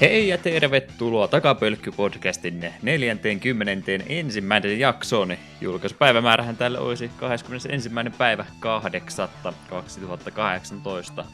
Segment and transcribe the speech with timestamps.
[0.00, 3.70] Hei ja tervetuloa Takapölkky-podcastin 40.
[4.06, 5.36] ensimmäinen jaksoon.
[5.60, 7.90] Julkaisupäivämäärähän tälle olisi 21.
[8.18, 9.28] päivä 8.
[9.70, 11.24] 2018.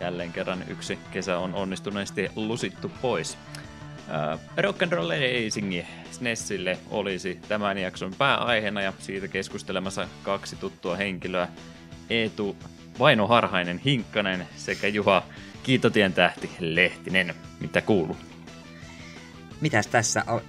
[0.00, 3.38] Jälleen kerran yksi kesä on onnistuneesti lusittu pois.
[4.08, 11.48] Uh, Rock'n'Roll Racing SNESille olisi tämän jakson pääaiheena ja siitä keskustelemassa kaksi tuttua henkilöä.
[12.10, 12.56] Eetu
[12.98, 15.22] Vaino Harhainen Hinkkanen sekä Juha
[15.66, 17.34] Kiitotien tähti Lehtinen.
[17.60, 18.16] Mitä kuuluu?
[19.60, 20.40] Mitäs tässä on?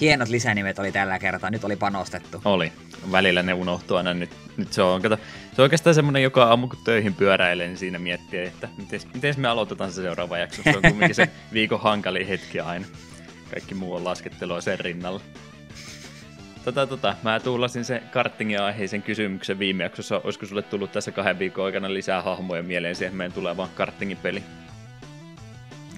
[0.00, 2.42] Hienot lisänimet oli tällä kertaa, nyt oli panostettu.
[2.44, 2.72] Oli.
[3.12, 4.14] Välillä ne unohtuu aina.
[4.14, 7.78] Nyt, nyt se on, kato, se on oikeastaan semmoinen joka aamu kun töihin pyöräilee, niin
[7.78, 8.68] siinä miettii, että
[9.14, 10.62] miten me aloitetaan se seuraava jakso.
[10.62, 12.86] Se on kuitenkin se viikon hankali hetki aina.
[13.50, 15.20] Kaikki muu on laskettelua sen rinnalla.
[16.64, 20.20] Tota, tota, mä tuulasin se karttingin aiheisen kysymyksen viime jaksossa.
[20.24, 24.42] Olisiko sulle tullut tässä kahden viikon aikana lisää hahmoja mieleen siihen meidän tulevaan karttingin peli?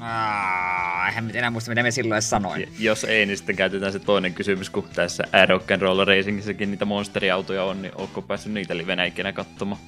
[0.01, 2.61] Ah, en enää muista, mitä me silloin sanoin.
[2.61, 6.71] Ja, jos ei, niin sitten käytetään se toinen kysymys, kun tässä Rock and Roll Racingissakin
[6.71, 9.81] niitä monsteriautoja on, niin onko päässyt niitä livenä ikinä katsomaan?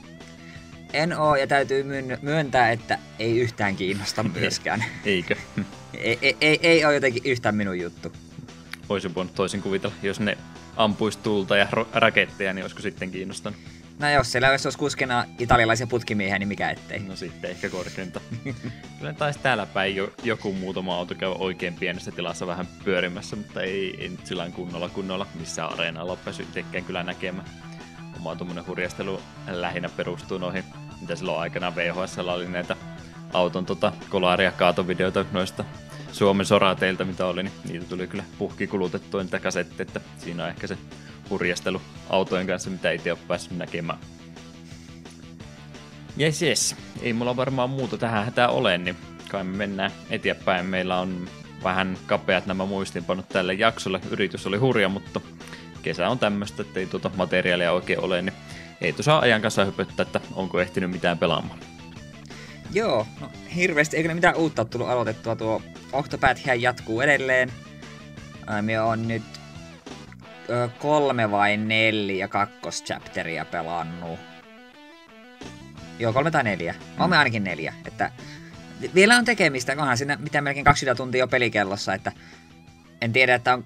[0.92, 1.84] En oo, ja täytyy
[2.22, 4.84] myöntää, että ei yhtään kiinnosta myöskään.
[5.05, 5.36] Eikö?
[5.95, 8.12] ei, ei, ei, ei ole jotenkin yhtään minun juttu.
[8.89, 10.39] Voisin voinut toisin kuvitella, jos ne
[10.77, 13.61] ampuisi tulta ja raketteja, niin olisiko sitten kiinnostanut?
[13.98, 16.98] No jos siellä olisi kuskena italialaisia putkimiehiä, niin mikä ettei.
[16.98, 18.20] No sitten ehkä korkeinta.
[18.98, 23.63] Kyllä taisi täällä päin jo, joku muutama auto käy oikein pienessä tilassa vähän pyörimässä, mutta
[23.63, 27.48] ei, ei nyt sillä kunnolla kunnolla missään areenalla päässyt itsekään kyllä näkemään.
[28.17, 30.64] Oma tuommoinen hurjastelu lähinnä perustuu noihin,
[31.01, 32.77] mitä silloin aikana VHS oli näitä
[33.33, 35.64] auton tota, kolaaria kaatovideoita noista
[36.14, 40.48] Suomen sorateilta, mitä oli, niin niitä tuli kyllä puhki kulutettua niitä kasetteja, että siinä on
[40.48, 40.79] ehkä se
[41.30, 41.80] hurjastelu
[42.11, 43.98] autojen kanssa, mitä itse ole päässyt näkemään.
[46.17, 46.77] Jes, jes.
[47.02, 48.97] Ei mulla varmaan muuta tähän hätää ole, niin
[49.30, 50.67] kai me mennään eteenpäin.
[50.67, 51.29] Meillä on
[51.64, 54.01] vähän kapeat nämä muistinpanot tälle jaksolle.
[54.11, 55.20] Yritys oli hurja, mutta
[55.83, 58.35] kesä on tämmöistä, että ei tuota materiaalia oikein ole, niin
[58.81, 61.73] ei tuossa ajan kanssa hypöttää, että onko ehtinyt mitään pelaamaan.
[62.74, 65.36] Joo, no hirveästi ei mitään uutta ole tullut aloitettua.
[65.36, 65.62] Tuo
[65.92, 67.52] Octopath jatkuu edelleen.
[68.62, 69.23] Me on nyt
[70.51, 74.18] ö, kolme vai neljä kakkoschapteria pelannut.
[75.98, 76.73] Joo, kolme tai neljä.
[76.73, 77.01] Mm.
[77.01, 77.74] Olemme ainakin neljä.
[77.86, 78.11] Että
[78.95, 82.13] vielä on tekemistä, onhan siinä mitä melkein 20 tuntia jo pelikellossa, että
[83.01, 83.64] en tiedä, että on...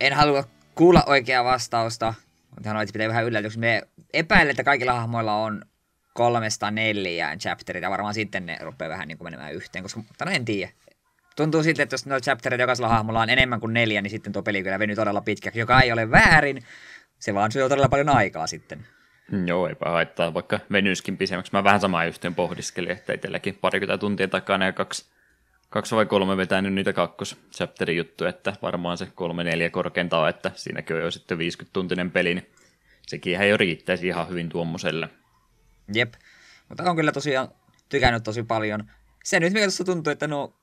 [0.00, 0.44] En halua
[0.74, 2.14] kuulla oikeaa vastausta,
[2.50, 3.58] mutta hän pitää vähän yllätyksi.
[3.58, 5.64] Me epäilen, että kaikilla hahmoilla on
[6.14, 10.24] kolmesta neljään chapterit, ja varmaan sitten ne rupeaa vähän niin kuin menemään yhteen, koska mutta
[10.24, 10.72] no en tiedä.
[11.36, 14.42] Tuntuu siltä, että jos noita chaptereita jokaisella hahmolla on enemmän kuin neljä, niin sitten tuo
[14.42, 16.62] peli kyllä venyy todella pitkäksi, joka ei ole väärin.
[17.18, 18.86] Se vaan syö todella paljon aikaa sitten.
[19.46, 21.52] Joo, eipä haittaa, vaikka venyskin pisemmäksi.
[21.52, 25.10] Mä vähän samaa yhteen pohdiskelin, että itselläkin parikymmentä tuntia takana ja kaksi,
[25.68, 30.28] kaksi vai kolme vetänyt niitä kakkos chapterin juttuja, että varmaan se kolme neljä korkeinta on,
[30.28, 32.50] että siinäkin on jo sitten 50 tuntinen peli, niin
[33.06, 35.08] sekin jo riittäisi ihan hyvin tuommoiselle.
[35.94, 36.14] Jep,
[36.68, 37.48] mutta on kyllä tosiaan
[37.88, 38.90] tykännyt tosi paljon.
[39.24, 40.56] Se nyt mikä tuossa tuntuu, että no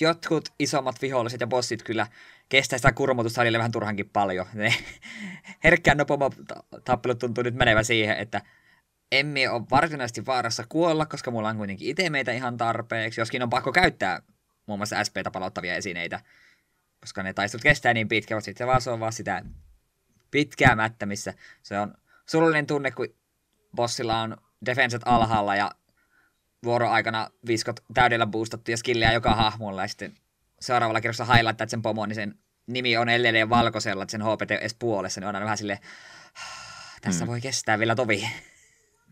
[0.00, 2.06] jotkut isommat viholliset ja bossit kyllä
[2.48, 4.46] kestää sitä kurmotusta välillä vähän turhankin paljon.
[4.54, 4.74] Ne
[5.64, 6.30] herkkään nopomo
[6.84, 8.42] tappelut tuntuu nyt menevä siihen, että
[9.12, 13.72] emme ole varsinaisesti vaarassa kuolla, koska mulla on kuitenkin meitä ihan tarpeeksi, joskin on pakko
[13.72, 14.22] käyttää
[14.66, 16.20] muun muassa SP-tä palauttavia esineitä,
[17.00, 19.42] koska ne taistelut kestää niin pitkään, mutta sitten vaan se on vaan sitä
[20.30, 21.94] pitkäämättä, missä se on
[22.26, 23.08] surullinen tunne, kun
[23.76, 24.36] bossilla on
[24.66, 25.70] defenset alhaalla ja
[26.64, 30.14] vuoroaikana viskot täydellä boostattu ja skilliä joka hahmolla ja sitten
[30.60, 32.34] seuraavalla kerroksella highlightaa, että sen pomo, niin sen
[32.66, 35.78] nimi on edelleen valkoisella, että sen HPT on edes puolessa, niin on aina vähän silleen,
[37.00, 37.30] tässä mm.
[37.30, 38.28] voi kestää vielä tovi.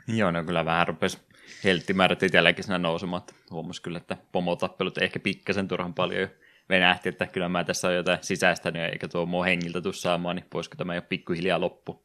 [0.09, 1.19] Joo, no kyllä vähän rupesi
[1.65, 3.23] helttimäärät itselläkin siinä nousemaan.
[3.51, 6.29] Huomasi kyllä, että pomotappelut ehkä pikkasen turhan paljon jo
[6.69, 10.47] venähti, että kyllä mä tässä on jotain sisäistänyt eikä tuo mua hengiltä tuu saamaan, niin
[10.55, 12.04] voisiko tämä jo pikkuhiljaa loppu.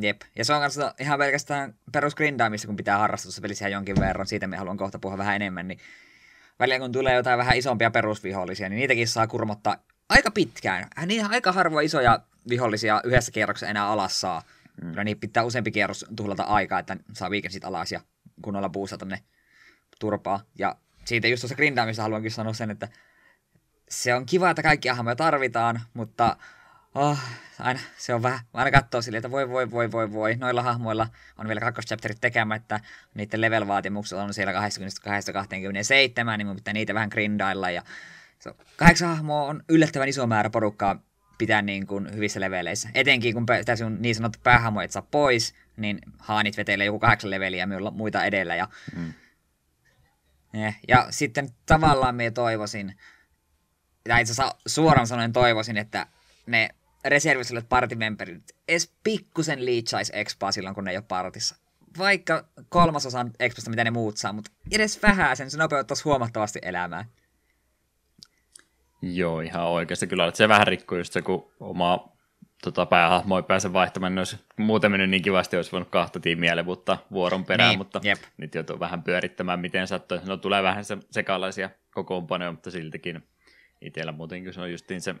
[0.00, 4.46] Jep, ja se on kanssa ihan pelkästään perusgrindaamista, kun pitää harrastussa pelissä jonkin verran, siitä
[4.46, 5.78] me haluan kohta puhua vähän enemmän, niin
[6.58, 9.76] välillä kun tulee jotain vähän isompia perusvihollisia, niin niitäkin saa kurmottaa
[10.08, 10.88] aika pitkään.
[11.06, 14.42] Niin aika harvoin isoja vihollisia yhdessä kierroksessa enää alas saa.
[14.82, 14.88] Mm.
[14.90, 18.00] Kyllä niin pitää useampi kierros tuhlata aikaa, että saa viikensit alas ja
[18.42, 19.22] kunnolla boostata ne
[19.98, 20.40] turpaa.
[20.58, 22.88] Ja siitä just tuossa grindaamista haluankin sanoa sen, että
[23.88, 26.36] se on kiva, että kaikki hahmoja tarvitaan, mutta
[26.94, 27.18] oh,
[27.58, 31.06] aina, se on vähän, aina katsoo silleen, että voi voi voi voi voi, noilla hahmoilla
[31.38, 32.80] on vielä kakkoschapterit tekemättä,
[33.14, 37.82] niiden level-vaatimukset on siellä 22-27, niin mun pitää niitä vähän grindailla, ja
[38.38, 41.02] so, kahdeksan hahmoa on yllättävän iso määrä porukkaa
[41.38, 42.88] pitää niin kuin hyvissä leveleissä.
[42.94, 47.30] Etenkin kun tässä on niin sanottu päähahmo et saa pois, niin haanit vetelee joku kahdeksan
[47.30, 48.54] leveliä ja muita edellä.
[48.54, 49.12] Ja mm.
[50.54, 52.94] Eh, ja sitten tavallaan me toivoisin,
[54.08, 56.06] tai itse asiassa suoraan sanoen toivoisin, että
[56.46, 56.68] ne
[57.08, 61.56] reservisellet partimemberit edes pikkusen liitsaisi expaa silloin, kun ne ei ole partissa.
[61.98, 67.04] Vaikka kolmasosan expasta, mitä ne muut saa, mutta edes vähän sen, se nopeuttaisi huomattavasti elämää.
[69.02, 70.26] Joo, ihan oikeasti kyllä.
[70.26, 72.12] Että se vähän rikkoi just se, kun oma
[72.62, 76.56] tota, päähahmo ei pääse vaihtamaan, niin olisi muuten mennyt niin kivasti, olisi voinut kahta tiimiä
[76.56, 78.18] levuttaa vuoron perään, niin, mutta jep.
[78.36, 80.18] nyt joutuu vähän pyörittämään, miten sattuu.
[80.26, 83.22] No tulee vähän se, sekalaisia kokoonpanoja, mutta siltikin
[83.80, 85.14] itsellä muutenkin se on justiin se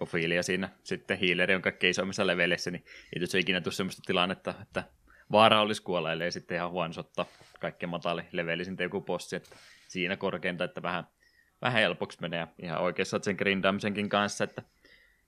[0.00, 4.54] Ophelia siinä, sitten healeri on kaikkein isommissa leveleissä, niin ei tuossa ikinä tule sellaista tilannetta,
[4.62, 4.84] että
[5.32, 7.26] vaara olisi kuolla, ellei sitten ihan huonosottaa
[7.60, 9.56] kaikkein matali levelisin joku bossi, että
[9.88, 11.04] siinä korkeinta, että vähän,
[11.62, 14.62] vähän helpoksi menee ihan oikeassa sen grindaamisenkin kanssa, että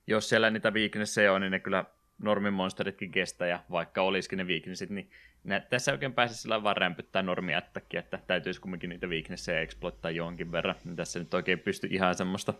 [0.07, 1.85] jos siellä niitä weaknesseja on, niin ne kyllä
[2.19, 5.11] normimonsteritkin kestää, ja vaikka olisikin ne weaknessit, niin
[5.45, 10.11] ne, tässä oikein pääse sillä vaan rämpyttää normia ättäkin, että täytyisi kumminkin niitä weaknesseja exploittaa
[10.11, 10.75] jonkin verran.
[10.85, 12.55] Niin tässä nyt oikein pysty ihan semmoista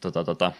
[0.00, 0.52] tota, tota,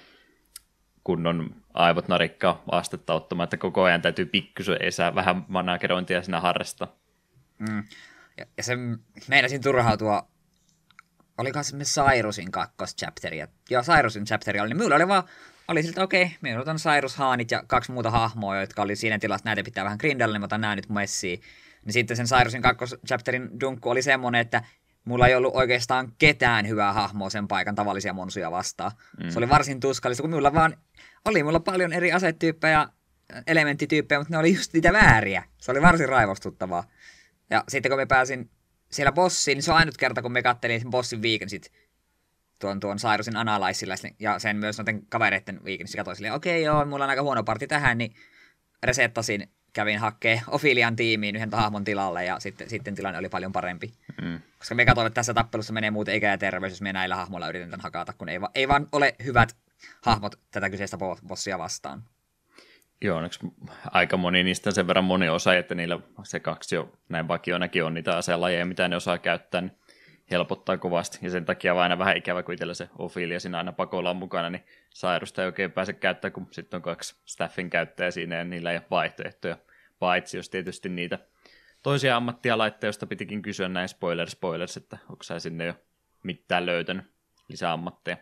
[1.08, 6.88] kunnon aivot narikkaa astetta ottamaan, että koko ajan täytyy pikkusen esää vähän managerointia siinä harrasta.
[7.58, 7.84] Mm.
[8.36, 8.76] Ja, ja se
[9.28, 10.28] meinasin turhautua,
[11.38, 13.38] olikohan se Cyrus'in kakkoschapteri,
[13.70, 15.22] joo Cyrus'in chapteri oli, niin minulla oli vaan
[15.68, 19.18] oli siltä, okei, okay, minulla on Cyrus Haanit ja kaksi muuta hahmoa, jotka oli siinä
[19.18, 21.40] tilassa, näitä pitää vähän grindalla, niin mä otan nää nyt messiin.
[21.84, 24.62] Niin sitten sen Cyrusin kakkoschapterin dunkku oli semmonen, että
[25.08, 28.92] mulla ei ollut oikeastaan ketään hyvää hahmoa sen paikan tavallisia monsuja vastaan.
[29.22, 29.30] Mm.
[29.30, 30.76] Se oli varsin tuskallista, kun mulla vaan
[31.24, 32.88] oli mulla paljon eri asetyyppejä,
[33.46, 35.44] elementtityyppejä, mutta ne oli just niitä vääriä.
[35.58, 36.84] Se oli varsin raivostuttavaa.
[37.50, 38.50] Ja sitten kun me pääsin
[38.90, 41.72] siellä bossiin, niin se on ainut kerta, kun me kattelin sen bossin sit
[42.58, 46.84] tuon, tuon Sairusin Analyzilla ja sen myös noiden kavereiden viikin, katsoin silleen, okei okay, joo,
[46.84, 48.14] mulla on aika huono parti tähän, niin
[48.82, 53.92] resettasin, kävin hakkeen Ofilian tiimiin yhden hahmon tilalle ja sitten, sitten tilanne oli paljon parempi.
[54.22, 54.40] Mm.
[54.58, 57.48] Koska me katsoin, että tässä tappelussa menee muuten ikä ja terveys, jos me näillä hahmoilla
[57.48, 59.56] yritetään hakata, kun ei, va- ei vaan ole hyvät
[60.02, 60.98] hahmot tätä kyseistä
[61.28, 62.02] bossia vastaan.
[63.00, 63.40] Joo, onneksi
[63.90, 67.94] aika moni niistä sen verran moni osa, että niillä se kaksi jo näin vakionakin on
[67.94, 69.72] niitä aselajeja, mitä ne osaa käyttää, niin
[70.30, 71.18] helpottaa kovasti.
[71.22, 74.16] Ja sen takia on aina vähän ikävä, kun itsellä se Ophelia siinä aina pakolla on
[74.16, 78.44] mukana, niin sairusta ei oikein pääse käyttämään, kun sitten on kaksi staffin käyttäjää siinä ja
[78.44, 79.56] niillä ei ole vaihtoehtoja.
[79.98, 81.18] Paitsi jos tietysti niitä
[81.82, 85.74] toisia ammattia laittaa, josta pitikin kysyä näin spoiler spoilers, että onko sä sinne jo
[86.22, 87.04] mitään löytänyt
[87.48, 88.16] lisää ammatteja?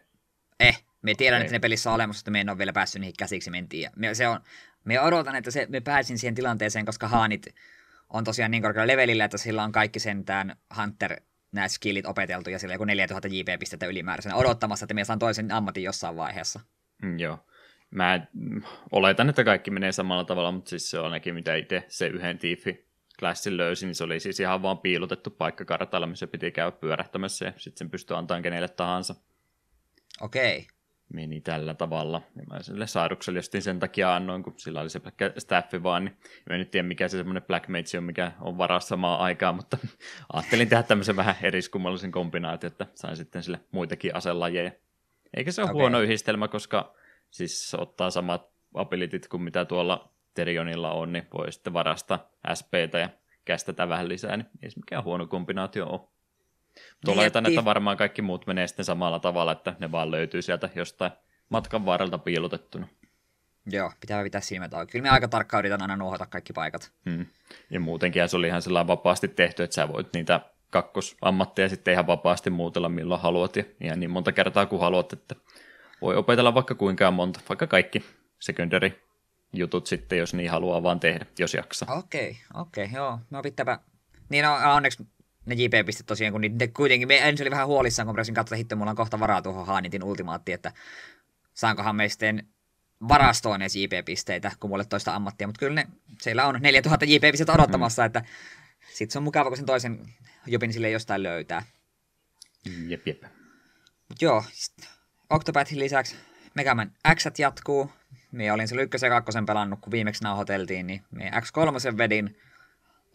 [0.61, 3.15] Eh, me tiedän, että ne pelissä on olemassa, että me en ole vielä päässyt niihin
[3.19, 3.91] käsiksi, mentiin.
[3.97, 4.41] Me, se on,
[4.85, 7.47] me odotan, että se, me pääsin siihen tilanteeseen, koska Haanit
[8.11, 11.21] on tosiaan niin korkealla levelillä, että sillä on kaikki sentään Hunter
[11.53, 15.83] nämä skillit opeteltu ja sillä joku 4000 JP-pistettä ylimääräisenä odottamassa, että minä saan toisen ammatin
[15.83, 16.61] jossain vaiheessa.
[17.03, 17.39] Mm, joo.
[17.97, 18.27] Mä
[18.93, 22.39] oletan, että kaikki menee samalla tavalla, mutta siis se on ainakin mitä itse se yhden
[22.39, 22.87] tiifi
[23.19, 27.45] klassin löysi, niin se oli siis ihan vaan piilotettu paikka kartalla, missä piti käydä pyörähtämässä
[27.45, 29.15] ja sitten sen pystyy antamaan kenelle tahansa.
[30.21, 30.57] Okei.
[30.57, 30.77] Okay
[31.13, 32.23] meni tällä tavalla.
[32.37, 36.05] Ja mä sille saarukselle justiin sen takia annoin, kun sillä oli se pelkkä staffi vaan,
[36.05, 36.17] niin
[36.49, 39.55] mä en nyt tiedä mikä se semmoinen Black Mage on, mikä on varas samaan aikaan,
[39.55, 39.79] mutta
[40.33, 44.71] ajattelin tehdä tämmöisen vähän eriskummallisen kombinaation, että sain sitten sille muitakin aselajeja.
[45.37, 45.81] Eikä se ole okay.
[45.81, 46.95] huono yhdistelmä, koska
[47.37, 53.09] siis ottaa samat abilitit kuin mitä tuolla Terionilla on, niin voi sitten varastaa SPtä ja
[53.45, 56.01] kästetä vähän lisää, niin ei se mikään huono kombinaatio ole.
[57.05, 60.69] Tuolla niin, että varmaan kaikki muut menee sitten samalla tavalla, että ne vaan löytyy sieltä
[60.75, 61.11] jostain
[61.49, 62.89] matkan varrelta piilotettuna.
[63.67, 64.93] Joo, pitää pitää silmät auki.
[64.93, 66.93] Kyllä me aika tarkkaan yritän aina nuohota kaikki paikat.
[67.11, 67.27] Hmm.
[67.71, 70.41] Ja muutenkin se oli ihan sellainen vapaasti tehty, että sä voit niitä
[70.71, 75.35] kakkosammatteja sitten ihan vapaasti muutella milloin haluat ja ihan niin monta kertaa kuin haluat, että
[76.01, 78.05] voi opetella vaikka kuinka monta, vaikka kaikki
[78.39, 78.93] secondary
[79.53, 81.99] jutut sitten, jos niin haluaa vaan tehdä, jos jaksaa.
[81.99, 83.19] Okei, okay, okei, okay, joo.
[83.31, 83.79] No pitääpä.
[84.29, 85.07] Niin no, onneksi
[85.47, 88.57] ne JP-pistet tosiaan, kun niitä kuitenkin, me ensin oli vähän huolissaan, kun mä katsoa, että
[88.57, 90.73] hitto, mulla on kohta varaa tuohon Haanitin ultimaatti, että
[91.55, 92.47] saankohan me sitten
[93.09, 95.87] varastoon edes JP-pisteitä, kun mulle toista ammattia, mutta kyllä ne,
[96.23, 98.07] siellä on 4000 JP-pistettä odottamassa, mm.
[98.07, 98.23] että
[98.95, 100.07] sitten se on mukava, kun sen toisen
[100.47, 101.63] jopin sille jostain löytää.
[102.87, 103.23] Jep, jep.
[104.09, 104.45] Mut joo,
[105.31, 106.17] Octopathin lisäksi
[106.55, 107.93] Megaman X jatkuu.
[108.33, 112.39] Me olin se ykkösen ja kakkosen pelannut, kun viimeksi nauhoiteltiin, niin me X3 vedin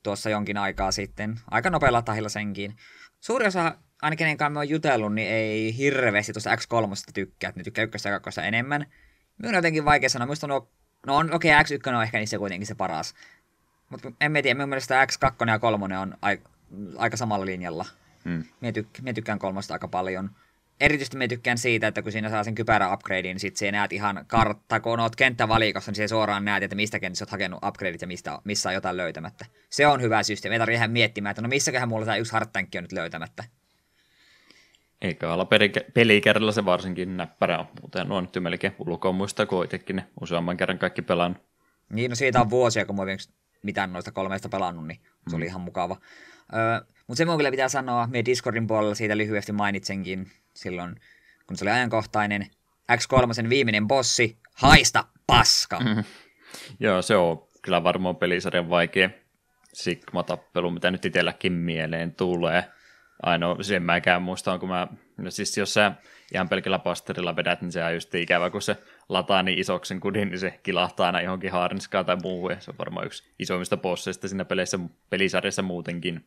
[0.03, 1.39] tuossa jonkin aikaa sitten.
[1.51, 2.77] Aika nopealla tahilla senkin.
[3.19, 7.63] Suuri osa, ainakin kenen kanssa on jutellut, niin ei hirveästi tuosta X3 tykkää, että ne
[7.63, 8.85] tykkää ykköstä ja kakkosta enemmän.
[9.37, 10.25] Minun on jotenkin vaikea sanoa.
[10.25, 10.71] Minusta nuo,
[11.07, 13.13] no on, okei, okay, X1 on ehkä niissä kuitenkin se paras.
[13.89, 16.49] Mutta en tiedä, minun mielestä X2 ja 3 on aika,
[16.97, 17.85] aika samalla linjalla.
[18.25, 18.43] Hmm.
[18.61, 20.29] Minä, tykk, minä tykkään kolmosta aika paljon
[20.81, 23.93] erityisesti me tykkään siitä, että kun siinä saa sen kypärä upgradein, niin sit se näet
[23.93, 28.01] ihan kartta, kun oot kenttävalikossa, niin se suoraan näet, että mistä kentässä oot hakenut upgradeit
[28.01, 29.45] ja mistä, missä on jotain löytämättä.
[29.69, 32.77] Se on hyvä systeemi, ei tarvitse ihan miettimään, että no missäköhän mulla tämä yksi harttankki
[32.77, 33.43] on nyt löytämättä.
[35.01, 35.47] Eikä olla
[35.93, 40.79] pelikerralla se varsinkin näppärä on, muuten noin nyt melkein ulkoa muistaa kuitenkin ne useamman kerran
[40.79, 41.43] kaikki pelannut.
[41.89, 43.03] Niin, no siitä on vuosia, kun mä
[43.63, 45.47] mitään noista kolmesta pelannut, niin se oli mm.
[45.47, 45.97] ihan mukava.
[46.53, 46.81] Öö,
[47.11, 50.95] mutta se mun kyllä pitää sanoa, me Discordin puolella siitä lyhyesti mainitsenkin silloin,
[51.47, 52.47] kun se oli ajankohtainen.
[52.91, 55.79] X3 viimeinen bossi, haista paska!
[55.79, 56.03] Mm-hmm.
[56.79, 59.09] Joo, se on kyllä varmaan pelisarjan vaikea
[59.73, 62.63] Sigma-tappelu, mitä nyt itselläkin mieleen tulee.
[63.23, 64.87] Ainoa, sen mäkään muistan, kun mä,
[65.17, 65.91] no siis jos sä
[66.33, 68.77] ihan pelkällä pasterilla vedät, niin se on just ikävä, kun se
[69.09, 72.77] lataa niin isoksi kudin, niin se kilahtaa aina johonkin haarniskaan tai muuhun, ja se on
[72.77, 76.25] varmaan yksi isoimmista bosseista siinä peleissä, pelisarjassa muutenkin.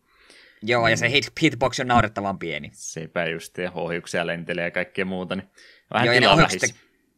[0.62, 2.70] Joo, ja se hit, hitbox on naurettavan pieni.
[2.72, 5.48] Sepä just, ja ohjuksia lentelee ja kaikkea muuta, niin
[5.92, 6.66] vähän joo, ja te,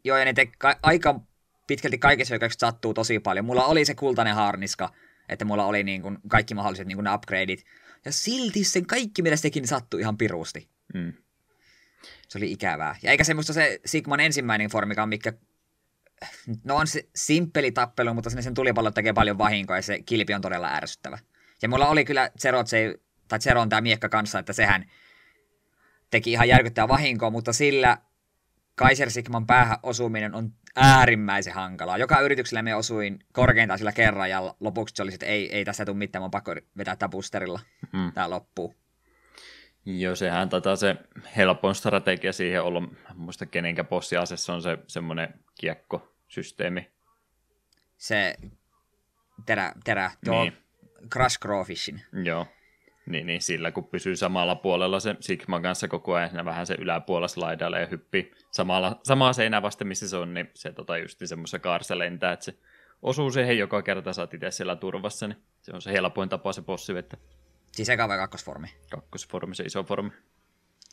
[0.04, 1.20] joo, ja ne te, ka- aika
[1.66, 3.44] pitkälti kaikessa hyökkäyksessä sattuu tosi paljon.
[3.44, 4.92] Mulla oli se kultainen harniska,
[5.28, 7.64] että mulla oli niin kuin kaikki mahdolliset niin kuin ne upgradeit,
[8.04, 10.68] ja silti sen kaikki mitä se teki, niin sattui ihan pirusti.
[10.94, 11.12] Mm.
[12.28, 12.96] Se oli ikävää.
[13.02, 15.32] Ja eikä semmoista se Sigman ensimmäinen formikaan, mikä
[16.64, 20.34] no on se simppeli tappelu, mutta sinne sen tulipallo tekee paljon vahinkoa ja se kilpi
[20.34, 21.18] on todella ärsyttävä.
[21.62, 22.94] Ja mulla oli kyllä Zerotsei,
[23.28, 24.90] tai Zeron tämä miekka kanssa, että sehän
[26.10, 27.98] teki ihan järkyttävää vahinkoa, mutta sillä
[28.74, 31.98] Kaiser Sigman päähän osuminen on äärimmäisen hankalaa.
[31.98, 35.84] Joka yrityksellä me osuin korkeintaan sillä kerran ja lopuksi se oli, että ei, ei tässä
[35.84, 37.60] tule mitään, mä pakko vetää tämä boosterilla.
[37.92, 38.12] Mm.
[38.12, 38.74] Tämä loppuu.
[39.84, 40.96] Joo, sehän taitaa se
[41.36, 42.82] helpoin strategia siihen olla,
[43.14, 46.90] muista kenenkä bossiasessa on se semmoinen kiekkosysteemi.
[47.96, 48.36] Se
[49.46, 50.56] terä, terä tuo niin.
[51.12, 52.02] Crush Crowfishin.
[52.24, 52.46] Joo,
[53.06, 57.28] niin, niin, sillä kun pysyy samalla puolella se Sigma kanssa koko ajan vähän se yläpuolella
[57.28, 61.58] slaidalle ja hyppii samalla, samaa seinää vasten, missä se on, niin se tota just semmoisessa
[61.58, 62.58] kaarsa lentää, että se
[63.02, 66.62] osuu siihen joka kerta, saat itse siellä turvassa, niin se on se helpoin tapa se
[66.62, 67.16] bossi vettä.
[67.72, 68.68] Siis eka vai kakkosformi?
[68.90, 70.10] Kakkosformi, se iso formi.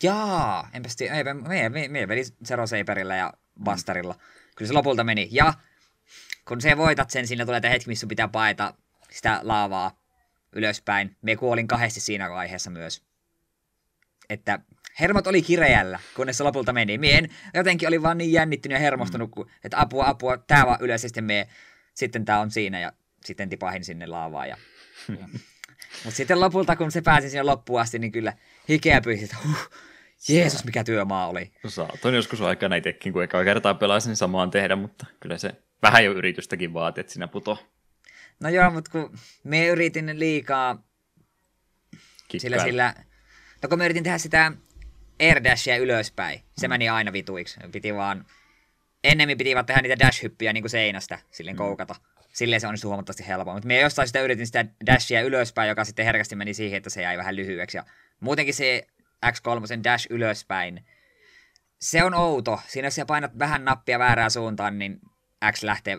[0.03, 4.13] Jaa, enpäs tiedä, ei, me, me, me veli Zero Saberilla ja Busterilla.
[4.13, 4.19] Mm.
[4.55, 5.27] Kyllä se lopulta meni.
[5.31, 5.53] Ja
[6.47, 8.73] kun se voitat sen, siinä tulee hetki, missä pitää paeta
[9.11, 10.02] sitä laavaa
[10.55, 11.15] ylöspäin.
[11.21, 13.03] Me kuolin kahdesti siinä vaiheessa myös.
[14.29, 14.59] Että
[14.99, 16.97] hermot oli kireällä, kunnes se lopulta meni.
[16.97, 19.45] Mien jotenkin oli vaan niin jännittynyt ja hermostunut, mm.
[19.63, 21.47] että apua, apua, tää vaan ylös, ja sitten, me,
[21.93, 22.91] sitten tää on siinä, ja
[23.25, 24.49] sitten tipahin sinne laavaan.
[24.49, 24.57] Ja,
[25.19, 25.27] ja.
[26.03, 28.33] Mutta sitten lopulta, kun se pääsi sinne loppuun asti, niin kyllä
[28.69, 29.69] hikeä pyysi, että huh,
[30.29, 31.51] Jeesus, mikä työmaa oli.
[31.67, 36.11] Saatoin joskus aikana itsekin, kun ekaa kertaa pelasin samaan tehdä, mutta kyllä se vähän jo
[36.11, 37.67] yritystäkin vaati, että sinä puto.
[38.43, 40.83] No joo, mutta kun me yritin liikaa
[42.27, 42.63] Kikkailla.
[42.63, 42.93] sillä, sillä,
[43.61, 44.51] no kun me yritin tehdä sitä
[45.21, 46.69] air dashia ylöspäin, se mm.
[46.69, 47.59] meni aina vituiksi.
[47.71, 48.25] Piti vaan,
[49.03, 51.57] ennemmin piti vaan tehdä niitä dash-hyppyjä niin kuin seinästä, silleen mm.
[51.57, 51.95] koukata.
[52.33, 53.55] Silleen se onnistui huomattavasti helpommin.
[53.55, 57.01] Mutta me jostain sitä yritin sitä dashia ylöspäin, joka sitten herkästi meni siihen, että se
[57.01, 57.77] jäi vähän lyhyeksi.
[57.77, 57.85] Ja
[58.19, 58.87] muutenkin se
[59.25, 60.85] X3 dash ylöspäin,
[61.81, 62.59] se on outo.
[62.67, 64.99] Siinä jos sä painat vähän nappia väärään suuntaan, niin
[65.51, 65.97] X lähtee,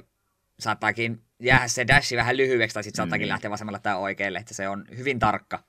[0.58, 3.30] saattaakin jäädä se dashi vähän lyhyeksi, tai sitten saattaakin mm.
[3.30, 5.64] lähteä vasemmalle tai oikealle, että se on hyvin tarkka.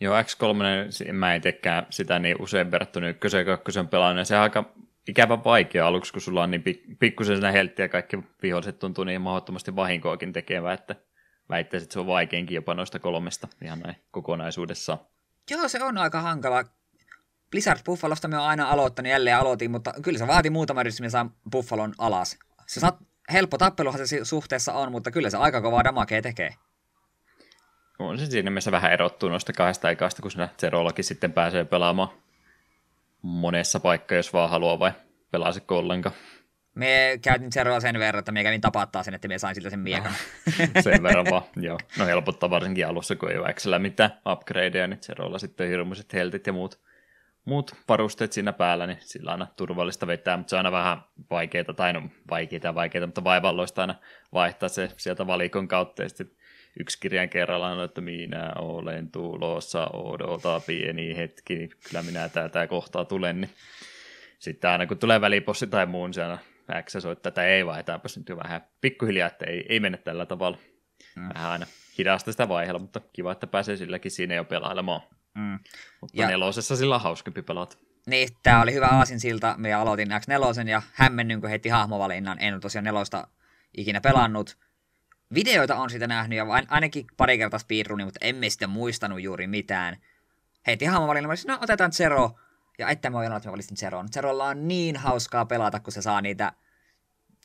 [0.00, 3.88] Joo, X3, mä en tekään sitä niin usein verrattuna ykkösen ja kakkosen
[4.24, 4.74] se on aika
[5.08, 6.64] ikävä vaikea aluksi, kun sulla on niin
[6.98, 10.96] pikkusen siinä helttiä ja kaikki viholliset tuntuu niin mahdottomasti vahinkoakin tekevää, että
[11.48, 14.98] väittäisit, että se on vaikeinkin jopa noista kolmesta ihan näin kokonaisuudessaan.
[15.50, 16.64] Joo, se on aika hankala.
[17.50, 21.10] Blizzard Buffalosta me on aina aloittanut, jälleen aloitin, mutta kyllä se vaati muutama yritys, että
[21.10, 22.38] saa Buffalon alas.
[22.66, 22.98] Se saat,
[23.32, 26.50] helppo tappeluhan se suhteessa on, mutta kyllä se aika kovaa damakea tekee.
[27.98, 32.08] On se siinä mielessä vähän erottuu noista kahdesta aikaista, kun sinä Zerollakin sitten pääsee pelaamaan
[33.22, 34.92] monessa paikkaa, jos vaan haluaa vai
[35.30, 36.14] pelaasiko ollenkaan.
[36.74, 39.78] Me käytin Zeroa sen verran, että me kävin tapattaa sen, että me sain siltä sen
[39.78, 40.12] miekan.
[40.74, 41.78] No, sen verran vaan, joo.
[41.98, 46.46] No helpottaa varsinkin alussa, kun ei ole Xllä mitään upgradeja, niin Zerolla sitten hirmuiset heltit
[46.46, 46.80] ja muut,
[47.44, 50.98] muut varusteet siinä päällä, niin sillä aina turvallista vetää, mutta se on aina vähän
[51.30, 53.94] vaikeaa, tai no vaikeita ja vaikeita, mutta vaivalloista aina
[54.32, 56.30] vaihtaa se sieltä valikon kautta, ja sitten
[56.80, 63.04] yksi kirjan kerrallaan, että minä olen tulossa, odota pieni hetki, niin kyllä minä täältä kohtaa
[63.04, 63.50] tulen, niin
[64.38, 66.38] sitten aina kun tulee välipossi tai muun, se aina
[66.82, 70.58] X soittaa, että ei vaihdetaanpas nyt jo vähän pikkuhiljaa, että ei, ei mene tällä tavalla.
[71.16, 71.28] Mm.
[71.34, 71.66] Vähän aina
[71.98, 75.00] hidasta sitä vaiheella, mutta kiva, että pääsee silläkin siinä jo pelailemaan.
[75.34, 75.58] Mm.
[76.00, 76.28] Mutta ja...
[76.28, 77.76] nelosessa sillä on hauskempi pelata.
[78.06, 79.54] Niin, tämä oli hyvä aasinsilta.
[79.58, 82.38] Me aloitin X4 ja hämmennyn, kun heitti hahmovalinnan.
[82.40, 83.28] En ole tosiaan nelosta
[83.76, 84.58] ikinä pelannut.
[85.34, 89.96] Videoita on sitä nähnyt ja ainakin pari kertaa speedrunin, mutta emme sitten muistanut juuri mitään.
[90.66, 92.38] Heitti hahmovalinnan, no otetaan Zero.
[92.78, 94.08] Ja että mä oon että mä valitsin Zeron.
[94.12, 96.52] Zerolla on niin hauskaa pelata, kun se saa niitä...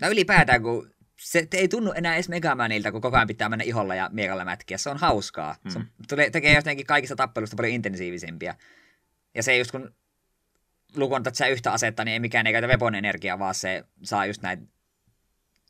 [0.02, 3.96] No ylipäätään, kun se ei tunnu enää edes Megamanilta, kun koko ajan pitää mennä iholla
[3.96, 4.78] ja miekalla mätkiä.
[4.78, 5.56] Se on hauskaa.
[5.64, 5.72] Mm.
[5.72, 5.80] Se
[6.10, 8.56] tulee, tekee jotenkin kaikista tappelusta paljon intensiivisempiä.
[9.36, 9.94] Ja se just kun
[10.96, 14.42] lukuun tätä yhtä asetta, niin ei mikään ei käytä Vepon energiaa, vaan se saa just
[14.42, 14.70] näin,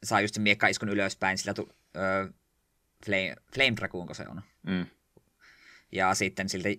[0.04, 2.34] saa just sen miekkaiskun ylöspäin, sillä tu, ö,
[3.06, 4.42] flame, flame Dragoon, se on.
[4.68, 4.86] Mm.
[5.92, 6.70] Ja sitten siltä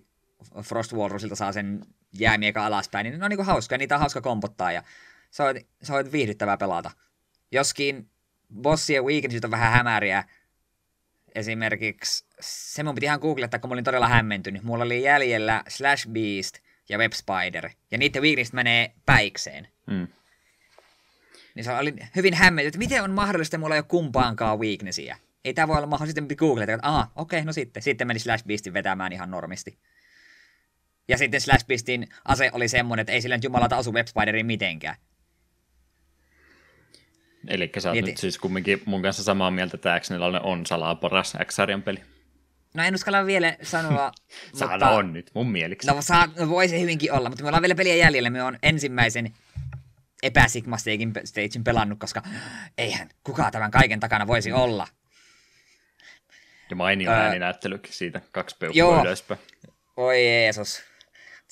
[0.61, 1.81] Frost Walrusilta saa sen
[2.13, 4.83] jäämieka alaspäin, niin ne on niinku hauskoja, niitä on hauska kompottaa ja
[5.31, 6.91] se on, se on viihdyttävää pelata.
[7.51, 8.09] Joskin
[8.53, 10.23] bossien weaknessit on vähän hämäriä,
[11.35, 14.63] esimerkiksi se mun piti ihan googlettaa, kun mä olin todella hämmentynyt.
[14.63, 16.57] Mulla oli jäljellä Slash Beast
[16.89, 19.67] ja Web Spider, ja niiden weaknessit menee päikseen.
[19.85, 20.07] Mm.
[21.55, 25.17] Niin se oli hyvin hämmentynyt, että miten on mahdollista, että mulla ei ole kumpaankaan weaknessia.
[25.45, 27.83] Ei tämä voi olla mahdollista, sitten piti googleta, että aha, okei, okay, no sitten.
[27.83, 29.77] Sitten meni Slash Beastin vetämään ihan normisti.
[31.07, 34.45] Ja sitten Slash Beastin ase oli semmonen, että ei sillä nyt jumalata osu Web Spideriin
[34.45, 34.95] mitenkään.
[37.47, 38.11] Eli sä oot Mieti.
[38.11, 40.09] nyt siis kumminkin mun kanssa samaa mieltä, että x
[40.43, 42.03] on salaa paras x peli.
[42.73, 44.11] No en uskalla vielä sanoa.
[44.53, 44.89] Saada mutta...
[44.89, 45.87] on nyt, mun mieliksi.
[45.87, 48.29] No, saa, no voisi hyvinkin olla, mutta me ollaan vielä peliä jäljellä.
[48.29, 49.33] Me on ensimmäisen
[50.23, 52.23] epäsigma stagein pelannut, koska
[52.77, 54.87] eihän kukaan tämän kaiken takana voisi olla.
[56.69, 59.39] Ja mainio öö, ääninäyttelykin siitä, kaksi peukkua ylöspäin.
[59.97, 60.83] Oi Jeesus.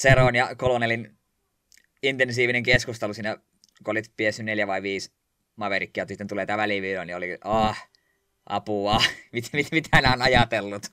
[0.01, 1.17] Zeron ja Kolonelin
[2.03, 3.37] intensiivinen keskustelu siinä,
[3.83, 5.11] kun olit PS 4 vai 5
[5.55, 7.88] Maverickia, ja sitten tulee tämä välivideo, niin oli, ah,
[8.50, 9.01] apua,
[9.33, 10.85] mit, mit, mitä nämä on ajatellut.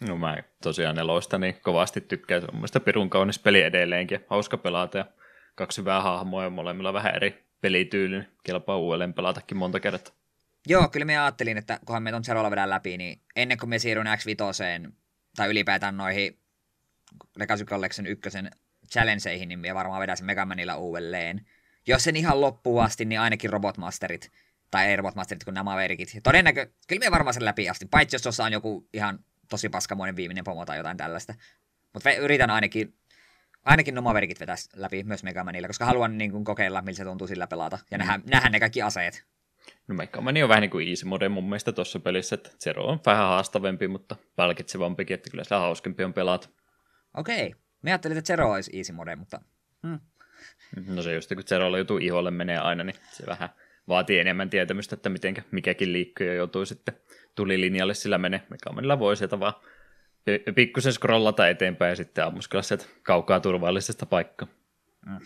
[0.00, 4.56] No mä tosiaan neloista niin kovasti tykkään, se on mielestäni pirun kaunis peli edelleenkin, hauska
[4.56, 5.04] pelata ja
[5.54, 10.14] kaksi hyvää hahmoa ja molemmilla vähän eri pelityyli, niin kelpaa uudelleen pelatakin monta kertaa.
[10.66, 13.78] Joo, kyllä me ajattelin, että kunhan me on Zerolla vedän läpi, niin ennen kuin me
[13.78, 14.92] siirryn X5
[15.36, 16.38] tai ylipäätään noihin
[17.36, 18.50] Legacy Collection ykkösen
[18.92, 21.46] challengeihin, niin me varmaan vedän sen Megamanilla uudelleen
[21.86, 24.32] jos sen ihan loppuun asti, niin ainakin Robotmasterit,
[24.70, 26.18] tai ei Robotmasterit, kun nämä Maverikit.
[26.22, 29.18] Todennäkö, kyllä me varmaan sen läpi asti, paitsi jos tuossa on joku ihan
[29.50, 31.34] tosi paskamoinen viimeinen pomo tai jotain tällaista.
[31.92, 32.94] Mutta yritän ainakin,
[33.64, 37.26] ainakin nuo Maverikit vetää läpi myös Megamanilla, koska haluan niin kuin, kokeilla, miltä se tuntuu
[37.26, 38.04] sillä pelata, ja mm.
[38.04, 39.24] nähdä, nähdä ne kaikki aseet.
[39.88, 43.00] No Megamani on vähän niin kuin easy mode mun mielestä tuossa pelissä, että Zero on
[43.06, 46.48] vähän haastavempi, mutta palkitsevampikin, että kyllä se hauskempi on pelata.
[47.14, 47.60] Okei, okay.
[47.82, 49.40] me ajattelin, että Zero olisi easy mode, mutta
[49.82, 49.98] hmm.
[50.86, 53.48] No se just, kun Zerolla joutuu iholle menee aina, niin se vähän
[53.88, 56.94] vaatii enemmän tietämystä, että miten mikäkin liikkuu ja joutuu sitten
[57.34, 58.42] tulilinjalle sillä menee.
[58.50, 59.54] Megamanilla voi sieltä vaan
[60.54, 64.48] pikkusen scrollata eteenpäin ja sitten ammuskella sieltä kaukaa turvallisesta paikkaa.
[65.06, 65.18] Mm.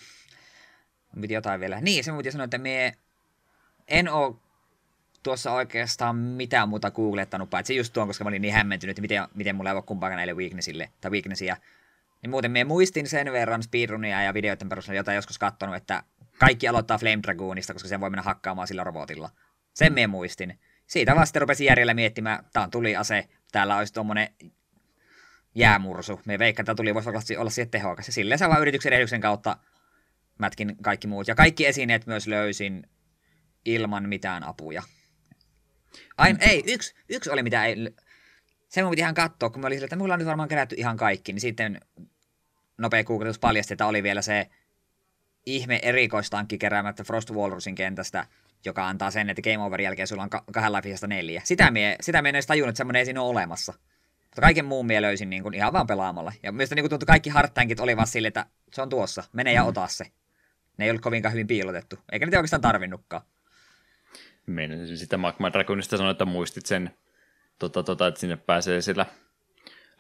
[1.21, 1.81] Piti jotain vielä.
[1.81, 2.97] Niin, se piti sanoa, että me
[3.89, 4.35] en ole
[5.23, 9.23] tuossa oikeastaan mitään muuta googlettanut, paitsi just tuon, koska mä olin niin hämmentynyt, että miten,
[9.35, 11.57] miten mulla ei ole kumpaakaan näille weaknessille, tai weaknessia.
[12.23, 16.03] Niin muuten me muistin sen verran speedrunia ja videoiden perusteella, jota joskus katsonut, että
[16.39, 19.31] kaikki aloittaa Flame Dragoonista, koska sen voi mennä hakkaamaan sillä robotilla.
[19.75, 20.59] Sen me muistin.
[20.87, 24.29] Siitä vasta rupesin järjellä miettimään, tää on tuli ase, täällä olisi tuommoinen
[25.55, 26.21] jäämursu.
[26.27, 28.07] Me veikkaan, että tuli voisi olla siihen tehokas.
[28.07, 29.57] Ja silleen vaan yrityksen edellyksen kautta
[30.39, 31.29] mätkin kaikki muut.
[31.29, 32.87] Ja kaikki esineet myös löysin
[33.65, 34.83] ilman mitään apuja.
[36.19, 36.37] Mm.
[36.41, 37.77] ei, yksi, yksi oli mitä ei
[38.69, 40.75] sen mun piti ihan katsoa, kun mä olin sillä, että mulla on nyt varmaan kerätty
[40.79, 41.81] ihan kaikki, niin sitten
[42.79, 44.49] nopea googletus paljasti, että oli vielä se
[45.47, 48.27] ihme erikoistankki keräämättä Frost Walrusin kentästä,
[48.65, 51.43] joka antaa sen, että Game Over jälkeen sulla on kahden lifeista neljä.
[51.45, 53.75] Sitä mie, sitä mie en edes tajunnut, että semmoinen ei siinä ole olemassa.
[54.23, 56.33] Mutta kaiken muun mie löysin niin kuin ihan vaan pelaamalla.
[56.43, 59.63] Ja myös niin tuntui kaikki hardtankit oli vaan sille, että se on tuossa, mene ja
[59.63, 59.69] mm.
[59.69, 60.05] ota se.
[60.77, 63.23] Ne ei ollut kovinkaan hyvin piilotettu, eikä niitä oikeastaan tarvinnutkaan.
[64.47, 66.91] Meinasin sitä Magma Dragonista sanoa, että muistit sen
[67.59, 69.07] tota, tota, että sinne pääsee sillä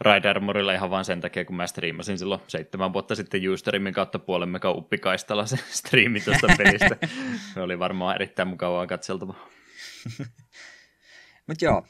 [0.01, 4.19] Ride Armorilla ihan vain sen takia, kun mä striimasin silloin seitsemän vuotta sitten Ustreamin kautta
[4.19, 6.97] puolen mega uppikaistalla se striimi tuosta pelistä.
[7.55, 9.49] se oli varmaan erittäin mukavaa katseltavaa.
[11.47, 11.87] Mutta joo,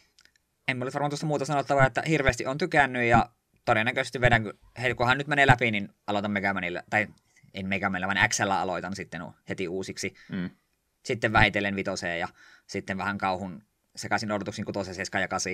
[0.69, 3.29] en mulla varmaan tuosta muuta sanottavaa, että hirveästi on tykännyt ja
[3.65, 7.07] todennäköisesti vedän, hei, kunhan nyt menee läpi, niin aloitan Megamanilla, tai
[7.55, 10.15] en Megamanilla, vaan XL aloitan sitten heti uusiksi.
[10.33, 10.51] Mm.
[11.05, 12.29] Sitten väitelen vitoseen ja
[12.67, 13.63] sitten vähän kauhun
[13.97, 15.53] sekaisin odotuksin kutosen, 7 ja 8.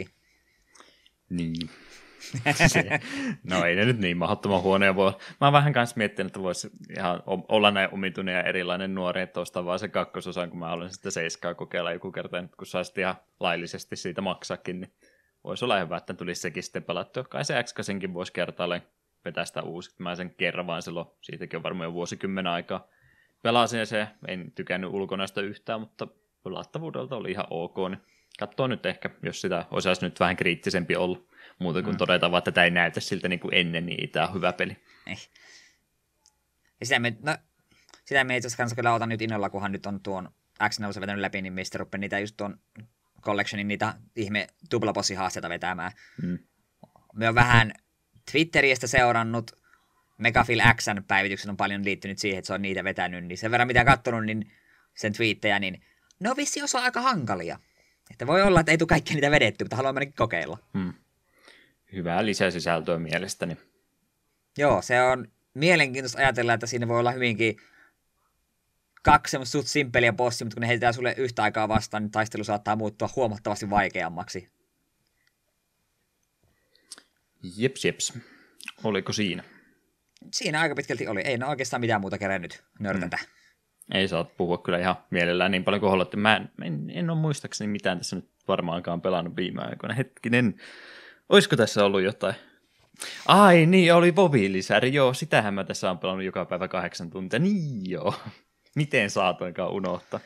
[1.30, 1.70] Niin.
[2.66, 3.00] Se,
[3.50, 5.12] no ei ne nyt niin mahdottoman huonoja voi.
[5.40, 9.40] Mä oon vähän kanssa miettinyt, että voisi ihan olla näin omituinen ja erilainen nuori, että
[9.40, 12.98] ostaa vaan se kakkososan, kun mä olen sitten seiskaa kokeilla joku kerta, nyt kun saisit
[12.98, 14.92] ihan laillisesti siitä maksakin, niin
[15.44, 17.24] voisi olla hyvä, että tulisi sekin sitten pelattua.
[17.24, 17.74] Kai se x
[18.12, 18.82] voisi kertaalleen
[19.24, 19.94] vetää sitä uusi.
[19.98, 22.88] Mä sen kerran vaan silloin, siitäkin on varmaan jo vuosikymmenen aikaa.
[23.42, 26.06] Pelasin ja se, en tykännyt ulkonaista yhtään, mutta
[26.44, 28.00] pelattavuudelta oli ihan ok, niin
[28.38, 31.18] katsoa nyt ehkä, jos sitä osaisi nyt vähän kriittisempi olla.
[31.58, 31.98] Muuta kuin mm.
[31.98, 34.76] todeta vaan, että tämä ei näytä siltä niin kuin ennen, niin tämä on hyvä peli.
[35.06, 35.28] Eh.
[36.80, 37.36] Ja sitä me, no,
[38.04, 40.30] sitä me itse asiassa kyllä otan nyt innolla, kunhan nyt on tuon
[40.68, 42.58] x vetänyt läpi, niin mistä rupeaa niitä just tuon
[43.20, 45.92] collectionin niitä ihme tuplabossihaasteita vetämään.
[46.22, 46.38] Mm.
[47.14, 47.72] Me on vähän
[48.32, 49.64] Twitteristä seurannut
[50.18, 53.66] Megafil Xn päivityksen on paljon liittynyt siihen, että se on niitä vetänyt, niin sen verran
[53.66, 54.52] mitä katsonut, niin
[54.94, 55.84] sen twiittejä, niin
[56.20, 57.58] ne on vissi osa aika hankalia.
[58.10, 60.58] Että voi olla, että ei tule kaikki niitä vedetty, mutta haluan ainakin kokeilla.
[60.78, 60.92] Hmm.
[61.92, 63.56] Hyvää lisäsisältöä mielestäni.
[64.58, 67.56] Joo, se on mielenkiintoista ajatella, että siinä voi olla hyvinkin
[69.02, 72.44] kaksi semmoista suht simppeliä bossia, mutta kun ne heitetään sulle yhtä aikaa vastaan, niin taistelu
[72.44, 74.48] saattaa muuttua huomattavasti vaikeammaksi.
[77.56, 78.12] Jeps, jeps.
[78.84, 79.44] Oliko siinä?
[80.32, 81.20] Siinä aika pitkälti oli.
[81.20, 83.16] Ei ne oikeastaan mitään muuta kerennyt nörtätä.
[83.20, 83.43] Mm.
[83.92, 86.16] Ei saa puhua kyllä ihan mielellään niin paljon kuin haluatte.
[86.16, 89.94] Mä en, en, en ole muistaakseni mitään tässä nyt varmaankaan pelannut viime aikoina.
[89.94, 90.54] Hetkinen,
[91.28, 92.34] olisiko tässä ollut jotain?
[93.26, 97.38] Ai niin, oli mobiilisäri, joo, sitähän mä tässä on pelannut joka päivä kahdeksan tuntia.
[97.38, 98.14] Niin joo,
[98.74, 100.20] miten saatoinkaan unohtaa.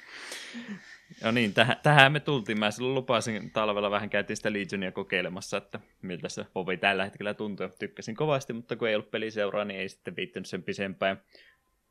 [1.25, 2.59] No niin, tähän, tähän me tultiin.
[2.59, 7.35] Mä silloin lupasin talvella vähän käytiin sitä Legionia kokeilemassa, että miltä se Vovi tällä hetkellä
[7.35, 7.69] tuntuu.
[7.79, 11.23] Tykkäsin kovasti, mutta kun ei ollut peliseuraa, niin ei sitten viittynyt sen pisempään.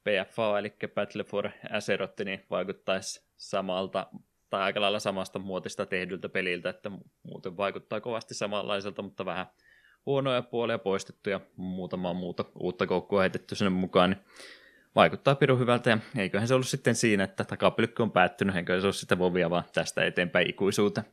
[0.08, 4.08] PFA, eli Battle for Azeroth, niin vaikuttaisi samalta
[4.50, 6.92] tai aika lailla samasta muotista tehdyltä peliltä, että
[7.24, 9.46] muuten vaikuttaa kovasti samanlaiselta, mutta vähän
[10.06, 14.20] huonoja puolia poistettu ja muutama muuta uutta koukkua heitetty sinne mukaan, niin
[14.96, 18.88] vaikuttaa pirun hyvältä ja eiköhän se ollut sitten siinä, että takapylkky on päättynyt, eikö se
[18.88, 21.08] ole sitä vovia vaan tästä eteenpäin ikuisuuteen.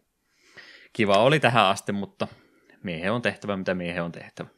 [0.92, 2.28] Kiva oli tähän asti, mutta
[2.82, 4.48] miehen on tehtävä, mitä miehen on tehtävä.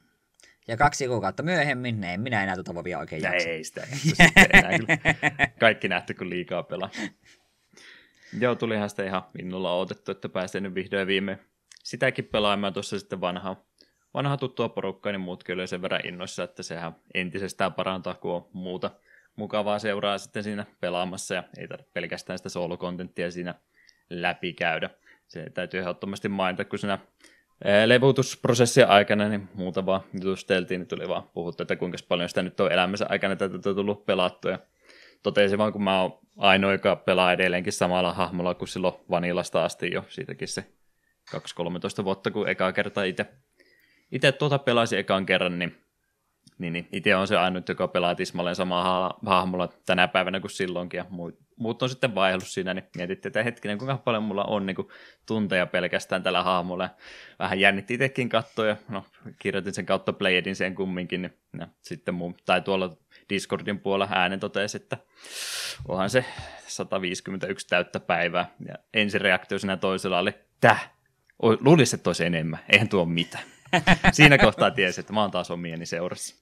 [0.69, 3.49] Ja kaksi kuukautta myöhemmin, en minä enää tuota vovia oikein jaksa.
[3.49, 4.99] Ei sitä, sitä enää kyllä.
[5.61, 6.91] Kaikki nähty, kun liikaa pelaa.
[8.41, 11.39] Joo, tulihan sitä ihan innolla odotettu, että pääsee nyt vihdoin viime
[11.83, 13.67] sitäkin pelaamaan tuossa sitten vanhaa
[14.17, 18.49] vanha tuttua porukkaa, niin muutkin oli sen verran innoissa, että sehän entisestään parantaa, kun on
[18.53, 18.91] muuta
[19.37, 23.55] mukavaa seuraa sitten siinä pelaamassa ja ei tarvitse pelkästään sitä solo-kontenttia siinä
[24.11, 24.91] läpikäydä.
[25.27, 26.99] Se täytyy ehdottomasti mainita, kun siinä
[27.87, 32.61] levutusprosessin aikana niin muuta vaan jutusteltiin, niin tuli vaan puhuttu, että kuinka paljon sitä nyt
[32.61, 34.51] on elämänsä aikana tätä on tullut pelattua.
[34.51, 34.59] Ja
[35.23, 39.91] totesin vaan, kun mä oon ainoa, joka pelaa edelleenkin samalla hahmolla kuin silloin Vanilasta asti
[39.93, 40.65] jo, siitäkin se
[42.01, 43.27] 2-13 vuotta, kun ekaa kertaa itse
[44.13, 45.77] itse tuota pelasin ekan kerran, niin,
[46.59, 50.99] niin, niin itse on se ainut, joka pelaa tismalleen samaa hahmolla tänä päivänä kuin silloinkin,
[50.99, 54.67] ja muut, muut on sitten vaihdellut siinä, niin mietittiin, että hetkinen, kuinka paljon mulla on
[54.67, 54.89] niin kuin,
[55.27, 56.91] tunteja pelkästään tällä hahmolla.
[57.39, 59.05] Vähän jännitti itsekin katsoa, ja no,
[59.39, 62.97] kirjoitin sen kautta Playedin sen kumminkin, niin ja sitten mun, tai tuolla
[63.29, 64.97] Discordin puolella äänen totesi, että
[65.89, 66.25] onhan se
[66.67, 70.91] 151 täyttä päivää, ja ensireaktio siinä toisella oli, täh,
[71.61, 73.45] luulisin, että olisi enemmän, eihän tuo mitään.
[74.13, 76.37] Siinä kohtaa tiesi, että mä oon taas omieni seurassa.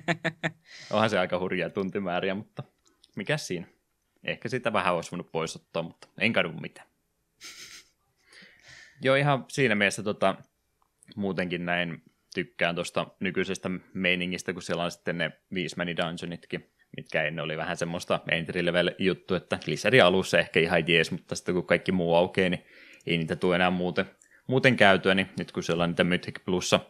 [0.92, 2.62] Onhan se aika hurjaa tuntimääriä, mutta
[3.16, 3.66] mikä siinä?
[4.26, 6.88] Ehkä sitä vähän olisi voinut pois ottaa, mutta en kadu mitään.
[9.02, 10.34] Joo, ihan siinä mielessä tota,
[11.16, 12.02] muutenkin näin
[12.34, 17.76] tykkään tuosta nykyisestä meiningistä, kun siellä on sitten ne viismäni dungeonitkin, mitkä ennen oli vähän
[17.76, 22.14] semmoista entry level juttu, että lisäri alussa ehkä ihan jees, mutta sitten kun kaikki muu
[22.14, 22.66] aukeaa, niin
[23.06, 24.06] ei niitä tule enää muuten
[24.46, 26.80] muuten käytyä, niin nyt kun siellä on niitä Mythic Plussa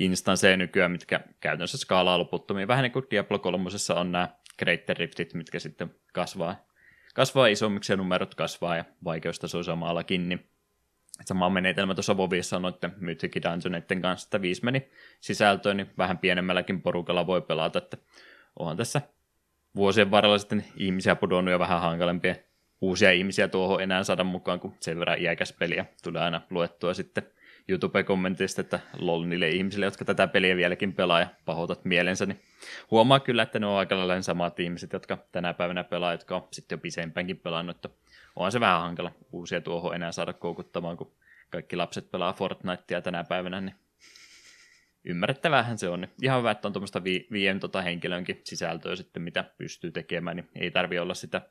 [0.00, 5.34] instansseja nykyään, mitkä käytännössä skaalaa loputtomiin, vähän niin kuin Diablo 3 on nämä Great Riftit,
[5.34, 6.66] mitkä sitten kasvaa,
[7.12, 10.46] kasvaa isommiksi ja numerot kasvaa ja vaikeustaso samallakin, niin
[11.24, 16.18] sama menetelmä tuossa Vovissa on noiden Mythic Dungeoneiden kanssa, että viisi meni sisältöön, niin vähän
[16.18, 17.96] pienemmälläkin porukalla voi pelata, että
[18.58, 19.00] onhan tässä
[19.76, 22.34] vuosien varrella sitten ihmisiä pudonnut ja vähän hankalempia
[22.80, 27.22] uusia ihmisiä tuohon enää saada mukaan, kun sen verran iäkäs peliä tulee aina luettua sitten
[27.72, 32.40] YouTube-kommentista, että lol niille ihmisille, jotka tätä peliä vieläkin pelaa ja pahoitat mielensä, niin
[32.90, 36.48] huomaa kyllä, että ne on aika lailla samat ihmiset, jotka tänä päivänä pelaa, jotka on
[36.50, 37.88] sitten jo pisempäänkin pelannut, että
[38.36, 41.12] onhan se vähän hankala uusia tuohon enää saada koukuttamaan, kun
[41.50, 43.74] kaikki lapset pelaa Fortnitea tänä päivänä, niin
[45.04, 46.00] ymmärrettävähän se on.
[46.00, 50.36] Niin ihan hyvä, että on tuommoista vi- viien tota henkilönkin sisältöä sitten, mitä pystyy tekemään,
[50.36, 51.42] niin ei tarvi olla sitä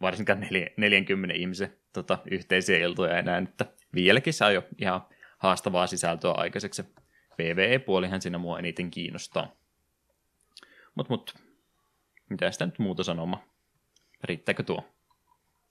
[0.00, 5.00] varsinkaan 40 ihmisen tota, yhteisiä iltoja enää, että vieläkin saa jo ihan
[5.36, 6.82] haastavaa sisältöä aikaiseksi.
[7.36, 9.56] PvE-puolihan siinä mua eniten kiinnostaa.
[10.94, 11.34] Mut, mut,
[12.30, 13.44] mitä sitä nyt muuta sanoma?
[14.24, 14.84] Riittääkö tuo?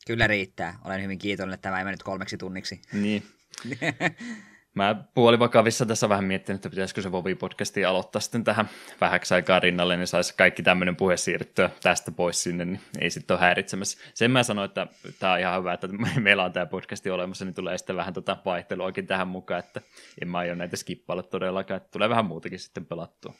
[0.08, 0.80] Kyllä riittää.
[0.86, 2.82] Olen hyvin kiitollinen, että tämä ei mennyt kolmeksi tunniksi.
[2.94, 3.24] Niin.
[4.76, 8.70] Mä puolivakavissa tässä vähän miettinyt, että pitäisikö se Vovi-podcasti aloittaa sitten tähän
[9.02, 13.36] vähäksi aikaa rinnalle, niin saisi kaikki tämmöinen puhe siirtyä tästä pois sinne, niin ei sitten
[13.36, 13.98] ole häiritsemässä.
[14.14, 14.88] Sen mä sanoin, että
[15.20, 15.88] tämä on ihan hyvä, että
[16.20, 19.82] meillä on tämä podcasti olemassa, niin tulee sitten vähän tota vaihteluakin tähän mukaan, että
[20.22, 23.34] en mä aio näitä skippailla todellakaan, että tulee vähän muutakin sitten pelattua.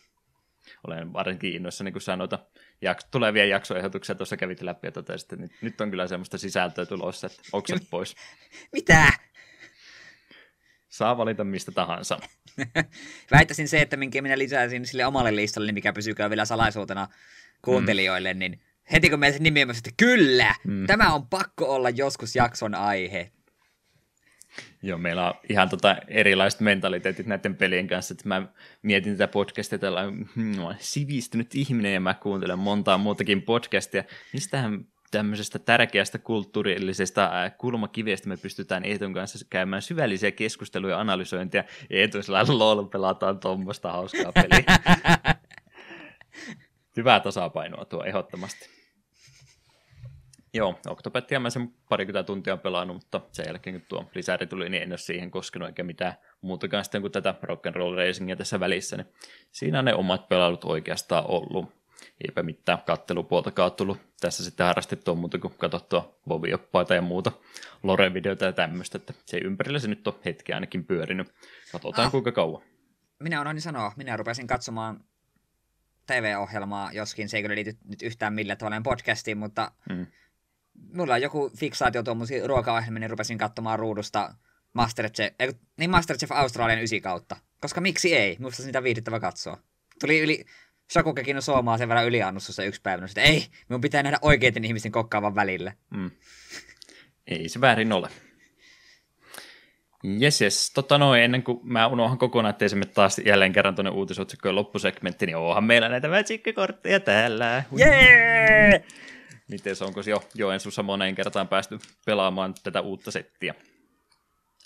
[0.88, 2.40] Olen varsinkin innoissa, niin kun sanoita,
[2.82, 6.86] jaks- tulevia jaksoehdotuksia tuossa kävit läpi ja totesit, että nyt, nyt on kyllä semmoista sisältöä
[6.86, 8.16] tulossa, että oksat pois.
[8.72, 9.14] Mitä?
[10.96, 12.20] Saa valita mistä tahansa.
[13.32, 17.08] Väittäisin se, että minkä minä lisäisin sille omalle listalle, niin mikä pysykää vielä salaisuutena
[17.62, 18.40] kuuntelijoille, mm.
[18.40, 20.88] niin heti kun meidän nimi että kyllä, mm.
[20.88, 23.32] tämä on pakko olla joskus jakson aihe.
[24.84, 28.48] Joo, meillä on ihan tota erilaiset mentaliteetit näiden pelien kanssa, että mä
[28.82, 34.04] mietin tätä podcastia tällainen hmm, sivistynyt ihminen ja mä kuuntelen montaa muutakin podcastia.
[34.34, 41.64] Mistähän tämmöisestä tärkeästä kulttuurillisesta kulmakivestä me pystytään Eetun kanssa käymään syvällisiä keskusteluja ja analysointia.
[41.90, 44.64] Eetu lol, pelataan tuommoista hauskaa peliä.
[46.98, 48.70] Hyvää tasapainoa tuo ehdottomasti.
[50.54, 54.70] Joo, Octopettia mä sen parikymmentä tuntia on pelannut, mutta sen jälkeen kun tuo lisäri tuli,
[54.70, 58.98] niin en ole siihen koskenut eikä mitään muutakaan sitten kuin tätä rock'n'roll racingia tässä välissä.
[58.98, 59.08] Niin
[59.52, 61.85] siinä on ne omat pelailut oikeastaan ollut.
[62.28, 67.32] Eipä mitään kattelupuoltakaan tullut tässä sitten harrastettua muuta kuin katsottua vovioppaita ja muuta
[67.84, 71.28] lore-videoita ja tämmöistä, että se ympärillä se nyt on hetki ainakin pyörinyt.
[71.72, 72.12] Katsotaan ah.
[72.12, 72.62] kuinka kauan.
[73.20, 75.04] Minä on sanoa, minä rupesin katsomaan
[76.08, 80.08] TV-ohjelmaa, joskin se ei kyllä liity nyt yhtään millään tavalla podcastiin, mutta mm
[80.94, 84.36] mulla on joku fiksaatio tuommoisia ruokaohjelmia, niin rupesin katsomaan ruudusta
[84.74, 87.38] Masterchef, ei, niin Masterchef Australian ysi kautta.
[87.62, 88.38] Koska miksi ei?
[88.40, 89.58] Musta sitä viihdyttävä katsoa.
[90.00, 90.46] Tuli yli,
[90.94, 94.92] Shakukekin on suomaa sen verran yliannussa yksi päivä, että ei, minun pitää nähdä oikeiden ihmisten
[94.92, 95.74] kokkaavan välillä.
[95.90, 96.12] Mm.
[97.28, 98.10] Ei se väärin ole.
[100.20, 100.72] Jes, jes.
[100.74, 105.26] Tota noin, ennen kuin mä unohan kokonaan, ettei se taas jälleen kerran tuonne uutisotsikkojen loppusegmentti,
[105.26, 106.44] niin onhan meillä näitä magic
[107.06, 107.64] täällä.
[107.78, 108.70] Jee!
[108.70, 108.82] Yeah!
[109.48, 113.56] Miten onko jo Joensuussa moneen kertaan päästy pelaamaan tätä uutta settiä?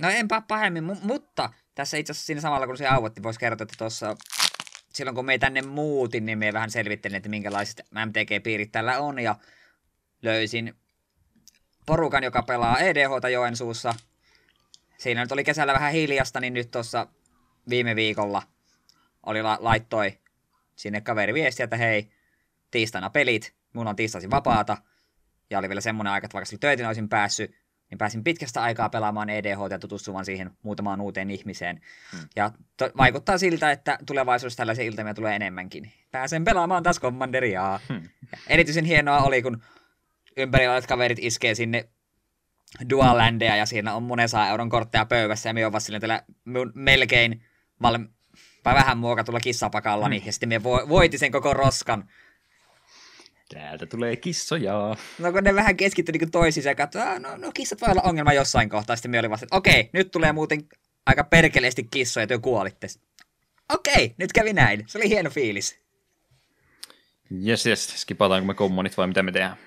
[0.01, 3.63] No enpä pahemmin, mu- mutta tässä itse asiassa siinä samalla kun se auvotti, voisi kertoa,
[3.63, 4.15] että tuossa
[4.93, 9.35] silloin kun me tänne muutin, niin me vähän selvittelin, että minkälaiset MTG-piirit tällä on, ja
[10.21, 10.75] löysin
[11.85, 13.95] porukan, joka pelaa EDHta Joensuussa.
[14.97, 17.07] Siinä nyt oli kesällä vähän hiljasta, niin nyt tuossa
[17.69, 18.41] viime viikolla
[19.25, 20.19] oli la- laittoi
[20.75, 22.11] sinne kaveri viestiä, että hei,
[22.71, 24.77] tiistaina pelit, mulla on tiistaisin vapaata,
[25.49, 27.55] ja oli vielä semmoinen aika, että vaikka töitä olisin päässyt,
[27.89, 31.81] niin pääsin pitkästä aikaa pelaamaan EDH ja tutustumaan siihen muutamaan uuteen ihmiseen.
[32.11, 32.27] Hmm.
[32.35, 35.91] Ja to- vaikuttaa siltä, että tulevaisuudessa tällaisia iltamia tulee enemmänkin.
[36.11, 37.79] Pääsen pelaamaan taas Commanderiaa.
[37.89, 38.09] Hmm.
[38.47, 39.63] Erityisen hienoa oli, kun
[40.37, 41.89] ympärillä olevat kaverit iskee sinne
[42.89, 46.23] Dualandeja ja siinä on monen saa euron kortteja pöydässä ja me on silleen tällä
[46.73, 47.43] melkein
[48.65, 50.11] vai vähän muokatulla kissapakalla, hmm.
[50.11, 52.09] niin ja sitten me vo- voiti sen koko roskan.
[53.53, 54.95] Täältä tulee kissoja.
[55.19, 58.33] No kun ne vähän keskittyi niin toisiinsa ja katsoi, no, no kissat voi olla ongelma
[58.33, 58.95] jossain kohtaa.
[58.95, 60.67] Sitten me oli vasta, että okei, nyt tulee muuten
[61.05, 62.87] aika perkeleesti kissoja, että kuolitte.
[63.73, 64.83] Okei, nyt kävi näin.
[64.87, 65.79] Se oli hieno fiilis.
[67.31, 68.01] Jes, jes.
[68.01, 69.57] Skipataanko me kommonit vai mitä me tehdään?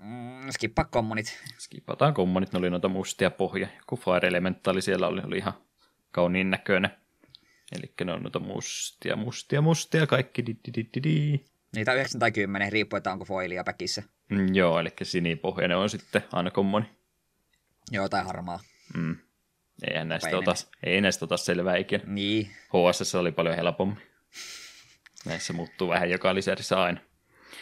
[0.00, 1.38] Mm, skippa kommonit.
[1.58, 2.52] Skipataan kommonit.
[2.52, 3.68] Ne oli noita mustia pohja.
[3.78, 5.52] Joku Fire Elementali siellä oli, oli ihan
[6.10, 6.90] kauniin näköinen.
[7.72, 11.44] Eli ne on noita mustia, mustia, mustia, kaikki di, di, di, di, di.
[11.76, 14.02] Niitä 9 tai 10, riippuu, että onko foilia päkissä.
[14.28, 16.86] Mm, joo, eli sinipohjainen on sitten aina kommoni.
[17.90, 18.60] Joo, tai harmaa.
[18.96, 19.16] Mm.
[19.90, 22.04] Eihän näistä ota, ei näistä ota selvää ikinä.
[22.06, 22.46] Niin.
[22.46, 23.98] HSS oli paljon helpommin.
[25.24, 27.00] Näissä muuttuu vähän joka lisärissä aina.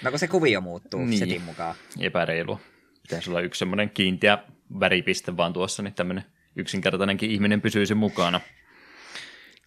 [0.03, 1.19] No kun se kuvio muuttuu niin.
[1.19, 1.75] setin mukaan.
[2.01, 2.61] Epäreilua.
[3.03, 4.39] Pitäisi olla yksi semmoinen kiinteä
[4.81, 6.25] väripiste vaan tuossa, niin tämmöinen
[6.57, 8.41] yksinkertainenkin ihminen pysyisi mukana.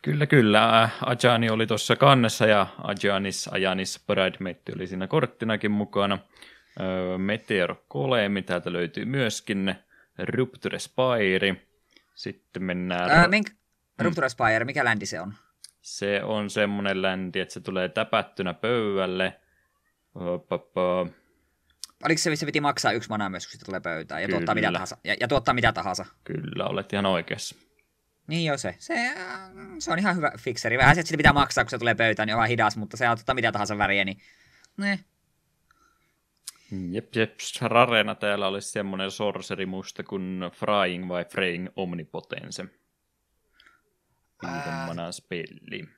[0.04, 0.90] Kyllä, kyllä.
[1.06, 6.20] Ajani oli tuossa kannessa ja Ajanis, Ajanis Bridemaid oli siinä korttinakin mukana.
[7.18, 9.76] Meteor Kolemi täältä löytyy myöskin.
[10.18, 11.56] Rupture Spire.
[12.16, 13.12] Sitten mennään...
[13.12, 13.50] Ää, mink...
[13.50, 14.06] Hmm.
[14.06, 15.34] Rupture Spire, mikä ländi se on?
[15.82, 19.40] Se on semmoinen ländi, että se tulee täpättynä pöydälle.
[22.06, 24.72] Oliko se, missä piti maksaa yksi mana myös, kun se tulee pöytään ja tuottaa mitä
[24.72, 24.98] tahansa?
[25.04, 26.06] Ja, ja tuottaa mitä tahansa?
[26.24, 27.56] Kyllä, olet ihan oikeassa.
[28.28, 28.76] Niin jo se.
[28.80, 29.16] Se,
[29.80, 30.78] se on ihan hyvä fikseri.
[30.78, 32.98] Vähän se, että sitä pitää maksaa, kun se tulee pöytään, niin on vähän hidas, mutta
[32.98, 34.22] se ottaa mitä tahansa väriä, niin
[34.78, 35.00] ne.
[36.92, 37.34] Jep, jep.
[37.62, 42.66] Rarena täällä olisi semmoinen sorcery musta kuin Frying vai Fraying Omnipotence.
[44.44, 45.90] Viiden spelli.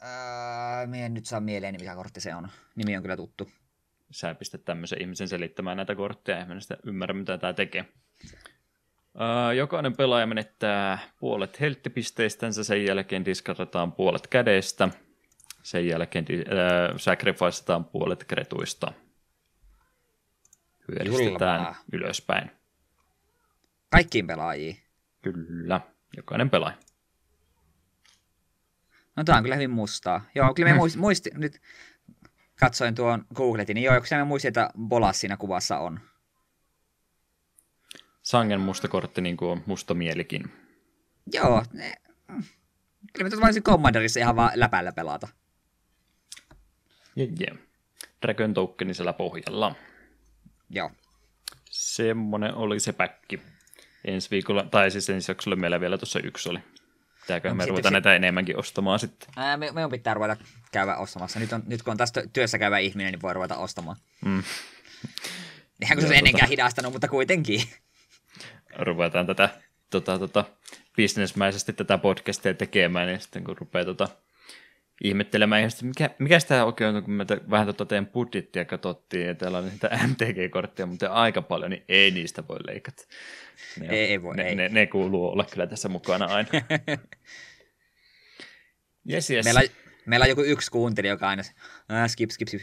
[0.00, 2.48] Ää, mie en nyt saa mieleen, mikä kortti se on.
[2.76, 3.50] Nimi on kyllä tuttu.
[4.10, 7.84] Sä pistät tämmöisen ihmisen selittämään näitä kortteja, ja sitä ymmärrä, mitä tämä tekee.
[9.56, 14.88] Jokainen pelaaja menettää puolet helttipisteistänsä, sen jälkeen diskarataan puolet kädestä,
[15.62, 18.92] sen jälkeen uh, sacrificetaan puolet kretuista.
[20.88, 21.76] Hyödistetään Julmaa.
[21.92, 22.50] ylöspäin.
[23.90, 24.76] Kaikkiin pelaajiin?
[25.22, 25.80] Kyllä,
[26.16, 26.76] jokainen pelaaja.
[29.16, 30.24] No tämä on kyllä hyvin mustaa.
[30.34, 31.60] Joo, kyllä me muistin, muisti, nyt
[32.60, 36.00] katsoin tuon Googletin, niin joo, kyllä me muistin, että Bolas siinä kuvassa on
[38.28, 40.52] sangen musta kortti niin kuin on musta mielikin.
[41.32, 41.92] Joo, ne,
[43.12, 45.28] Kyllä mä voisin Commanderissa ihan vaan läpällä pelata.
[47.18, 47.58] Yeah.
[48.22, 49.74] Dragon Tokenisella pohjalla.
[50.70, 50.90] Joo.
[51.70, 53.40] Semmonen oli se päkki.
[54.04, 56.58] Ensi viikolla, tai siis ensi jaksolla meillä vielä tuossa yksi oli.
[57.20, 59.28] Pitääkö me ruveta näitä enemmänkin ostamaan sitten?
[59.36, 60.36] Ää, me, me on pitää ruveta
[60.72, 61.40] käydä ostamassa.
[61.40, 63.96] Nyt, on, nyt kun on tässä työssä käyvä ihminen, niin voi ruveta ostamaan.
[64.24, 64.42] Mm.
[65.82, 66.50] Eihän kun se ennenkään tota...
[66.50, 67.62] hidastanut, mutta kuitenkin.
[68.78, 69.48] Ruvetaan tätä
[69.90, 70.44] tota, tota,
[70.96, 74.08] bisnesmäisesti tätä podcastia tekemään, niin sitten kun rupeaa tota,
[75.04, 79.34] ihmettelemään ihan, mikä, mikä tämä oikein on, kun me vähän tota teidän budjettia katsottiin, ja
[79.34, 83.02] täällä on niitä MTG-kortteja, mutta aika paljon, niin ei niistä voi leikata.
[83.80, 84.54] Ne, ei, ei voi, ne, ei.
[84.54, 86.48] Ne, ne, kuuluu olla kyllä tässä mukana aina.
[89.12, 89.44] yes, yes.
[89.44, 89.62] Meillä,
[90.06, 91.42] meillä on joku yksi kuunteli, joka aina,
[91.92, 92.60] äh, skip, skip, skip,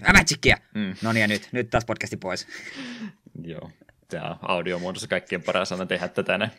[0.49, 0.61] äh!
[0.73, 0.95] Mm.
[1.01, 2.47] No niin, ja nyt, nyt taas podcasti pois.
[3.43, 3.71] Joo
[4.07, 6.51] tämä audiomuodossa kaikkien paras aina tehdä tätä näin.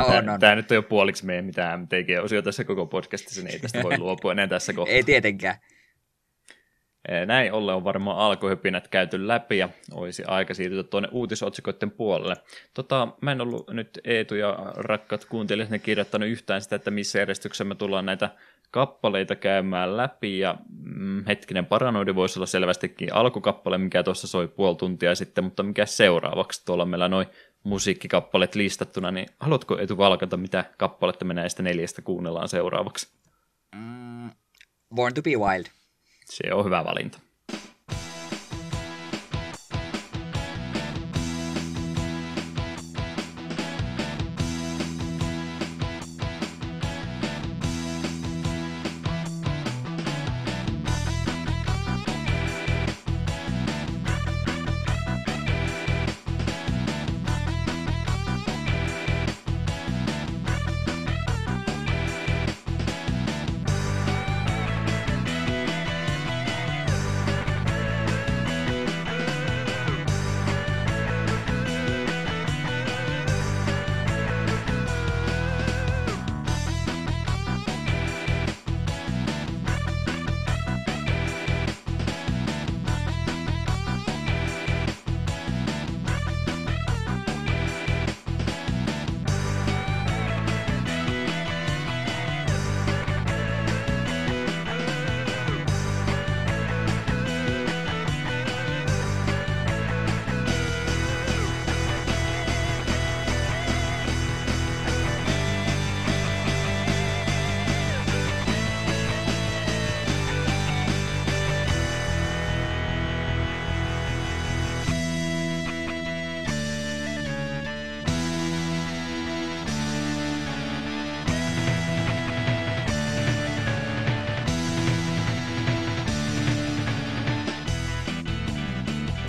[0.00, 3.52] Oh, tämä, no, tämä nyt on jo puoliksi meidän mitään MTG-osio tässä koko podcastissa, niin
[3.52, 4.94] ei tästä voi luopua enää tässä kohtaa.
[4.94, 5.56] ei tietenkään.
[7.26, 12.36] Näin ollen on varmaan alkuhypinät käyty läpi ja olisi aika siirtyä tuonne uutisotsikoiden puolelle.
[12.74, 17.18] Tota, mä en ollut nyt Eetu ja rakkaat kuuntelijat ne kirjoittanut yhtään sitä, että missä
[17.18, 18.30] järjestyksessä me tullaan näitä
[18.70, 24.76] kappaleita käymään läpi ja mm, hetkinen paranoidi voisi olla selvästikin alkukappale, mikä tuossa soi puoli
[24.76, 26.64] tuntia sitten, mutta mikä seuraavaksi?
[26.64, 27.26] Tuolla meillä noin
[27.64, 33.08] musiikkikappaleet listattuna, niin haluatko Eetu valkata, mitä kappaletta me näistä neljästä kuunnellaan seuraavaksi?
[33.74, 34.30] Mm,
[34.94, 35.66] Born to be Wild.
[36.24, 37.18] Se on hyvä valinta.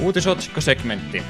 [0.10, 1.24] Uutisotsikkosegmentti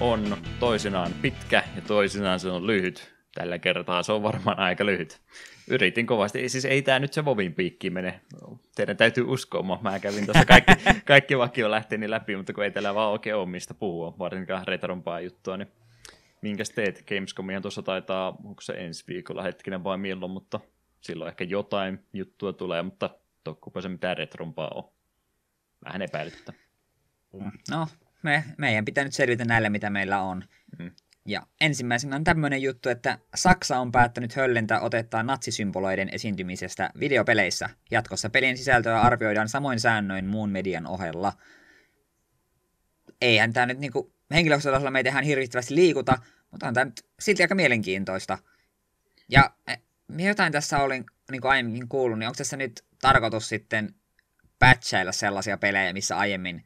[0.00, 3.14] on toisinaan pitkä ja toisinaan se on lyhyt.
[3.34, 5.20] Tällä kertaa se on varmaan aika lyhyt.
[5.68, 6.48] Yritin kovasti.
[6.48, 8.20] Siis ei tämä nyt se Vovin piikki mene.
[8.74, 9.78] Teidän täytyy uskoa.
[9.82, 10.72] Mä kävin tuossa kaikki,
[11.04, 15.20] kaikki vakio lähteeni läpi, mutta kun ei tällä vaan oikein ole mistä puhua, varsinkaan retrompaa
[15.20, 15.68] juttua, niin
[16.42, 17.04] minkäs teet?
[17.08, 20.60] Gamescomia tuossa taitaa, onko se ensi viikolla hetkinen vai milloin, mutta
[21.00, 23.10] silloin ehkä jotain juttua tulee, mutta
[23.44, 24.84] tokkupa se mitään retrompaa on.
[25.84, 26.52] Vähän epäilyttä.
[27.70, 27.86] No,
[28.26, 30.44] me, meidän pitää nyt selvitä näille, mitä meillä on.
[30.78, 30.90] Mm.
[31.26, 37.70] Ja ensimmäisenä on tämmöinen juttu, että Saksa on päättänyt höllentää otettaa natsisymboloiden esiintymisestä videopeleissä.
[37.90, 41.32] Jatkossa pelin sisältöä arvioidaan samoin säännöin muun median ohella.
[43.20, 46.18] Eihän tämä nyt niinku henkilöstötasolla meitä ihan hirvittävästi liikuta,
[46.50, 48.38] mutta on tämä nyt silti aika mielenkiintoista.
[49.28, 49.74] Ja e,
[50.28, 53.94] jotain tässä olin niin kuin aiemmin kuullut, niin onko tässä nyt tarkoitus sitten
[54.58, 56.64] patchailla sellaisia pelejä, missä aiemmin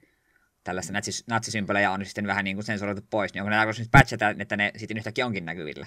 [0.64, 3.90] tällaista natsis, natsisympelejä on sitten vähän niin kuin sensuroitu pois, niin onko ne tarkoitus nyt
[3.90, 5.86] patchata, että ne sitten yhtäkkiä onkin näkyvillä?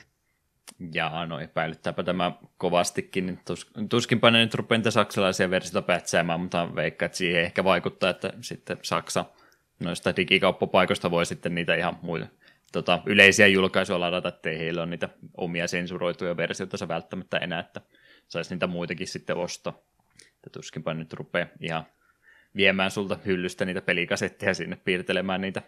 [0.94, 3.40] Jaa, no epäilyttääpä tämä kovastikin.
[3.46, 8.34] Tus, tuskinpä ne nyt rupeaa saksalaisia versioita pätsäämään, mutta veikkaa, että siihen ehkä vaikuttaa, että
[8.42, 9.26] sitten Saksa
[9.80, 12.28] noista digikauppapaikoista voi sitten niitä ihan muita
[12.72, 17.82] tota, yleisiä julkaisuja ladata, ettei heillä ole niitä omia sensuroituja versioita välttämättä enää, että
[18.28, 19.80] saisi niitä muitakin sitten ostaa.
[20.36, 21.86] Että tuskinpä nyt rupeaa ihan
[22.56, 25.62] viemään sulta hyllystä niitä pelikasetteja sinne, piirtelemään niitä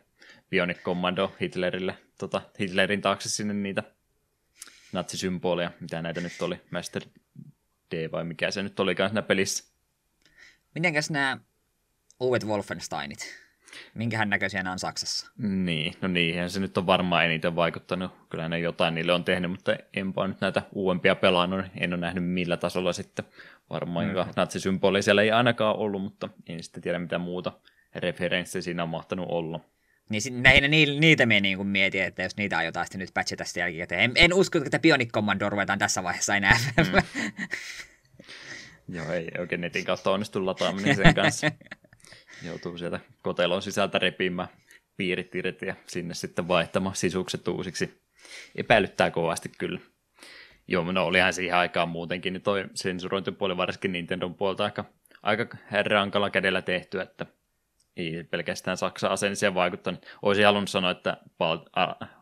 [0.50, 3.84] Bionic Commando Hitlerille, tota, Hitlerin taakse sinne niitä
[4.92, 7.02] natsisymboleja, mitä näitä nyt oli, Master
[7.92, 9.64] D vai mikä se nyt olikaan siinä pelissä.
[10.76, 11.38] Mitenkäs nämä
[12.20, 13.45] uudet Wolfensteinit?
[13.94, 15.32] Minkähän näköisiä nämä on Saksassa.
[15.38, 18.12] Niin, no niinhän se nyt on varmaan eniten vaikuttanut.
[18.30, 21.62] Kyllä ne jotain niille on tehnyt, mutta enpä nyt näitä uudempia pelannut.
[21.62, 23.26] Niin en ole nähnyt millä tasolla sitten.
[23.70, 24.14] Varmaan mm.
[24.36, 27.52] natsisymboli siellä ei ainakaan ollut, mutta en sitten tiedä mitä muuta
[27.96, 29.60] referenssejä siinä on mahtanut olla.
[30.10, 34.02] Niin näin, niitä me niin mietin, että jos niitä aiotaan sitten nyt patchata sitten jälkikäteen.
[34.02, 36.58] En, en usko, että Bionic Commando ruvetaan tässä vaiheessa enää.
[36.78, 37.02] Mm.
[38.96, 41.52] Joo, ei oikein netin kautta onnistu lataaminen sen kanssa.
[42.44, 44.48] Joutuu sieltä kotelon sisältä repimään
[44.98, 48.02] piirit irti ja sinne sitten vaihtamaan sisukset uusiksi.
[48.56, 49.80] Epäilyttää kovasti kyllä.
[50.68, 54.86] Joo, no olihan siihen aikaan muutenkin, niin toi sensurointipuoli varsinkin Nintendon puolta aika,
[55.24, 57.26] aika rankalla kädellä tehty, että
[57.98, 60.06] ei pelkästään Saksan asenniseen vaikuttanut.
[60.22, 61.18] Olisin halunnut sanoa, että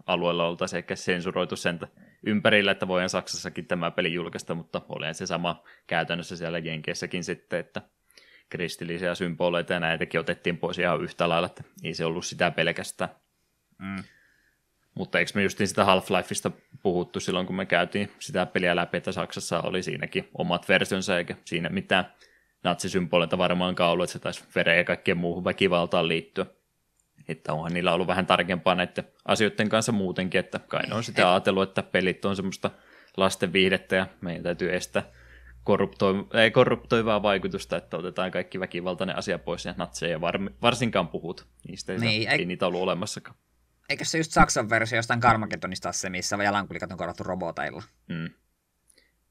[0.06, 1.80] alueella oltaisiin ehkä sensuroitu sen
[2.26, 7.60] ympärillä, että voidaan Saksassakin tämä peli julkaista, mutta olen se sama käytännössä siellä Jenkeissäkin sitten,
[7.60, 7.82] että
[8.50, 13.10] kristillisiä symboleita ja näitäkin otettiin pois ihan yhtä lailla, että ei se ollut sitä pelkästään.
[13.80, 14.04] Mm.
[14.96, 16.52] Mutta eikö me justiin sitä Half-Lifeista
[16.84, 21.36] puhuttu silloin, kun me käytiin sitä peliä läpi, että Saksassa oli siinäkin omat versionsa, eikä
[21.46, 22.14] siinä mitään
[22.64, 26.46] natsisymboleita varmaankaan ollut, että se taisi vereen ja kaikkien muuhun väkivaltaan liittyä.
[27.28, 31.32] Että onhan niillä ollut vähän tarkempaa näiden asioiden kanssa muutenkin, että kai ne on sitä
[31.32, 32.70] ajatellut, että pelit on semmoista
[33.18, 35.04] lasten viihdettä ja meidän täytyy estää
[35.64, 41.48] korruptoi, ei korruptoivaa vaikutusta, että otetaan kaikki väkivaltainen asia pois ja natseja var, varsinkaan puhut.
[41.68, 43.38] Niistä ei, niin, saa, ei, ei niitä ollut olemassakaan.
[43.90, 47.84] Eikö se just Saksan versio jostain Karmageddonista se, missä jalankulikat on korvattu roboteilla?
[48.10, 48.30] Mm.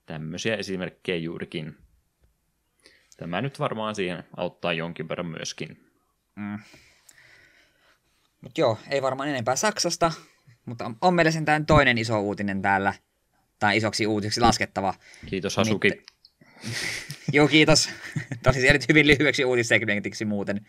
[0.07, 1.76] Tämmöisiä esimerkkejä juurikin.
[3.16, 5.91] Tämä nyt varmaan siihen auttaa jonkin verran myöskin.
[6.37, 6.59] Mm.
[8.41, 10.12] Mut joo, ei varmaan enempää Saksasta,
[10.64, 12.95] mutta on meillä sentään toinen iso uutinen täällä,
[13.59, 14.95] tai isoksi uutisiksi laskettava.
[15.26, 15.91] Kiitos Hasuki.
[15.91, 16.11] Mit...
[17.32, 17.90] joo, kiitos.
[18.42, 20.66] Tämä oli nyt hyvin lyhyeksi uutissegmentiksi muuten.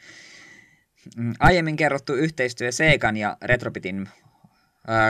[1.17, 4.09] Mm, aiemmin kerrottu yhteistyö Segan ja Retrobitin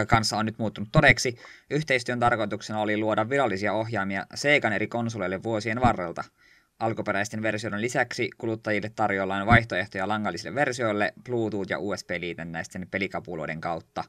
[0.08, 1.38] kanssa on nyt muuttunut todeksi.
[1.70, 6.24] Yhteistyön tarkoituksena oli luoda virallisia ohjaimia Segan eri konsoleille vuosien varrelta–
[6.80, 14.04] Alkuperäisten versioiden lisäksi kuluttajille tarjoillaan vaihtoehtoja langallisille versioille Bluetooth- ja USB-liitännäisten pelikapuloiden kautta.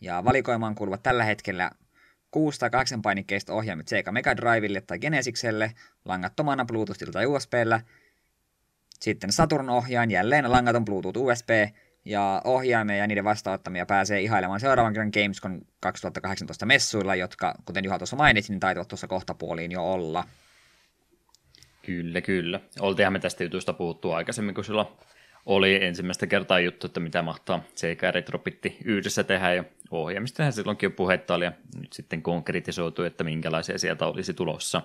[0.00, 1.70] Ja valikoimaan kuuluvat tällä hetkellä
[2.34, 5.72] 6 tai 8 painikkeista ohjaimet Sega Mega Drivelle tai Genesikselle,
[6.04, 7.80] langattomana Bluetoothilla tai USBllä.
[9.00, 11.50] Sitten Saturn-ohjain, jälleen langaton Bluetooth USB,
[12.04, 17.98] ja ohjaimia ja niiden vastaanottamia pääsee ihailemaan seuraavan kerran Gamescom 2018 messuilla, jotka, kuten Juha
[17.98, 20.24] tuossa mainitsi, niin taitavat tuossa kohtapuoliin jo olla.
[21.82, 22.60] Kyllä, kyllä.
[22.80, 24.88] Oltiinhan me tästä jutusta puhuttu aikaisemmin, kun silloin
[25.46, 30.90] oli ensimmäistä kertaa juttu, että mitä mahtaa sekä Retropitti yhdessä tehdä, ja ohjelmistahan silloinkin jo
[30.90, 34.82] puhetta oli, ja nyt sitten konkretisoitu, että minkälaisia sieltä olisi tulossa.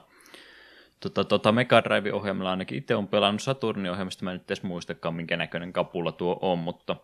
[0.99, 5.15] Tota, tota Mega Drive-ohjelmalla ainakin itse on pelannut Saturnin ohjelmista, mä en nyt edes muistakaan,
[5.15, 6.95] minkä näköinen kapula tuo on, mutta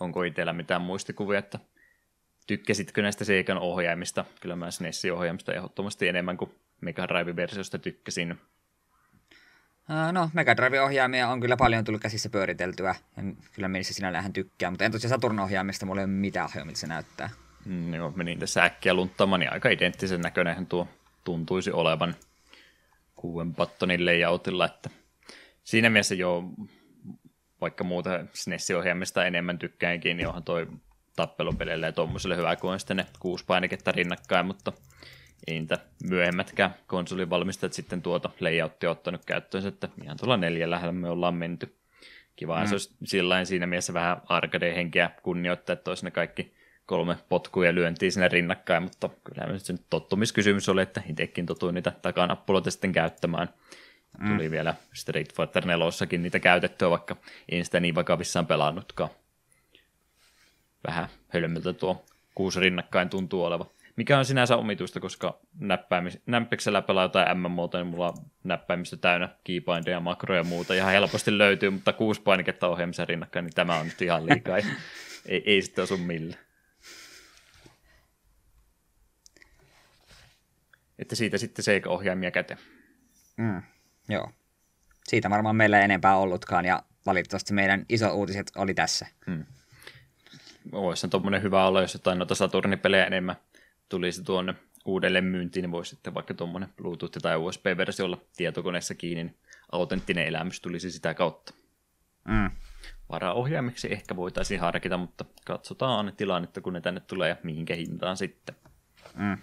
[0.00, 1.58] onko itsellä mitään muistikuvia, että
[2.46, 4.24] tykkäsitkö näistä Seikan ohjaimista?
[4.40, 8.38] Kyllä mä SNESin ohjaimista ehdottomasti enemmän kuin Mega Drive-versiosta tykkäsin.
[10.12, 12.94] No, Mega Drive-ohjaimia on kyllä paljon tullut käsissä pyöriteltyä.
[13.18, 16.80] En kyllä menissä sinällään tykkää, mutta en tosiaan Saturn-ohjaimista mulla ei ole mitään hajua, miltä
[16.80, 17.30] se näyttää.
[17.64, 20.88] Mm, joo, menin tässä äkkiä lunttamaan, niin aika identtisen näköinen tuo
[21.24, 22.14] tuntuisi olevan
[23.16, 24.90] kuuden pattonin layoutilla, että
[25.64, 26.44] siinä mielessä jo
[27.60, 30.66] vaikka muuta SNES-ohjaimista enemmän tykkäänkin, niin onhan toi
[31.16, 34.72] tappelupeleille ja tuommoiselle hyvä, kun on sitten ne kuusi painiketta rinnakkain, mutta
[35.46, 35.78] ei niitä
[36.08, 41.76] myöhemmätkään konsolivalmistajat sitten tuota layouttia ottanut käyttöön, että ihan tuolla neljällä me ollaan menty.
[42.36, 42.66] Kiva, mm.
[42.66, 46.54] se olisi sillä siinä mielessä vähän arcade-henkeä kunnioittaa, että olisi ne kaikki
[46.86, 51.90] kolme potkuja lyöntiin sinne rinnakkain, mutta kyllä se nyt tottumiskysymys oli, että itsekin totuin niitä
[52.02, 53.48] takanappuloita sitten käyttämään.
[54.18, 54.28] Mm.
[54.28, 55.86] Tuli vielä Street Fighter 4
[56.18, 57.16] niitä käytettyä, vaikka
[57.48, 59.10] en sitä niin vakavissaan pelannutkaan.
[60.86, 63.66] Vähän hölmöltä tuo kuusi rinnakkain tuntuu oleva
[63.96, 69.28] mikä on sinänsä omituista, koska näppäimis- näppiksellä pelaa jotain MMOta, niin mulla on näppäimistö täynnä
[69.44, 70.74] keybindeja, makroja ja muuta.
[70.74, 74.56] Ihan helposti löytyy, mutta kuusi painiketta ohjelmissa rinnakkain, niin tämä on nyt ihan liikaa.
[75.28, 76.40] ei, ei sitten osu millään.
[80.98, 82.60] Että siitä sitten Sega-ohjaimia käteen.
[83.36, 83.62] Mm,
[84.08, 84.30] joo.
[85.04, 89.06] Siitä varmaan meillä ei enempää ollutkaan, ja valitettavasti meidän iso uutiset oli tässä.
[89.26, 89.44] Mm.
[90.72, 93.36] Olisi tuommoinen hyvä olla, jos jotain noita Saturnipelejä enemmän
[93.88, 99.36] tulisi tuonne uudelleen myyntiin, niin voisi sitten vaikka tuommoinen Bluetooth- tai USB-versiolla tietokoneessa kiinni, niin
[99.72, 101.54] autenttinen elämys tulisi sitä kautta.
[102.28, 102.50] Mm.
[103.10, 108.54] Varaohjaimiksi ehkä voitaisiin harkita, mutta katsotaan tilannetta, kun ne tänne tulee ja mihinkä hintaan sitten.
[109.14, 109.38] Mm.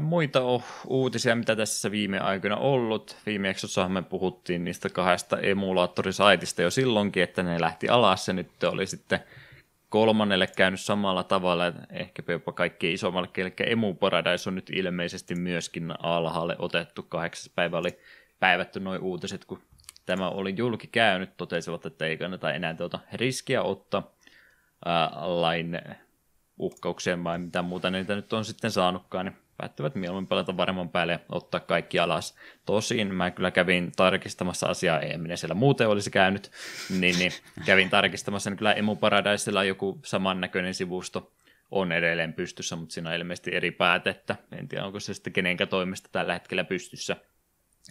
[0.00, 3.16] Muita on uutisia, mitä tässä viime aikoina ollut.
[3.26, 8.64] Viime jaksossahan me puhuttiin niistä kahdesta emulaattorisaitista jo silloinkin, että ne lähti alas ja nyt
[8.64, 9.20] oli sitten
[9.90, 15.92] kolmannelle käynyt samalla tavalla, ehkä jopa kaikki isommalle, eli Emu Paradise on nyt ilmeisesti myöskin
[16.02, 17.02] alhaalle otettu.
[17.02, 17.98] Kahdeksas päivä oli
[18.40, 19.62] päivätty noin uutiset, kun
[20.06, 24.10] tämä oli julki käynyt, totesivat, että ei kannata enää tuota riskiä ottaa
[24.84, 25.78] ää, lain
[26.58, 31.20] uhkaukseen vai mitä muuta niitä nyt on sitten saanutkaan, niin päättävät mieluummin pelata varmaan päälle
[31.28, 32.34] ottaa kaikki alas.
[32.66, 36.50] Tosin mä kyllä kävin tarkistamassa asiaa, ei minä siellä muuten olisi käynyt,
[36.90, 37.32] niin, niin
[37.66, 41.32] kävin tarkistamassa, niin kyllä Emu Paradisella joku samannäköinen sivusto
[41.70, 44.36] on edelleen pystyssä, mutta siinä on ilmeisesti eri päätettä.
[44.52, 47.16] En tiedä, onko se sitten kenenkä toimesta tällä hetkellä pystyssä,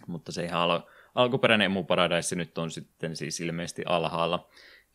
[0.06, 0.82] mutta se ihan al-
[1.14, 4.48] alkuperäinen Emu Paradise nyt on sitten siis ilmeisesti alhaalla.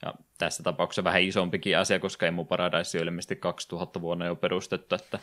[0.06, 4.96] Ja tässä tapauksessa vähän isompikin asia, koska Emu Paradise on ilmeisesti 2000 vuonna jo perustettu,
[4.96, 5.20] että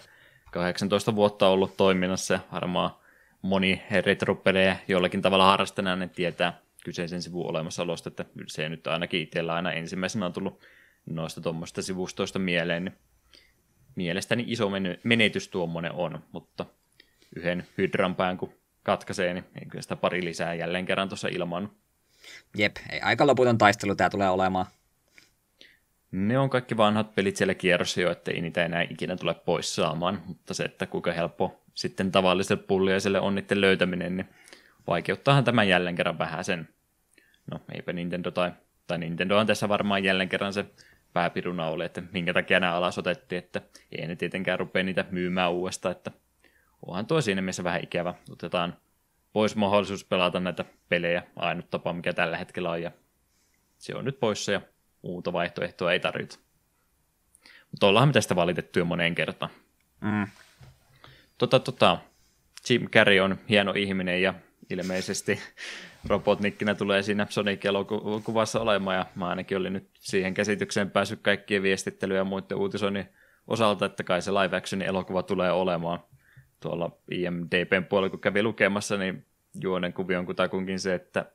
[0.53, 2.91] 18 vuotta ollut toiminnassa ja varmaan
[3.43, 9.55] moni retropelejä jollakin tavalla harrastaneena ne tietää kyseisen sivun olemassaolosta, että se nyt ainakin itsellä
[9.55, 10.61] aina ensimmäisenä on tullut
[11.07, 12.95] noista tuommoista sivustoista mieleen, niin
[13.95, 14.71] mielestäni iso
[15.05, 16.67] menetys tuommoinen on, mutta
[17.37, 21.71] yhden hydran pään kun katkaisee, niin ei kyllä sitä pari lisää jälleen kerran tuossa ilman.
[22.59, 24.67] Jep, ei aika loputon taistelu tämä tulee olemaan.
[26.13, 29.75] Ne on kaikki vanhat pelit siellä kierrossa jo, että ei niitä enää ikinä tule pois
[29.75, 34.29] saamaan, mutta se, että kuinka helppo sitten tavalliselle pulliaiselle on niiden löytäminen, niin
[34.87, 36.69] vaikeuttaahan tämän jälleen kerran vähän sen.
[37.51, 38.53] No, eipä Nintendo tai,
[38.87, 38.99] tai
[39.39, 40.65] on tässä varmaan jälleen kerran se
[41.13, 43.61] pääpiruna oli, että minkä takia nämä alas otettiin, että
[43.93, 46.11] ei ne tietenkään rupea niitä myymään uudestaan, että
[46.87, 48.15] onhan tuo siinä mielessä vähän ikävä.
[48.31, 48.77] Otetaan
[49.33, 52.91] pois mahdollisuus pelata näitä pelejä, ainut tapa mikä tällä hetkellä on, ja
[53.79, 54.61] se on nyt poissa ja
[55.03, 56.39] muuta vaihtoehtoa ei tarvita.
[57.71, 59.51] Mutta ollaan me tästä valitettu jo moneen kertaan.
[60.01, 60.27] Mm.
[61.39, 61.99] Tota, tota,
[62.71, 64.35] Jim Carrey on hieno ihminen ja
[64.71, 65.39] ilmeisesti
[66.09, 72.17] Robotnikkinä tulee siinä Sonic-elokuvassa olemaan ja mä ainakin olin nyt siihen käsitykseen päässyt kaikkien viestittelyä
[72.17, 73.09] ja muiden uutisoinnin
[73.47, 75.99] osalta, että kai se live actionin elokuva tulee olemaan.
[76.61, 79.27] Tuolla IMDBn puolella, kun kävi lukemassa, niin
[79.63, 81.27] juonen kuvi on kutakunkin se, että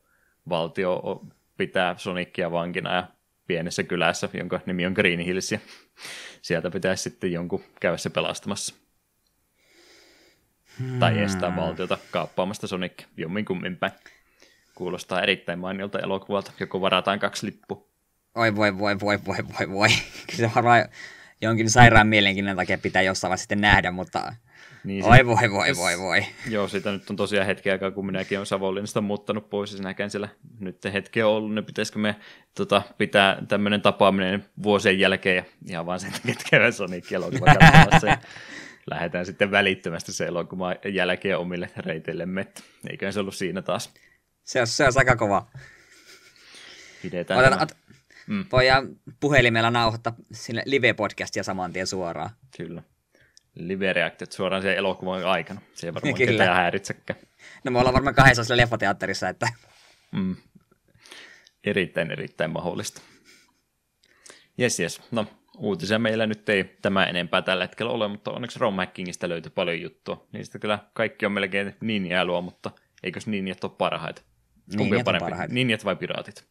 [0.50, 1.22] valtio
[1.58, 3.08] pitää Sonicia vankina ja
[3.48, 5.60] pienessä kylässä, jonka nimi on Green Hills, ja
[6.42, 8.76] sieltä pitäisi sitten jonkun käydä se pelastamassa.
[10.80, 11.00] Hmm.
[11.00, 13.94] Tai estää valtiota kaappaamasta Sonic jommin kummin päin.
[14.76, 17.88] Kuulostaa erittäin mainiolta elokuvalta, joko varataan kaksi lippua.
[18.36, 19.90] Oi voi voi voi voi voi voi.
[20.36, 20.86] Kyllä se varmaan
[21.42, 24.34] jonkin sairaan mielenkiinnon takia pitää jossain vaiheessa sitten nähdä, mutta
[24.88, 26.26] niin Oi voi voi voi voi.
[26.50, 30.10] Joo, siitä nyt on tosiaan hetki aikaa, kun minäkin olen Savonlinnasta muuttanut pois ja sinäkään
[30.10, 30.30] siellä
[30.60, 32.16] nyt hetki on ollut, niin pitäisikö me
[32.56, 37.46] tota, pitää tämmöinen tapaaminen vuosien jälkeen ja ihan vaan sen takia, että käydään Sonic elokuva
[38.92, 42.48] lähdetään sitten välittömästi se elokuva jälkeen omille reiteillemme.
[42.90, 43.94] Eiköhän se ollut siinä taas.
[44.44, 45.48] Se on, se on aika kova.
[47.02, 47.72] Pidetään Otan, ot,
[48.28, 48.46] mm.
[48.52, 48.88] Voidaan
[49.20, 52.30] puhelimella nauhoittaa sille live-podcastia saman tien suoraan.
[52.58, 52.84] Kyllä
[53.60, 55.62] live-reaktiot suoraan sen elokuvan aikana.
[55.74, 56.32] Se ei varmaan Kyllä.
[56.32, 57.20] ketään häiritsekään.
[57.64, 59.48] No me ollaan varmaan kahdessa sillä leffateatterissa, että...
[60.12, 60.36] Mm.
[61.64, 63.02] Erittäin, erittäin mahdollista.
[64.58, 65.02] Jes, jes.
[65.12, 65.26] No,
[65.58, 69.82] uutisia meillä nyt ei tämä enempää tällä hetkellä ole, mutta onneksi Rom Hackingista löytyi paljon
[69.82, 70.28] juttua.
[70.32, 72.72] Niistä kyllä kaikki on melkein ninjailua, mutta
[73.04, 74.22] eikös ninjat ole parhaita?
[74.78, 75.24] Kumpi on parempi?
[75.24, 75.54] Parhaita.
[75.54, 76.48] Ninjat vai piraatit?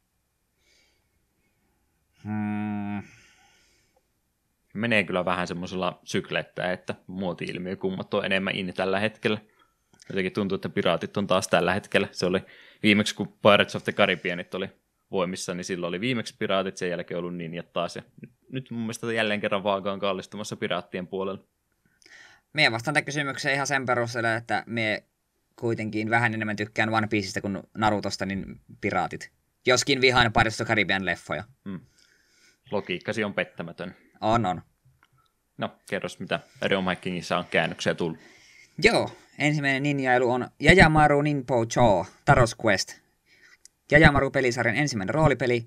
[2.24, 3.02] Hmm
[4.76, 9.38] menee kyllä vähän semmoisella syklettä, että muoti-ilmiö kummat on enemmän inni tällä hetkellä.
[10.08, 12.08] Jotenkin tuntuu, että piraatit on taas tällä hetkellä.
[12.12, 12.40] Se oli
[12.82, 14.68] viimeksi, kun Pirates of the Caribbeanit oli
[15.10, 17.96] voimissa, niin silloin oli viimeksi piraatit, sen jälkeen ollut ninjat taas.
[17.96, 18.02] Ja
[18.52, 21.44] nyt, mun mielestä jälleen kerran vaaka on kallistumassa piraattien puolella.
[22.52, 25.04] Mie vastaan tämän kysymykseen ihan sen perusteella, että me
[25.56, 29.32] kuitenkin vähän enemmän tykkään One Pieceista kuin Narutosta, niin piraatit.
[29.66, 31.44] Joskin vihaan Pirates of the Caribbean leffoja.
[31.64, 31.80] Hmm.
[32.70, 33.94] Logiikkasi on pettämätön.
[34.20, 34.62] On, on.
[35.58, 38.18] No, kerros mitä Realm-hackingissa on käännöksiä tullut.
[38.82, 42.94] Joo, ensimmäinen ninjailu on Jajamaru Ninpo Cho, Taros Quest.
[43.92, 45.66] Jajamaru-pelisarjan ensimmäinen roolipeli,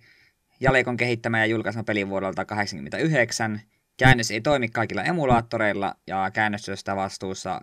[0.60, 3.62] Jalekon kehittämä ja julkaisema peli vuodelta 1989.
[3.98, 7.62] Käännös ei toimi kaikilla emulaattoreilla ja käännöstöstä vastuussa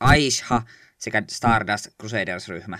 [0.00, 0.62] Aisha
[0.98, 2.78] sekä Stardust Crusaders-ryhmä.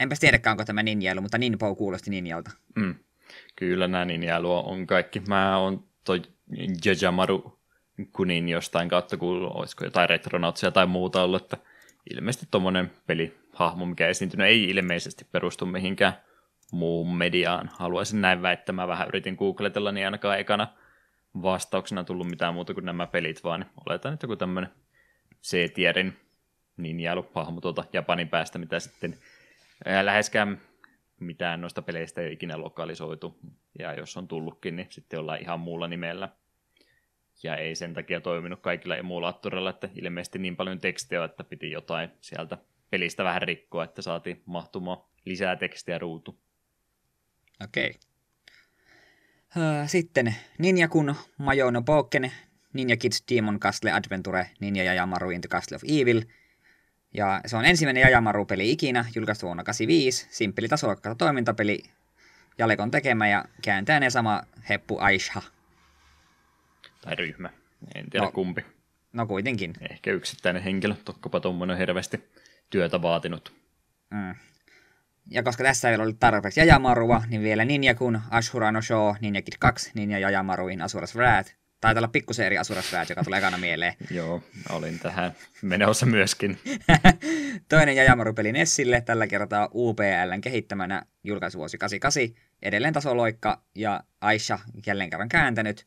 [0.00, 2.50] Enpä tiedäkään, onko tämä ninjailu, mutta Ninpo kuulosti ninjalta.
[2.76, 2.94] Mm.
[3.56, 5.22] Kyllä nämä ninjailu on kaikki.
[5.28, 6.22] Mä oon toi
[6.84, 7.58] Jajamaru
[8.12, 11.56] kunin jostain kautta, kun olisiko jotain retronautsia tai muuta ollut, että
[12.10, 16.12] ilmeisesti tuommoinen pelihahmo, mikä esiintynyt, ei ilmeisesti perustu mihinkään
[16.72, 17.70] muun mediaan.
[17.78, 20.68] Haluaisin näin väittämään, vähän yritin googletella, niin ainakaan ekana
[21.42, 24.70] vastauksena tullut mitään muuta kuin nämä pelit, vaan oletan, että joku tämmöinen
[25.42, 26.16] C-tierin
[26.76, 29.16] ninjailuhahmo tuolta Japanin päästä, mitä sitten
[29.84, 30.60] ää, läheskään
[31.20, 33.38] mitään noista peleistä ei ole ikinä lokalisoitu.
[33.78, 36.28] Ja jos on tullutkin, niin sitten ollaan ihan muulla nimellä.
[37.42, 42.10] Ja ei sen takia toiminut kaikilla emulaattoreilla, että ilmeisesti niin paljon tekstiä, että piti jotain
[42.20, 42.58] sieltä
[42.90, 46.38] pelistä vähän rikkoa, että saatiin mahtumaan lisää tekstiä ruutu.
[47.64, 47.94] Okei.
[49.56, 49.86] Okay.
[49.86, 52.32] Sitten Ninja Kun Majono Pokken,
[52.72, 56.22] Ninja Kids Demon Castle Adventure, Ninja Yamaru in the Castle of Evil.
[57.16, 61.82] Ja se on ensimmäinen Jajamaru-peli ikinä, julkaistu vuonna 85, simppeli tasolokkaita toimintapeli,
[62.58, 65.42] Jalekon tekemä ja kääntäinen sama Heppu Aisha.
[67.00, 67.50] Tai ryhmä,
[67.94, 68.32] en tiedä No.
[68.32, 68.64] kumpi.
[69.12, 69.72] No kuitenkin.
[69.90, 72.24] Ehkä yksittäinen henkilö, tokkopa tuommoinen hirveästi
[72.70, 73.52] työtä vaatinut.
[74.10, 74.34] Mm.
[75.30, 79.14] Ja koska tässä ei ole ollut tarpeeksi Jajamarua, niin vielä Ninja Kun, Ashura no Show,
[79.20, 81.54] Ninja Kid 2, Ninja Jajamaru in Asuras Wrath.
[81.80, 83.94] Taitaa olla pikkusen eri Asuras Wrath, joka tulee ekana mieleen.
[84.10, 86.58] Joo, olin tähän menossa myöskin.
[87.68, 95.28] Toinen Jajamaru-peli Nessille, tällä kertaa UPLn kehittämänä julkaisuvuosi 88, edelleen tasoloikka ja Aisha jälleen kerran
[95.28, 95.86] kääntänyt.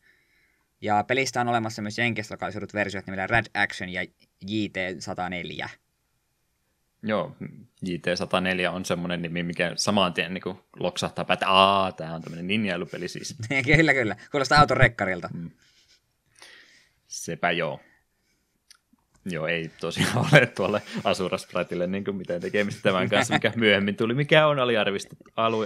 [0.81, 4.03] Ja pelistä on olemassa myös Jenkistä lokalisoidut versiot nimellä Red Action ja
[4.45, 5.69] JT104.
[7.03, 7.35] Joo,
[7.85, 13.07] JT104 on semmoinen nimi, mikä saman tien niin loksahtaa että aah, tämä on tämmöinen ninjailupeli
[13.07, 13.35] siis.
[13.77, 14.15] kyllä, kyllä.
[14.31, 15.29] Kuulostaa autorekkarilta.
[17.09, 17.79] Sepä joo.
[19.25, 24.13] Joo, ei tosiaan ole tuolle Asura Spratille niin mitään tekemistä tämän kanssa, mikä myöhemmin tuli,
[24.13, 25.23] mikä on aliarvostettu,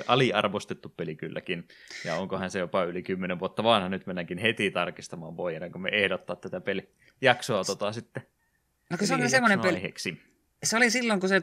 [0.07, 1.67] aliarvostettu peli kylläkin.
[2.05, 5.81] Ja onkohan se jopa yli 10 vuotta vanha, nyt mennäänkin heti tarkistamaan, voi ennen kuin
[5.81, 8.23] me ehdottaa tätä pelijaksoa tota sitten.
[8.89, 10.21] No se oli semmoinen peli, aiheeksi.
[10.63, 11.41] se oli silloin, kun se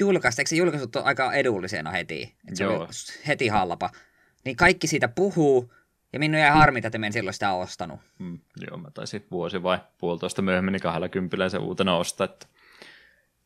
[0.00, 2.34] julkaisi, eikö se julkaisut aika edullisena heti?
[2.48, 2.78] Et se Joo.
[2.80, 2.88] oli
[3.26, 3.90] heti halpa.
[4.44, 5.72] Niin kaikki siitä puhuu,
[6.12, 8.00] ja minun jäi harmita, että en silloin sitä ostanut.
[8.18, 8.38] Mm,
[8.70, 12.46] joo, mä taisin vuosi vai puolitoista myöhemmin niin kahdella kympillä se uutena ostaa, että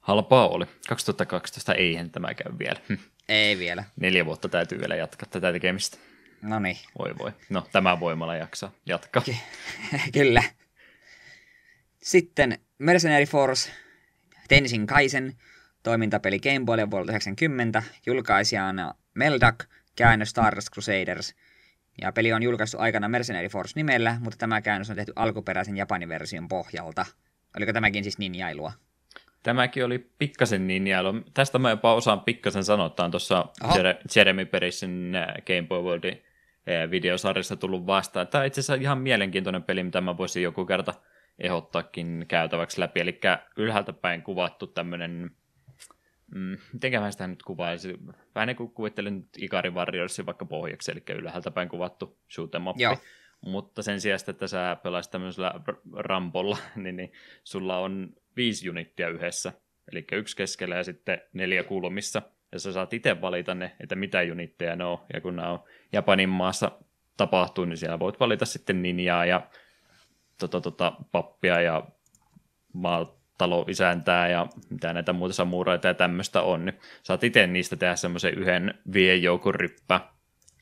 [0.00, 0.66] halpaa oli.
[0.88, 2.80] 2012 eihän tämä käy vielä.
[2.88, 2.94] Hm,
[3.28, 3.84] Ei vielä.
[3.96, 5.98] Neljä vuotta täytyy vielä jatkaa tätä tekemistä.
[6.42, 7.32] No niin, Voi voi.
[7.50, 9.22] No, tämä voimalla jaksaa jatkaa.
[10.18, 10.42] kyllä.
[12.02, 13.70] Sitten Mercenary Force,
[14.48, 15.36] Tenshin Kaisen,
[15.82, 19.64] toimintapeli Game Boylle vuodelta 90, julkaisijana Meldak,
[19.96, 21.34] käännös Stardust Crusaders.
[22.00, 26.08] Ja peli on julkaistu aikana Mercenary Force nimellä, mutta tämä käännös on tehty alkuperäisen Japanin
[26.08, 27.06] version pohjalta.
[27.56, 28.72] Oliko tämäkin siis ninjailua?
[29.42, 31.20] Tämäkin oli pikkasen ninjailu.
[31.34, 32.62] Tästä mä jopa osaan pikkasen
[33.04, 33.46] on tuossa
[34.16, 38.28] Jeremy Perissin äh, Game Boy Worldin äh, videosarjassa tullut vastaan.
[38.28, 40.94] Tämä on itse asiassa ihan mielenkiintoinen peli, mitä mä voisin joku kerta
[41.38, 43.00] ehdottaakin käytäväksi läpi.
[43.00, 43.20] Eli
[43.56, 45.30] ylhäältä päin kuvattu tämmöinen,
[46.34, 47.96] mm, mitenkä mä sitä nyt kuvailisin,
[48.34, 52.68] vähän niin kuin kuvittelin nyt Ikari Warriorsin vaikka pohjaksi, eli ylhäältä päin kuvattu shoot 'em
[52.68, 52.80] up.
[52.80, 52.96] Joo.
[53.40, 55.54] Mutta sen sijaan, että sä pelaisit tämmöisellä
[55.96, 57.12] rampolla, niin, niin
[57.44, 59.52] sulla on viisi unittia yhdessä.
[59.92, 62.22] Eli yksi keskellä ja sitten neljä kulmissa.
[62.52, 64.98] Ja sä saat itse valita ne, että mitä unitteja ne on.
[65.14, 66.70] Ja kun nämä on Japanin maassa
[67.16, 69.46] tapahtuu, niin siellä voit valita sitten ninjaa ja
[70.38, 71.86] tota, tota, pappia ja
[73.48, 76.64] maataloisäntää ja mitä näitä muuta samuraita ja tämmöistä on.
[76.64, 80.00] Niin saat itse niistä tehdä semmoisen yhden viejoukon ryppä.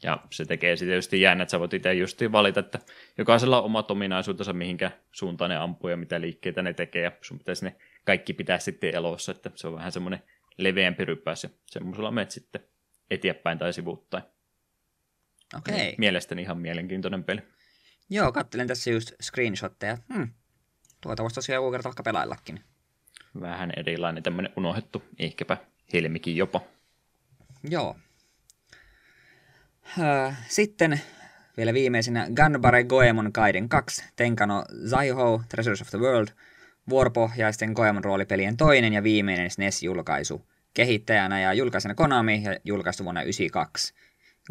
[0.02, 2.78] Ja se tekee sitten tietysti jännä, että sä voit itse justiin valita, että
[3.18, 7.02] jokaisella on omat ominaisuutensa, mihinkä suuntaan ne ampuu ja mitä liikkeitä ne tekee.
[7.02, 10.22] Ja sun pitäisi ne kaikki pitää sitten elossa, että se on vähän semmoinen
[10.58, 12.60] leveämpi ryppäs ja semmoisella menet sitten
[13.10, 14.24] eteenpäin tai sivuuttain.
[15.58, 15.74] Okei.
[15.74, 15.94] Okay.
[15.98, 17.40] Mielestäni ihan mielenkiintoinen peli.
[18.10, 19.98] Joo, kattelen tässä just screenshotteja.
[20.14, 20.28] Hmm.
[21.00, 22.60] Tuota voisi tosiaan joku kerta vaikka pelaillakin.
[23.40, 25.56] Vähän erilainen tämmöinen unohdettu, ehkäpä
[25.92, 26.60] helmikin jopa.
[27.70, 27.96] Joo.
[30.48, 31.00] Sitten
[31.56, 36.28] vielä viimeisenä Gunbare Goemon Gaiden 2, Tenkano Zaiho, Treasures of the World,
[36.88, 40.46] vuoropohjaisten Goemon roolipelien toinen ja viimeinen SNES-julkaisu.
[40.74, 43.94] Kehittäjänä ja julkaisena Konami ja julkaistu vuonna 1992.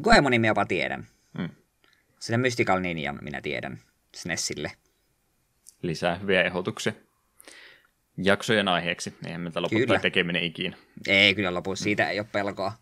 [0.01, 1.07] Goemon jopa tiedän.
[1.37, 1.49] Mm.
[2.19, 3.79] Sitä Mystical Ninja minä tiedän
[4.15, 4.71] SNESille.
[5.81, 6.93] Lisää hyviä ehdotuksia.
[8.17, 9.13] Jaksojen aiheeksi.
[9.25, 9.99] Eihän meiltä Kyllä.
[9.99, 10.77] tekeminen ikinä.
[11.07, 12.73] Ei kyllä lopu, siitä ei ole pelkoa.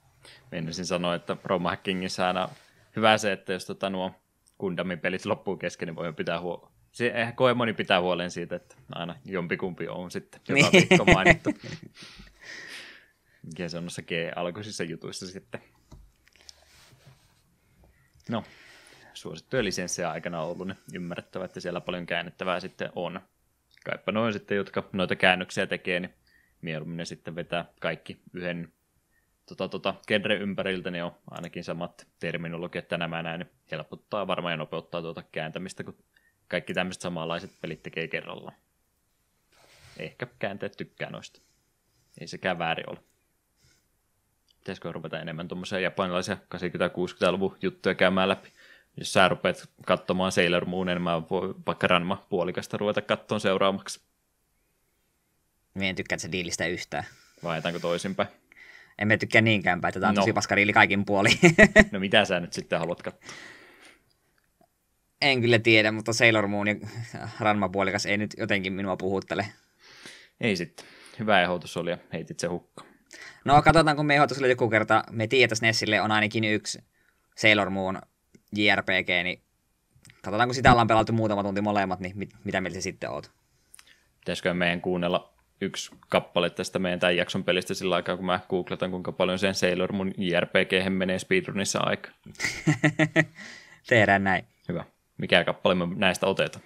[0.52, 2.50] Menisin sanoa, että Roma Hackingissä aina
[2.96, 4.12] hyvä se, että jos tota nuo
[4.60, 6.72] Gundamin pelit loppuu kesken, niin voi pitää huo...
[6.92, 10.88] Se, eihän Koemoni pitää huolen siitä, että aina jompikumpi on sitten joka Niin.
[10.90, 11.50] viikko mainittu.
[13.44, 15.62] Mikä se on noissa G-alkuisissa jutuissa sitten.
[18.30, 18.44] No,
[19.22, 23.22] suosittuja lisenssejä aikana ollut, niin ymmärrettävä, että siellä paljon käännettävää sitten on.
[23.86, 26.14] Kaipa noin sitten, jotka noita käännöksiä tekee, niin
[26.62, 28.74] mieluummin ne sitten vetää kaikki yhden
[29.46, 34.54] tota, tota, genre ympäriltä, niin on ainakin samat terminologiat tänä mä näin, niin helpottaa varmaan
[34.54, 35.98] ja nopeuttaa tuota kääntämistä, kun
[36.48, 38.56] kaikki tämmöiset samanlaiset pelit tekee kerrallaan.
[40.00, 41.42] ehkä käänteet tykkää noista.
[42.22, 42.98] Ei sekään väärin ole.
[44.60, 48.54] Pitäisikö ruveta enemmän tuommoisia japanilaisia 80-60-luvun juttuja käymään läpi?
[48.98, 54.02] Jos sä rupeat katsomaan Sailor Moon, niin mä voin vaikka Ranma puolikasta ruveta kattoon seuraavaksi.
[55.74, 57.04] Mie en tykkää se diilistä yhtään.
[57.44, 58.30] Vaihdetaanko toisinpäin?
[59.00, 60.22] En mä tykkää niinkään päin, että tämä on No.
[60.22, 61.30] tosi paska diili kaikin puoli.
[61.92, 63.30] No mitä sä nyt sitten haluat katsoa?
[65.22, 66.76] en kyllä tiedä, mutta Sailor Moon ja
[67.40, 69.46] Ranma puolikas ei nyt jotenkin minua puhuttele.
[70.42, 70.86] Ei sitten.
[71.20, 72.90] Hyvä ehdotus oli ja heitit se hukkaan.
[73.46, 76.80] No katsotaan, kun me ehdotus joku kerta, me tiedät, että Nessille on ainakin yksi
[77.36, 78.02] Sailor Moon
[78.56, 79.42] JRPG, niin
[80.22, 83.32] katsotaan, kun sitä ollaan pelattu muutama tunti molemmat, niin mit, mitä mieltä sitten oot?
[84.20, 88.92] Pitäisikö meidän kuunnella yksi kappale tästä meidän tämän jakson pelistä sillä aikaa, kun mä googletan,
[88.92, 92.10] kuinka paljon sen Sailor Moon JRPG menee speedrunissa aika.
[93.88, 94.46] Tehdään näin.
[94.70, 94.86] Hyvä.
[95.18, 96.66] Mikä kappale me näistä otetaan?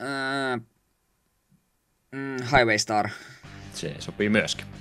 [0.00, 0.56] Öö,
[2.12, 3.08] mm, Highway Star.
[3.74, 4.79] Se sopii myöskin.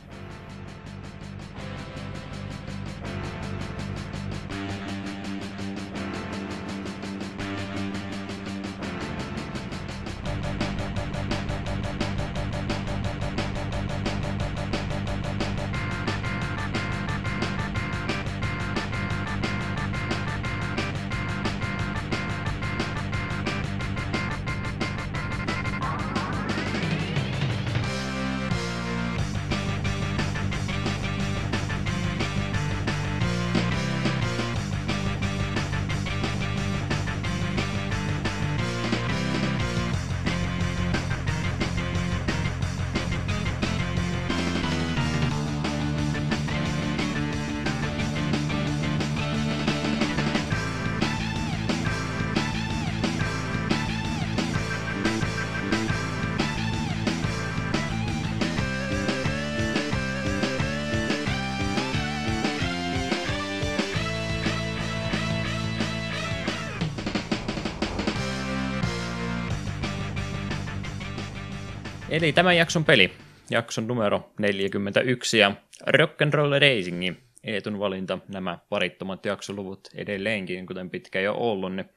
[72.19, 73.11] Eli tämän jakson peli,
[73.49, 75.51] jakson numero 41 ja
[75.87, 81.89] Rock'n'Roll Racing, Eetun valinta, nämä parittomat jaksoluvut edelleenkin, kuten pitkä jo ollut, niin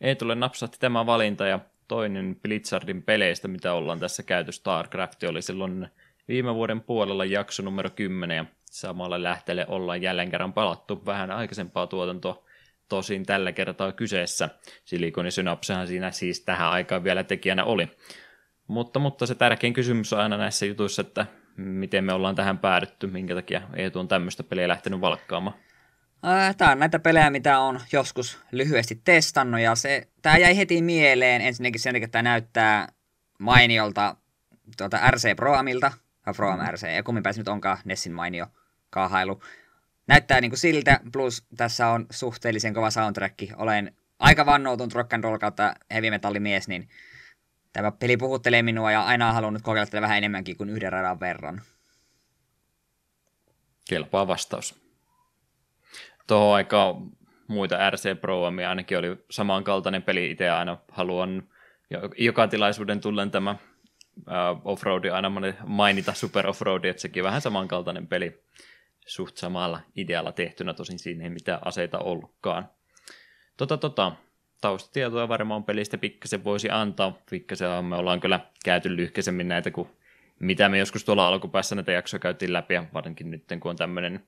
[0.00, 5.88] Eetulle napsahti tämä valinta ja toinen Blizzardin peleistä, mitä ollaan tässä käyty, StarCraft, oli silloin
[6.28, 11.06] viime vuoden puolella jakso numero 10 ja samalla lähteelle ollaan jälleen kerran palattu.
[11.06, 12.44] Vähän aikaisempaa tuotantoa,
[12.88, 14.48] tosin tällä kertaa kyseessä.
[14.84, 17.88] Silikoni Synapsehan siinä siis tähän aikaan vielä tekijänä oli.
[18.72, 23.06] Mutta, mutta se tärkein kysymys on aina näissä jutuissa, että miten me ollaan tähän päädytty,
[23.06, 25.56] minkä takia Eetu on tämmöistä peliä lähtenyt valkkaamaan.
[26.56, 31.40] Tämä on näitä pelejä, mitä on joskus lyhyesti testannut, ja se, tämä jäi heti mieleen
[31.40, 32.88] ensinnäkin sen takia, että tämä näyttää
[33.38, 34.16] mainiolta
[34.76, 35.92] tuota RC Proamilta,
[36.26, 38.46] ja Proam RC, ja kummin se nyt onkaan Nessin mainio
[38.90, 39.42] kaahailu.
[40.06, 43.38] Näyttää niin kuin siltä, plus tässä on suhteellisen kova soundtrack.
[43.56, 46.88] Olen aika vannoutunut rock and roll kautta heavy metallimies, niin
[47.72, 51.20] tämä peli puhuttelee minua ja aina olen halunnut kokeilla tätä vähän enemmänkin kuin yhden radan
[51.20, 51.62] verran.
[53.88, 54.82] Kelpaa vastaus.
[56.26, 56.94] Tuohon aikaan
[57.48, 60.30] muita RC Proamia ainakin oli samankaltainen peli.
[60.30, 61.42] Itse aina haluan
[61.90, 65.32] jo- joka tilaisuuden tullen tämä uh, offroadi aina
[65.66, 68.42] mainita Super Offroadi, että sekin vähän samankaltainen peli
[69.06, 72.68] suht samalla idealla tehtynä, tosin siinä ei mitään aseita ollutkaan.
[73.56, 74.12] Tota, tota,
[74.62, 77.18] taustatietoja varmaan pelistä pikkasen voisi antaa.
[77.30, 79.88] Pikkasen me ollaan kyllä käyty lyhkäisemmin näitä kuin
[80.38, 84.20] mitä me joskus tuolla alkupäässä näitä jaksoja käytiin läpi, ja varsinkin nyt kun on tämmöinen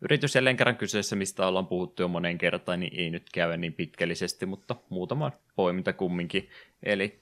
[0.00, 3.72] yritys jälleen kerran kyseessä, mistä ollaan puhuttu jo moneen kertaan, niin ei nyt käy niin
[3.72, 6.50] pitkällisesti, mutta muutama poiminta kumminkin.
[6.82, 7.20] Eli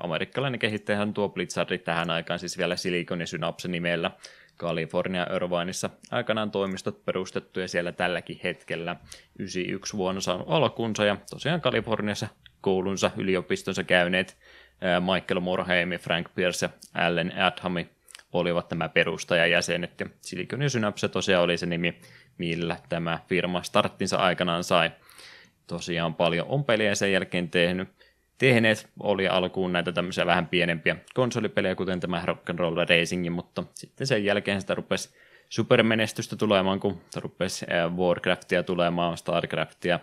[0.00, 4.10] amerikkalainen kehittäjähän tuo Blizzard tähän aikaan siis vielä Silicon ja Synapse nimellä,
[4.60, 8.96] California Irvineissa aikanaan toimistot perustettu ja siellä tälläkin hetkellä
[9.38, 12.28] 91 vuonna saanut alkunsa ja tosiaan Kaliforniassa
[12.60, 14.36] koulunsa, yliopistonsa käyneet
[15.00, 16.70] Michael Morheim, Frank Pierce ja
[17.06, 17.88] Allen Adhami
[18.32, 22.00] olivat nämä perustajajäsenet ja Silicon Synapse tosiaan oli se nimi,
[22.38, 24.90] millä tämä firma starttinsa aikanaan sai.
[25.66, 27.88] Tosiaan paljon on pelejä sen jälkeen tehnyt
[28.40, 34.24] tehneet oli alkuun näitä tämmöisiä vähän pienempiä konsolipelejä, kuten tämä Rock'n'Roll Racing, mutta sitten sen
[34.24, 35.10] jälkeen sitä rupesi
[35.48, 37.66] supermenestystä tulemaan, kun rupesi
[37.96, 40.00] Warcraftia tulemaan, Starcraftia,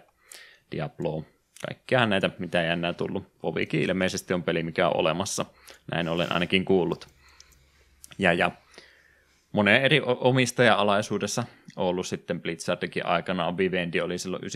[0.72, 1.24] Diablo,
[1.68, 3.24] kaikkiahan näitä, mitä ei enää tullut.
[3.44, 5.46] Vovikin ilmeisesti on peli, mikä on olemassa,
[5.92, 7.08] näin olen ainakin kuullut.
[8.20, 8.52] Ja, ja
[9.52, 11.44] monen eri omistaja-alaisuudessa
[11.78, 13.58] ollut sitten Blizzardikin aikana.
[13.58, 14.48] Vivendi oli silloin 98-2008.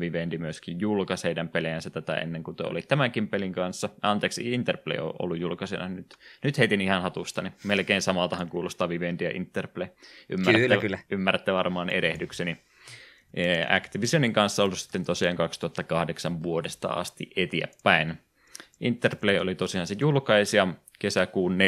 [0.00, 3.88] Vivendi myöskin julkaisi heidän pelejänsä tätä ennen kuin te oli tämänkin pelin kanssa.
[4.02, 5.88] Anteeksi, Interplay on ollut julkaisena.
[5.88, 6.14] Nyt,
[6.44, 9.88] nyt heitin ihan hatusta, niin melkein samaltahan kuulostaa Vivendi ja Interplay.
[10.28, 10.98] Ymmärrätte, kyllä, kyllä.
[11.10, 12.56] ymmärrätte varmaan erehdykseni.
[13.68, 18.18] Activisionin kanssa ollut sitten tosiaan 2008 vuodesta asti eteenpäin.
[18.80, 20.68] Interplay oli tosiaan se julkaisija,
[20.98, 21.58] kesäkuun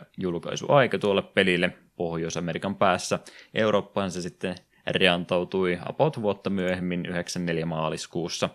[0.00, 3.18] 4.93 julkaisuaika tuolle pelille Pohjois-Amerikan päässä.
[3.54, 4.54] Eurooppaan se sitten
[4.86, 8.48] reantautui about vuotta myöhemmin 94 maaliskuussa.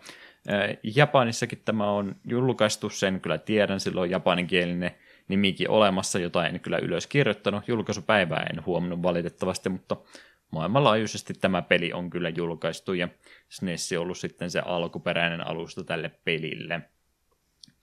[0.95, 4.91] Japanissakin tämä on julkaistu, sen kyllä tiedän, silloin japaninkielinen
[5.27, 7.67] nimikin olemassa, jota en kyllä ylös kirjoittanut.
[7.67, 9.97] Julkaisupäivää en huomannut valitettavasti, mutta
[10.51, 13.07] maailmanlaajuisesti tämä peli on kyllä julkaistu ja
[13.49, 16.81] SNES on ollut sitten se alkuperäinen alusta tälle pelille.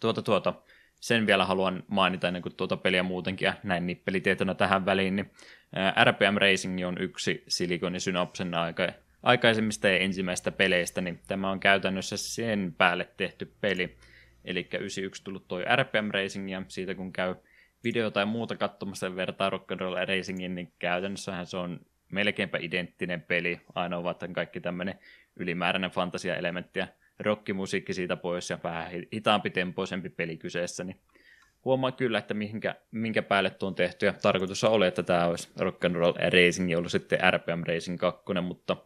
[0.01, 0.55] Tuota, tuota,
[1.01, 5.31] sen vielä haluan mainita ennen kuin tuota peliä muutenkin ja näin nippelitietona tähän väliin, niin
[6.05, 8.89] RPM Racing on yksi Silicon Synopsen aika,
[9.23, 13.97] aikaisemmista ja ensimmäistä peleistä, niin tämä on käytännössä sen päälle tehty peli.
[14.45, 17.35] Eli 91 tullut toi RPM Racing ja siitä kun käy
[17.85, 21.81] video tai muuta katsomassa vertaa Rock'n'Roll Racingin, niin käytännössähän se on
[22.13, 24.99] melkeinpä identtinen peli, ainoa vaan kaikki tämmöinen
[25.37, 26.87] ylimääräinen fantasiaelementti ja
[27.21, 31.01] rockimusiikki siitä pois ja vähän hitaampi tempoisempi peli kyseessä, niin
[31.65, 35.49] huomaa kyllä, että minkä, minkä päälle tuo on tehty, ja tarkoitus oli, että tämä olisi
[35.61, 38.77] Rock'n'Roll Racing, ollut sitten RPM Racing 2, mutta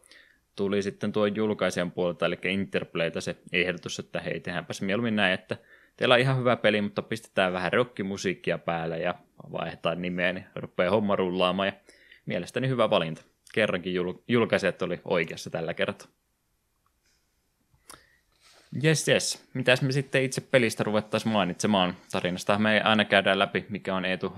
[0.55, 5.57] tuli sitten tuo julkaisijan puolelta, eli Interplayta se ehdotus, että hei, tehdäänpäs mieluummin näin, että
[5.97, 9.15] teillä on ihan hyvä peli, mutta pistetään vähän rockimusiikkia päälle ja
[9.51, 11.73] vaihdetaan nimeä, niin rupeaa homma rullaamaan, ja
[12.25, 13.21] mielestäni hyvä valinta.
[13.53, 16.07] Kerrankin jul- julkaisijat oli oikeassa tällä kertaa.
[18.81, 19.45] Jes, jes.
[19.53, 22.59] Mitäs me sitten itse pelistä ruvettaisiin mainitsemaan tarinasta?
[22.59, 24.33] Me ei aina käydä läpi, mikä on Eetu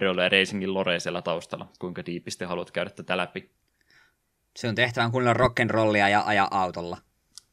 [0.00, 1.68] Roll Racingin lore siellä taustalla.
[1.78, 3.50] Kuinka diipisti haluat käydä tätä läpi?
[4.56, 6.98] Se on tehtävä kuunnella rock'n'rollia ja ajaa autolla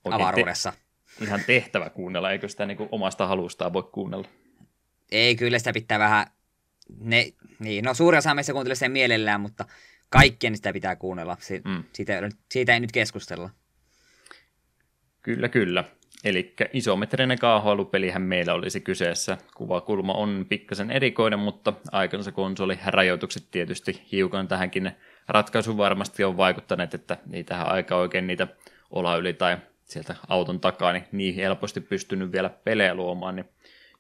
[0.04, 0.72] Oikein avaruudessa.
[0.72, 4.28] Te- ihan tehtävä kuunnella, eikö sitä niinku omasta halustaan voi kuunnella?
[5.12, 6.28] Ei, kyllä sitä pitää vähän...
[7.00, 9.66] Ne, niin, no suuri osa meistä kuuntelee sen mielellään, mutta
[10.10, 11.38] kaikkien sitä pitää kuunnella.
[11.40, 11.84] Si- mm.
[11.94, 13.50] siitä, siitä ei nyt keskustella.
[15.22, 15.84] Kyllä, kyllä.
[16.24, 19.38] Eli isometrinen kaahailu-pelihän meillä olisi kyseessä.
[19.56, 22.32] Kuvakulma on pikkasen erikoinen, mutta aikansa
[22.86, 24.92] rajoitukset tietysti hiukan tähänkin
[25.28, 28.48] ratkaisu varmasti on vaikuttaneet, että ei tähän aika oikein niitä
[28.92, 33.50] olla yli tai sieltä auton takaa, niin, niin helposti pystynyt vielä pelejä luomaan, niin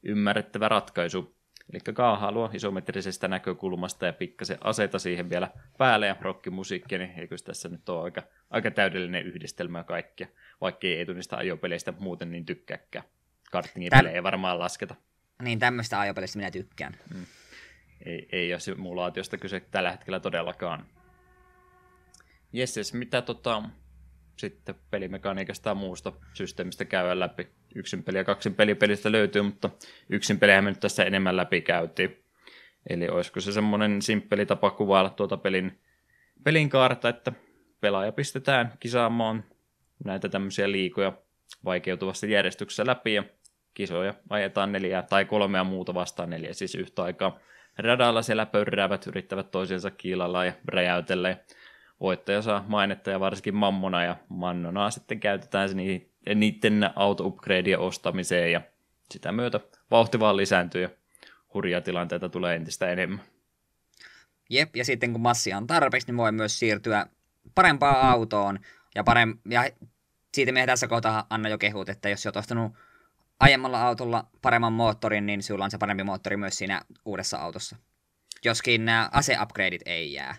[0.03, 1.38] ymmärrettävä ratkaisu.
[1.73, 7.69] Eli kaahailua isometrisestä näkökulmasta ja pikkasen aseta siihen vielä päälle ja rockimusiikkia, niin eikö tässä
[7.69, 10.27] nyt ole aika, aika täydellinen yhdistelmä kaikkia,
[10.61, 13.05] vaikka ei niistä ajopeleistä muuten niin tykkääkään.
[13.51, 14.95] Kartingipelejä ei varmaan lasketa.
[15.41, 16.93] Niin, tämmöistä ajopeleistä minä tykkään.
[17.13, 17.25] Hmm.
[18.05, 20.85] Ei, ei ole simulaatiosta kyse tällä hetkellä todellakaan.
[22.53, 23.63] Jes, mitä tota,
[24.37, 27.47] sitten pelimekaniikasta tai muusta systeemistä käydä läpi.
[27.75, 29.69] Yksin peli ja kaksin peli pelistä löytyy, mutta
[30.09, 32.23] yksin peliä me nyt tässä enemmän läpi käytiin.
[32.89, 35.79] Eli olisiko se semmoinen simppeli tapa kuvailla tuota pelin,
[36.43, 37.31] pelin kaarta, että
[37.81, 39.43] pelaaja pistetään kisaamaan
[40.05, 41.13] näitä tämmöisiä liikoja
[41.65, 43.23] vaikeutuvassa järjestyksessä läpi ja
[43.73, 47.39] kisoja ajetaan neljää tai kolmea muuta vastaan neljä siis yhtä aikaa.
[47.77, 51.37] Radalla siellä pörräävät, yrittävät toisiinsa kiilalla ja räjäytellä ja
[51.99, 55.75] voittaja saa mainetta ja varsinkin mammona ja mannonaa sitten käytetään se
[56.35, 58.61] niiden auto-upgradeja ostamiseen ja
[59.11, 59.59] sitä myötä
[59.91, 60.89] vauhti vaan lisääntyy ja
[61.53, 63.21] hurjia tilanteita tulee entistä enemmän.
[64.49, 67.05] Jep, ja sitten kun massia on tarpeeksi, niin voi myös siirtyä
[67.55, 68.59] parempaan autoon.
[68.95, 69.69] Ja, parem- ja
[70.33, 72.73] siitä me tässä kohtaa Anna jo kehut, että jos olet ostanut
[73.39, 77.75] aiemmalla autolla paremman moottorin, niin sulla on se parempi moottori myös siinä uudessa autossa.
[78.45, 80.35] Joskin nämä ase-upgradeit ei jää.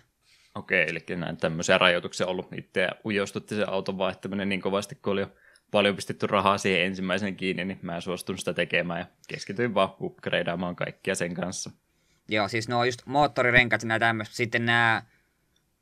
[0.55, 2.53] Okei, eli näin tämmöisiä rajoituksia ollut.
[2.53, 5.31] Itse ujostutti se auton vaihtaminen niin kovasti, kun oli jo
[5.71, 10.75] paljon pistetty rahaa siihen ensimmäisen kiinni, niin mä suostun sitä tekemään ja keskityin vaan upgradeaamaan
[10.75, 11.71] kaikkia sen kanssa.
[12.29, 14.35] Joo, siis no just moottorirenkat ja tämmöistä.
[14.35, 15.03] Sitten nämä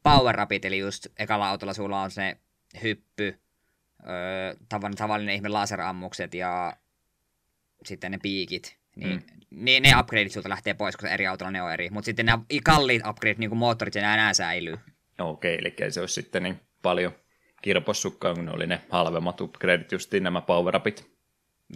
[0.04, 2.38] power upit, eli just ekalla autolla sulla on se
[2.84, 3.40] hyppy,
[4.08, 4.56] öö,
[4.98, 6.78] tavallinen ihme laserammukset ja
[7.86, 8.80] sitten ne piikit.
[8.96, 9.40] Niin, mm.
[9.50, 11.90] niin ne upgradeit sulta lähtee pois, koska eri autolla ne on eri.
[11.90, 14.78] Mutta sitten nämä kalliit upgradeit, niin kuin moottorit ja nämä säilyy.
[15.20, 17.12] Okei, okay, eli se olisi sitten niin paljon
[17.62, 21.12] kirpossukkaa, kun ne oli ne halvemmat upgradeit, justiin nämä power upit.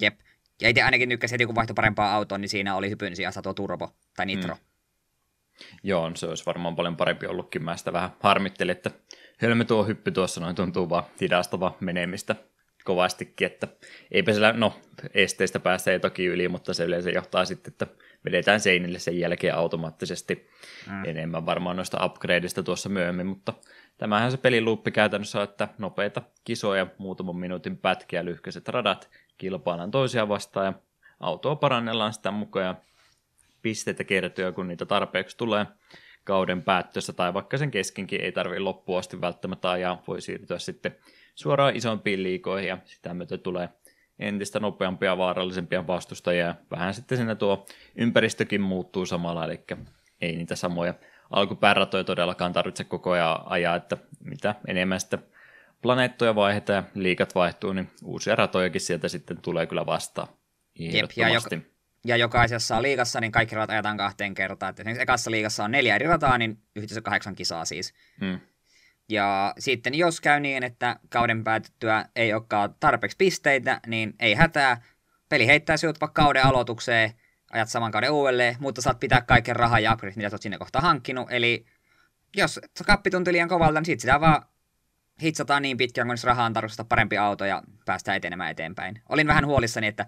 [0.02, 0.20] Jep.
[0.62, 3.54] Ja itse ainakin nykkäsin, että kun vaihtoi parempaa autoa, niin siinä oli hypyn sijassa tuo
[3.54, 4.56] turbo tai nitro.
[4.56, 4.62] Mm.
[5.84, 7.64] Joo, se olisi varmaan paljon parempi ollutkin.
[7.64, 8.92] Mä sitä vähän harmittelin, että
[9.38, 12.36] hölmö tuo hyppy tuossa noin tuntuu vaan hidastava menemistä
[12.84, 13.68] kovastikin, että
[14.12, 14.82] eipä siellä, no
[15.14, 17.88] esteistä päästä ei toki yli, mutta se yleensä johtaa sitten, että
[18.26, 20.50] vedetään seinille sen jälkeen automaattisesti.
[20.90, 21.06] Mm.
[21.06, 23.54] Enemmän varmaan noista upgradeista tuossa myöhemmin, mutta
[24.04, 30.28] tämähän se peliluuppi käytännössä on, että nopeita kisoja, muutaman minuutin pätkiä, lyhkäiset radat, kilpaillaan toisia
[30.30, 30.74] vastaan ja
[31.20, 32.76] autoa parannellaan sitä mukaan ja
[33.62, 35.66] pisteitä kertyä, kun niitä tarpeeksi tulee
[36.24, 40.96] kauden päättössä tai vaikka sen keskenkin ei tarvitse loppuun asti välttämättä ajaa, voi siirtyä sitten
[41.36, 43.70] suoraan isompiin liikoihin ja sitä myötä tulee
[44.20, 46.56] entistä nopeampia ja vaarallisempia vastustajia.
[46.72, 49.64] Vähän sitten siinä tuo ympäristökin muuttuu samalla, eli
[50.22, 50.94] ei niitä samoja
[51.34, 55.24] alkupäärätoja todellakaan tarvitse koko ajan ajaa, että mitä enemmän sitten
[55.82, 60.28] planeettoja vaihdetaan ja liikat vaihtuu, niin uusia ratojakin sieltä sitten tulee kyllä vastaan.
[60.80, 61.50] Jep, ja, joka,
[62.06, 64.70] ja jokaisessa liigassa niin kaikki ratat ajetaan kahteen kertaan.
[64.70, 67.94] Että esimerkiksi ekassa liigassa on neljä eri rataa, niin yhteensä kahdeksan kisaa siis.
[68.20, 68.40] Hmm.
[69.10, 74.82] Ja sitten jos käy niin, että kauden päätyttyä ei olekaan tarpeeksi pisteitä, niin ei hätää.
[75.30, 77.14] Peli heittää sinut vaikka kauden aloitukseen,
[77.54, 80.82] ajat saman kauden uudelleen, mutta saat pitää kaiken rahan ja upgrade, mitä olet sinne kohta
[80.82, 81.32] hankkinut.
[81.32, 81.66] Eli
[82.36, 84.46] jos kappi tuntuu liian kovalta, niin sitten sitä vaan
[85.22, 89.02] hitsataan niin pitkään, kun rahaa on tarkoittaa parempi auto ja päästään etenemään eteenpäin.
[89.10, 90.06] Olin vähän huolissani, että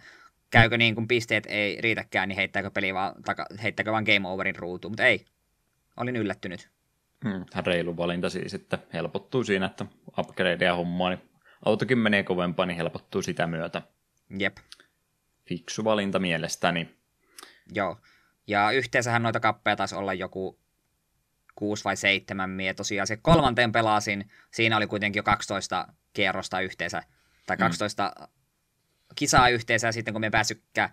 [0.49, 4.55] käykö niin, kun pisteet ei riitäkään, niin heittääkö peli vaan, taka, heittääkö vaan game overin
[4.55, 5.25] ruutuun, mutta ei.
[5.97, 6.69] Olin yllättynyt.
[7.23, 9.85] Hmm, reilu valinta siis, että helpottuu siinä, että
[10.19, 11.21] upgradea hommaa, niin
[11.65, 13.81] autokin menee kovempaa, niin helpottuu sitä myötä.
[14.39, 14.57] Jep.
[15.45, 16.95] Fiksu valinta mielestäni.
[17.73, 17.97] Joo.
[18.47, 20.59] Ja yhteensähän noita kappeja taisi olla joku
[21.55, 22.73] kuusi vai seitsemän mie.
[22.73, 27.03] Tosiaan se kolmanteen pelasin, siinä oli kuitenkin jo 12 kierrosta yhteensä,
[27.47, 28.27] tai 12 mm.
[29.15, 30.89] kisaa yhteensä, ja sitten kun me päässytkään,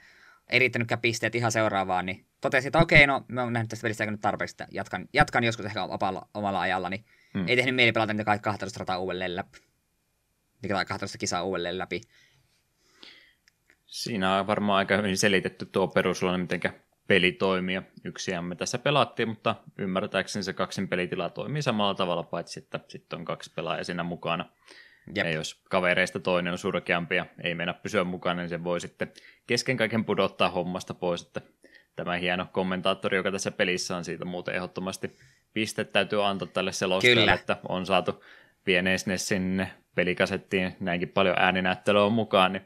[0.49, 4.11] ei riittänytkään pisteet ihan seuraavaan, niin totesin, että okei, no mä oon nähnyt tästä pelistä
[4.11, 7.05] nyt tarpeeksi, että jatkan, jatkan joskus ehkä omalla, omalla ajalla, niin
[7.35, 7.49] mm.
[7.49, 9.59] ei tehnyt mieli pelata niitä 12 rataa uudelleen läpi.
[10.63, 12.01] Mikä 12 kisaa uudelleen läpi.
[13.93, 16.61] Siinä on varmaan aika hyvin selitetty tuo perusluonne, miten
[17.07, 17.83] peli toimii.
[18.05, 23.25] Yksiämme tässä pelattiin, mutta ymmärtääkseni se kaksin pelitila toimii samalla tavalla, paitsi että sitten on
[23.25, 24.45] kaksi pelaajaa siinä mukana.
[25.15, 25.27] Jep.
[25.27, 29.13] Ja jos kavereista toinen on surkeampi ja ei mennä pysyä mukana, niin se voi sitten
[29.47, 31.23] kesken kaiken pudottaa hommasta pois.
[31.23, 31.41] Että
[31.97, 35.17] tämä hieno kommentaattori, joka tässä pelissä on siitä muuten ehdottomasti
[35.53, 38.25] piste täytyy antaa tälle selostajalle, että on saatu
[38.65, 42.63] pieneen sinne pelikasettiin näinkin paljon ääninäyttelyä mukaan, niin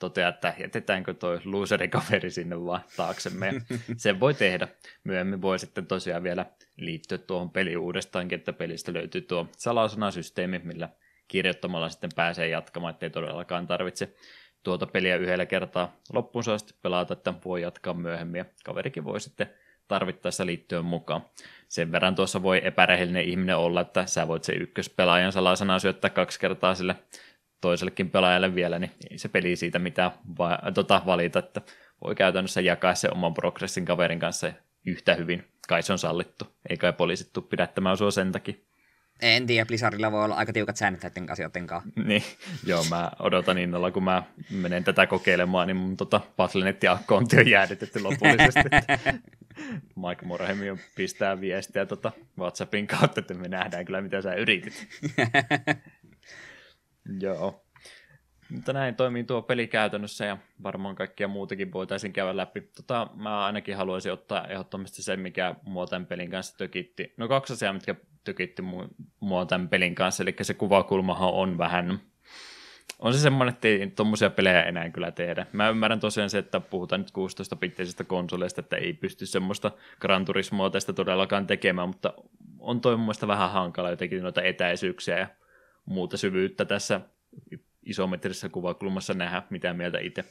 [0.00, 3.46] toteaa, että jätetäänkö toi loserikaveri sinne vaan taaksemme.
[3.46, 3.52] Ja
[3.96, 4.68] sen voi tehdä.
[5.04, 6.46] Myöhemmin voi sitten tosiaan vielä
[6.76, 10.88] liittyä tuohon peliin uudestaankin, että pelistä löytyy tuo salasanasysteemi, millä
[11.28, 14.14] kirjoittamalla sitten pääsee jatkamaan, ettei todellakaan tarvitse
[14.62, 19.50] tuota peliä yhdellä kertaa loppuun asti pelata, että voi jatkaa myöhemmin ja kaverikin voi sitten
[19.88, 21.24] tarvittaessa liittyä mukaan.
[21.68, 26.40] Sen verran tuossa voi epärehellinen ihminen olla, että sä voit se ykköspelaajan salasanaa syöttää kaksi
[26.40, 26.96] kertaa sille
[27.60, 31.60] toisellekin pelaajalle vielä, niin ei se peli siitä mitään va- tota, valita, että
[32.04, 34.52] voi käytännössä jakaa se oman progressin kaverin kanssa
[34.86, 35.44] yhtä hyvin.
[35.68, 38.54] Kai se on sallittu, eikä poliisit tule pidättämään sua sen takia.
[39.22, 41.90] En tiedä, Blizzardilla voi olla aika tiukat säännöt näiden asioiden kanssa.
[42.04, 42.22] Niin,
[42.66, 48.00] joo, mä odotan innolla, kun mä menen tätä kokeilemaan, niin mun tota Battle.net-akkonti on jäädytetty
[48.00, 48.60] lopullisesti.
[50.08, 54.88] Mike Morhemi pistää viestiä tota WhatsAppin kautta, että me nähdään kyllä, mitä sä yritit.
[57.20, 57.66] Joo.
[58.50, 62.60] Mutta näin toimii tuo peli käytännössä ja varmaan kaikkia muutakin voitaisiin käydä läpi.
[62.60, 67.14] Tota, mä ainakin haluaisin ottaa ehdottomasti sen, mikä mua tämän pelin kanssa tökitti.
[67.16, 67.94] No kaksi asiaa, mitkä
[68.24, 68.62] tökitti
[69.20, 72.00] mua tämän pelin kanssa, eli se kuvakulmahan on vähän
[73.00, 75.46] on se semmoinen, että ei tuommoisia pelejä enää kyllä tehdä.
[75.52, 79.70] Mä ymmärrän tosiaan se, että puhutaan nyt 16-pitteisestä konsoleista, että ei pysty semmoista
[80.00, 82.14] Gran Turismoa tästä todellakaan tekemään, mutta
[82.58, 85.26] on toi mun vähän hankala jotenkin noita etäisyyksiä ja
[85.84, 87.00] muuta syvyyttä tässä
[87.82, 90.24] isometrisessä kuvakulmassa nähdä, mitä mieltä itse.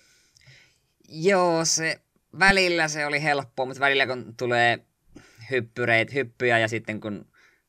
[1.09, 2.01] Joo, se
[2.39, 4.85] välillä se oli helppoa, mutta välillä kun tulee
[5.51, 7.25] hyppyreit, hyppyjä ja sitten kun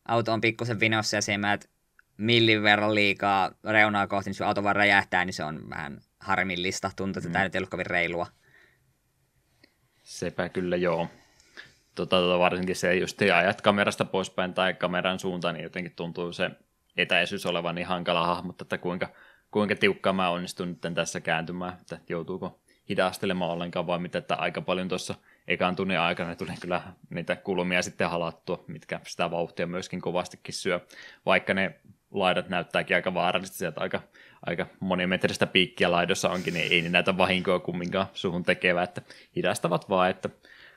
[0.08, 1.70] auto on pikkusen vinossa ja se menet
[2.16, 6.90] millin verran liikaa reunaa kohti, niin sun auto vaan räjähtää, niin se on vähän harmillista.
[6.96, 7.32] Tuntuu, että mm.
[7.32, 8.26] tämä nyt ei ollut kovin reilua.
[10.02, 11.08] Sepä kyllä joo.
[11.94, 16.50] Tota, tota, varsinkin se, just ajat kamerasta poispäin tai kameran suuntaan, niin jotenkin tuntuu se
[17.00, 19.08] etäisyys olevan niin hankala hahmottaa, että kuinka,
[19.50, 24.60] kuinka tiukkaa mä onnistun nyt tässä kääntymään, että joutuuko hidastelemaan ollenkaan vai mitä, että aika
[24.60, 25.14] paljon tuossa
[25.48, 30.80] ekan tunnin aikana tuli kyllä niitä kulmia sitten halattua, mitkä sitä vauhtia myöskin kovastikin syö,
[31.26, 31.80] vaikka ne
[32.10, 34.00] laidat näyttääkin aika vaarallisesti sieltä aika,
[34.46, 39.02] aika monimetristä piikkiä laidossa onkin, niin ei ne näitä vahinkoa kumminkaan suhun tekevä, että
[39.36, 40.30] hidastavat vaan, että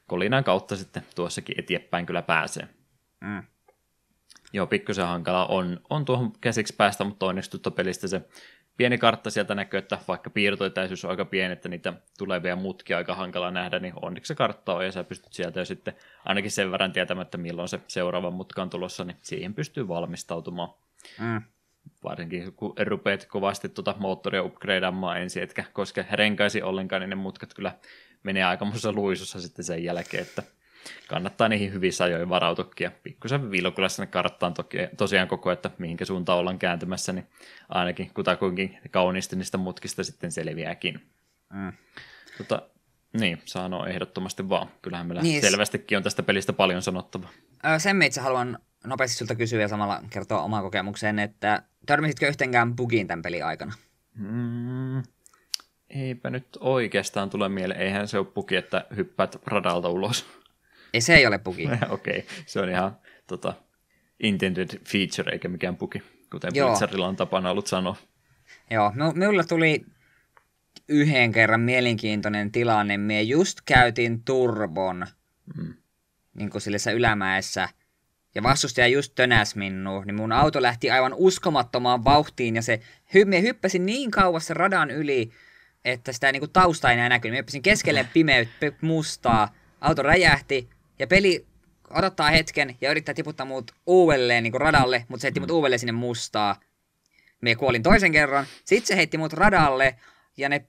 [0.08, 2.68] kolinan kautta sitten tuossakin eteenpäin kyllä pääsee.
[3.22, 3.44] Mm.
[4.54, 8.22] Joo, pikkusen hankala on, on tuohon käsiksi päästä, mutta onnistuttu pelistä se
[8.78, 13.16] pieni kartta sieltä näkyy, että vaikka piirtoetäisyys on aika pieni, että niitä tulevia mutkia aika
[13.16, 15.94] hankala nähdä, niin onneksi se kartta on ja sä pystyt sieltä jo sitten
[16.26, 20.70] ainakin sen verran tietämättä, milloin se seuraava mutka on tulossa, niin siihen pystyy valmistautumaan.
[21.20, 21.42] Mm.
[22.04, 27.54] Varsinkin kun rupeat kovasti tuota moottoria upgradeamaan ensin, etkä koska renkaisi ollenkaan, niin ne mutkat
[27.54, 27.76] kyllä
[28.24, 30.44] menee aikamoisessa luisussa sitten sen jälkeen, että
[31.08, 32.86] kannattaa niihin hyvissä ajoin varautukin.
[32.86, 37.28] Ja pikkusen vilkulla sinne karttaan toki, tosiaan koko, että mihinkä suuntaan ollaan kääntymässä, niin
[37.70, 41.02] ainakin kutakuinkin kauniisti niistä mutkista sitten selviääkin.
[41.54, 41.74] Mm.
[42.38, 42.62] Tota,
[43.20, 44.68] niin, sano ehdottomasti vaan.
[44.82, 47.30] Kyllähän meillä niin, selvästikin on tästä pelistä paljon sanottavaa.
[47.78, 53.08] Sen itse haluan nopeasti sulta kysyä ja samalla kertoa omaa kokemukseen, että törmäsitkö yhtenkään bugiin
[53.08, 53.74] tämän pelin aikana?
[54.16, 55.04] Mm,
[55.90, 57.82] eipä nyt oikeastaan tule mieleen.
[57.82, 60.26] Eihän se ole bugi, että hyppäät radalta ulos.
[60.94, 61.64] Ei, se ei ole bugi.
[61.90, 62.36] Okei, okay.
[62.46, 63.54] se on ihan tota,
[64.20, 67.96] intended feature eikä mikään bugi, kuten Blizzardilla on tapana ollut sanoa.
[68.70, 69.86] Joo, minulla tuli
[70.88, 72.98] yhden kerran mielenkiintoinen tilanne.
[72.98, 75.08] Mie just käytin turbon
[75.58, 75.74] mm.
[76.34, 77.70] niin kuin sille ylämäessä,
[78.36, 82.80] ja vastustaja just tönäs minua, niin mun auto lähti aivan uskomattomaan vauhtiin, ja se,
[83.14, 85.32] hy, mie hyppäsin niin kauas sen radan yli,
[85.86, 87.34] että sitä niin kuin tausta ei enää näkynyt.
[87.34, 90.70] Mie hyppäsin keskelle pimeyttä, mustaa, auto räjähti,
[91.00, 91.46] ja peli
[91.90, 95.56] odottaa hetken ja yrittää tiputtaa muut uudelleen niin radalle, mutta se heitti mut mm.
[95.56, 96.60] uudelleen sinne mustaa.
[97.42, 98.46] Me kuolin toisen kerran.
[98.66, 99.96] Sitten se heitti mut radalle
[100.38, 100.66] ja ne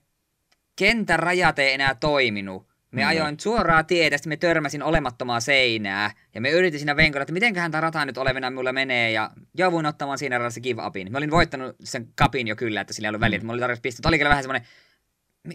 [0.75, 2.67] kentän rajat ei enää toiminut.
[2.91, 3.07] Me mm.
[3.07, 6.11] ajoin suoraa tietä, sitten me törmäsin olemattomaa seinää.
[6.35, 9.11] Ja me yritin siinä venkoilla, että mitenköhän tämä rata nyt olevina mulla menee.
[9.11, 11.11] Ja jouduin ottamaan siinä radassa give upin.
[11.11, 13.39] Mä olin voittanut sen kapin jo kyllä, että sillä ei ollut väliä.
[13.39, 13.45] Mm.
[13.45, 14.09] Mulla oli tarvitse pistää.
[14.09, 14.67] Oli kyllä vähän semmoinen,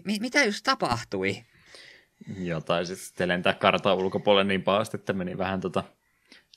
[0.05, 1.43] mi- mitä just tapahtui?
[2.37, 5.83] Joo, tai sitten lentää kartan ulkopuolelle niin pahasti, että meni vähän tota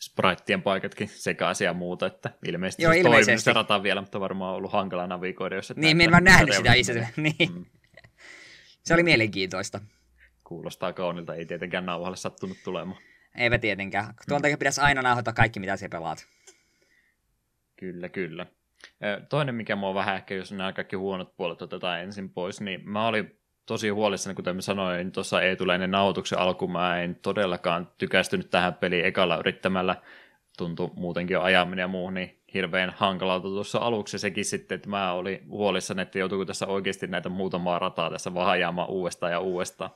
[0.01, 3.45] spritien paikatkin sekaisin ja muuta, että ilmeisesti Joo, se ilmeisesti.
[3.45, 6.73] se rata vielä, mutta varmaan on ollut hankala navigoida, jos Niin, minä en nähnyt sitä
[6.73, 7.09] itse.
[7.17, 7.55] niin.
[7.55, 7.65] Mm.
[8.83, 9.81] Se oli mielenkiintoista.
[10.45, 13.01] Kuulostaa kaunilta, ei tietenkään nauhalle sattunut tulemaan.
[13.35, 14.15] Eipä tietenkään.
[14.29, 14.59] Tuolta mm.
[14.59, 16.27] pitäisi aina nauhoittaa kaikki, mitä se pelaat.
[17.77, 18.47] Kyllä, kyllä.
[19.29, 23.07] Toinen, mikä mua vähän ehkä, jos nämä kaikki huonot puolet otetaan ensin pois, niin mä
[23.07, 27.89] olin tosi huolissani, kuten mä sanoin tuossa ei tule ennen nauhoituksen alkuun, mä en todellakaan
[27.99, 29.97] tykästynyt tähän peliin ekalla yrittämällä,
[30.59, 34.19] tuntui muutenkin jo ajaminen ja muu, niin hirveän hankalalta tuossa aluksi.
[34.19, 38.51] Sekin sitten, että mä olin huolissani, että joutuuko tässä oikeasti näitä muutamaa rataa tässä vaan
[38.51, 39.91] ajamaan uudestaan ja uudestaan.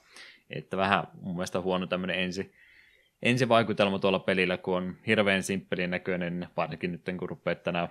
[0.51, 2.53] Että vähän mun mielestä huono tämmöinen ensi,
[3.23, 7.89] ensivaikutelma tuolla pelillä, kun on hirveän simppelin näköinen, varsinkin nyt kun rupeat tänä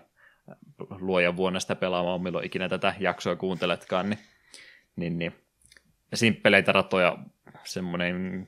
[1.00, 4.20] luojan vuonna sitä pelaamaan, milloin ikinä tätä jaksoa kuunteletkaan, niin,
[4.96, 5.47] niin, niin
[6.14, 7.18] simppeleitä ratoja,
[7.64, 8.48] semmoinen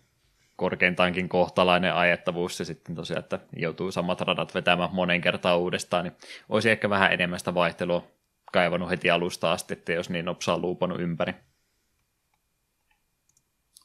[0.56, 6.16] korkeintaankin kohtalainen ajettavuus ja sitten tosiaan, että joutuu samat radat vetämään monen kertaa uudestaan, niin
[6.50, 8.08] olisi ehkä vähän enemmän sitä vaihtelua
[8.52, 11.34] kaivannut heti alusta asti, että jos niin nopsaa luupannut ympäri.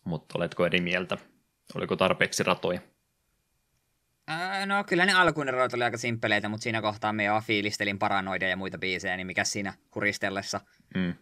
[0.05, 1.19] Mutta oletko eri mieltä?
[1.75, 2.81] Oliko tarpeeksi ratoja?
[4.67, 8.57] No kyllä ne alkuun oli aika simppeleitä, mutta siinä kohtaa me jo fiilistelin paranoidia ja
[8.57, 10.61] muita biisejä, niin mikä siinä kuristellessa.
[10.95, 11.15] Mm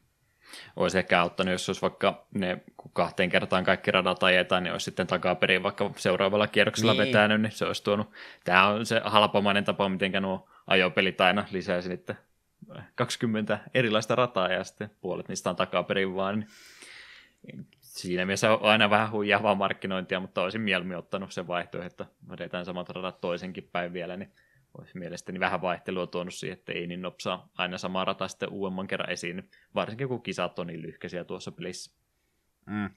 [0.77, 5.07] olisi ehkä auttanut, jos olisi vaikka ne kahteen kertaan kaikki radat ajetaan, niin olisi sitten
[5.07, 7.07] takaperin vaikka seuraavalla kierroksella niin.
[7.07, 8.11] vetänyt, niin se olisi tuonut.
[8.45, 12.17] Tämä on se halpamainen tapa, miten nuo ajopelit aina lisäisi sitten
[12.95, 16.39] 20 erilaista rataa ja sitten puolet niistä on takaperin vaan.
[16.39, 22.07] Niin siinä mielessä on aina vähän huijavaa markkinointia, mutta olisin mieluummin ottanut sen vaihtoehto, että
[22.31, 24.33] vedetään samat radat toisenkin päin vielä, niin
[24.95, 29.11] mielestäni vähän vaihtelua tuonut siihen, että ei niin nopsaa aina samaa rata sitten uudemman kerran
[29.11, 31.93] esiin, varsinkin kun kisat on niin lyhkäisiä tuossa pelissä.
[32.67, 32.91] Mm.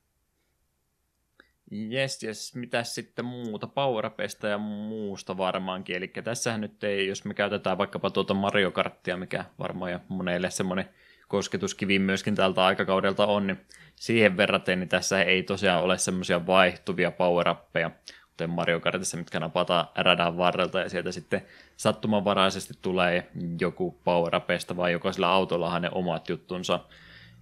[1.72, 4.12] Jes, jes, mitä sitten muuta, power
[4.50, 9.46] ja muusta varmaankin, eli tässähän nyt ei, jos me käytetään vaikkapa tuota Mario Karttia, mikä
[9.60, 10.90] varmaan ja monelle semmoinen
[11.28, 13.60] kosketuskivi myöskin tältä aikakaudelta on, niin
[13.96, 17.48] siihen verraten niin tässä ei tosiaan ole semmoisia vaihtuvia power
[18.36, 21.42] kuten Mario Kartissa, mitkä napataan radan varrelta ja sieltä sitten
[21.78, 23.30] sattumanvaraisesti tulee
[23.60, 24.34] joku power
[24.76, 26.80] vai jokaisella autollahan ne omat juttunsa.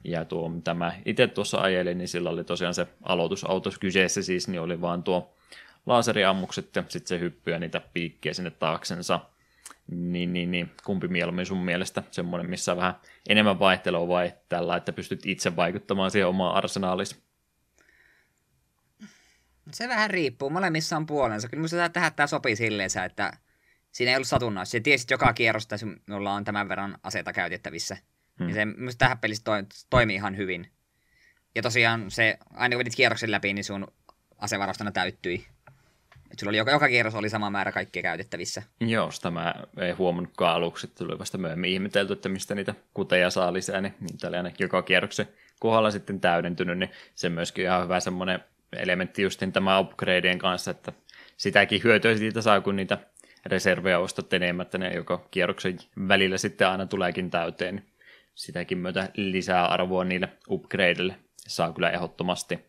[0.04, 4.48] Ja tuo, mitä mä itse tuossa ajelin, niin sillä oli tosiaan se aloitusauto kyseessä siis,
[4.48, 5.34] niin oli vaan tuo
[5.86, 9.20] laaseriammukset ja sitten se hyppyä niitä piikkiä sinne taaksensa.
[9.92, 12.04] Niin, niin, niin, kumpi mieluummin sun mielestä?
[12.12, 12.96] Semmoinen, missä on vähän
[13.30, 17.24] enemmän vaihtelua vai tällä, että pystyt itse vaikuttamaan siihen omaan arsenaalisi?
[19.72, 20.50] Se vähän riippuu.
[20.50, 21.48] Molemmissa on puolensa.
[21.48, 23.32] Kyllä minusta tähän tämä sopii silleen, että
[23.92, 24.72] siinä ei ollut satunnaista.
[24.72, 27.98] Se tiesit joka kierrosta, että minulla on tämän verran aseita käytettävissä.
[28.40, 28.50] Hmm.
[28.50, 30.72] Ja se minusta tähän pelissä toi, toimii ihan hyvin.
[31.56, 33.88] Ja tosiaan se, aina kun vedit kierroksen läpi, niin sun
[34.38, 35.46] asevarastona täyttyi.
[36.32, 38.64] Et sulla oli joka, joka kierros oli sama määrä kaikkia käytettävissä.
[38.80, 43.54] Joo, sitä mä ei huomannutkaan aluksi, tuli vasta myöhemmin ihmetelty, että mistä niitä kuteja saa
[43.54, 45.28] lisää, niin niitä oli aina joka kierroksen
[45.60, 48.40] kohdalla sitten täydentynyt, niin se myöskin ihan hyvä semmoinen
[48.78, 50.94] elementti justin tämä upgradeen kanssa, että
[51.38, 52.98] sitäkin hyötyä siitä saa, kun niitä
[53.46, 55.78] reservejä ostat enemmän, että ne joka kierroksen
[56.08, 57.94] välillä sitten aina tuleekin täyteen, niin
[58.36, 62.60] sitäkin myötä lisää arvoa niille upgradeille saa kyllä ehdottomasti.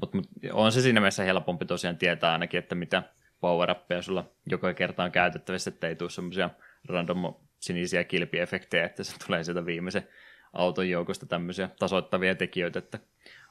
[0.00, 3.02] Mutta mut, on se siinä mielessä helpompi tosiaan tietää ainakin, että mitä
[3.40, 6.50] power sulla joka kerta on käytettävissä, että ei tule semmoisia
[6.88, 10.08] random sinisiä kilpiefektejä, että se tulee sieltä viimeisen
[10.52, 12.98] auton joukosta tämmöisiä tasoittavia tekijöitä, että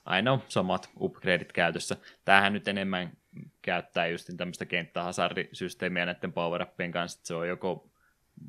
[0.05, 1.97] aina on samat upgradeit käytössä.
[2.25, 3.17] Tämähän nyt enemmän
[3.61, 7.91] käyttää just tämmöistä kenttähasardisysteemiä näiden power kanssa, että se on joko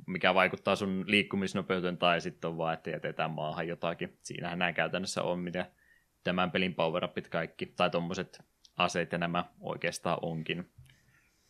[0.06, 4.18] mikä vaikuttaa sun liikkumisnopeuteen tai sitten on vaan, että jätetään maahan jotakin.
[4.22, 5.70] Siinähän nämä käytännössä on, mitä
[6.24, 8.44] tämän pelin power kaikki, tai tuommoiset
[8.76, 10.70] aseet ja nämä oikeastaan onkin.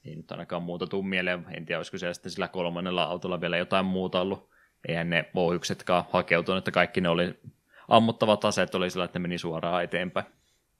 [0.05, 1.47] Ei nyt ainakaan muuta tuu mieleen.
[1.57, 4.51] En tiedä, olisiko siellä sitten sillä kolmannella autolla vielä jotain muuta ollut.
[4.89, 7.41] Eihän ne ohjuksetkaan hakeutunut, että kaikki ne oli
[7.89, 10.27] ammuttavat aseet oli sillä, että ne meni suoraan eteenpäin.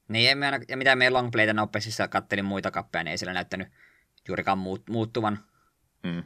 [0.09, 3.69] Niin, en aina, ja mitä me longplayten nopeissa kattelin muita kappeja, niin ei sillä näyttänyt
[4.29, 5.39] juurikaan muut, muuttuvan.
[6.03, 6.25] Mm.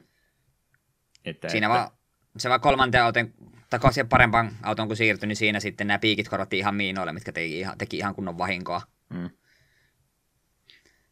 [1.24, 1.78] Että, Siinä että...
[1.78, 1.90] vaan,
[2.36, 3.34] se vaan kolmanteen auton,
[3.70, 7.58] takaisin parempaan autoon kun siirtyi, niin siinä sitten nämä piikit korvattiin ihan miinoille, mitkä teki
[7.58, 8.82] ihan, teki ihan kunnon vahinkoa.
[9.08, 9.30] Mm.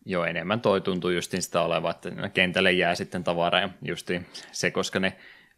[0.07, 4.71] Joo, enemmän toi tuntuu justiin sitä oleva, että kentälle jää sitten tavaraa ja justiin se,
[4.71, 5.17] koska ne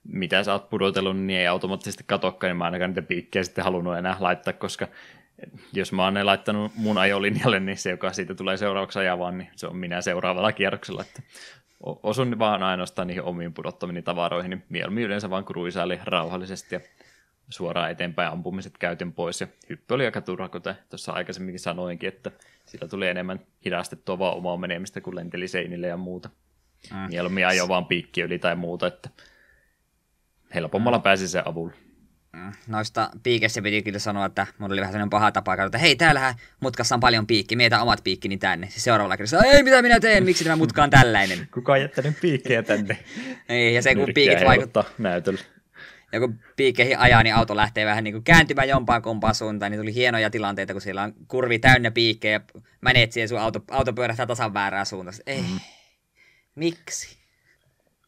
[0.09, 3.97] mitä sä oot pudotellut, niin ei automaattisesti katokkaan, niin mä ainakaan niitä piikkejä sitten halunnut
[3.97, 4.89] enää laittaa, koska
[5.73, 9.49] jos mä oon ne laittanut mun ajolinjalle, niin se, joka siitä tulee seuraavaksi ajavaan, niin
[9.57, 11.03] se on minä seuraavalla kierroksella.
[11.03, 11.23] Että
[11.81, 16.81] osun vaan ainoastaan niihin omiin pudottamini tavaroihin, niin mieluummin yleensä vaan kruisaili rauhallisesti ja
[17.49, 19.41] suoraan eteenpäin ampumiset käytön pois.
[19.41, 22.31] Ja hyppy oli aika turha, kuten tuossa aikaisemminkin sanoinkin, että
[22.67, 26.31] sillä tuli enemmän hidastettua vaan omaa menemistä, kuin lenteli seinille ja muuta.
[26.93, 26.99] Mm.
[26.99, 29.11] Mieluummin ajo vaan piikki yli tai muuta, että
[30.57, 31.03] helpommalla mm.
[31.03, 31.73] pääsi sen avulla.
[32.37, 32.53] Mm.
[32.67, 36.35] Noista piikessä piti kyllä sanoa, että mulla oli vähän sellainen paha tapa että hei, täällähän
[36.61, 38.71] mutkassa on paljon piikki, mietä omat piikkini tänne.
[38.71, 41.49] Siis seuraavalla kerralla, ei mitä minä teen, miksi tämä mutka on tällainen.
[41.55, 42.99] Kuka on jättänyt piikkejä tänne?
[43.49, 45.41] niin, ja se kun piikit vaikuttaa näytöllä.
[46.13, 49.81] Ja kun piikkeihin ajaa, niin auto lähtee vähän niin kuin kääntymään jompaan kumpaan suuntaan, niin
[49.81, 53.93] tuli hienoja tilanteita, kun siellä on kurvi täynnä piikkejä, ja menet siihen sun auto, auto
[53.93, 55.17] pyörähtää tasan väärää suuntaan.
[55.27, 55.61] Ei, mm.
[56.55, 57.16] miksi?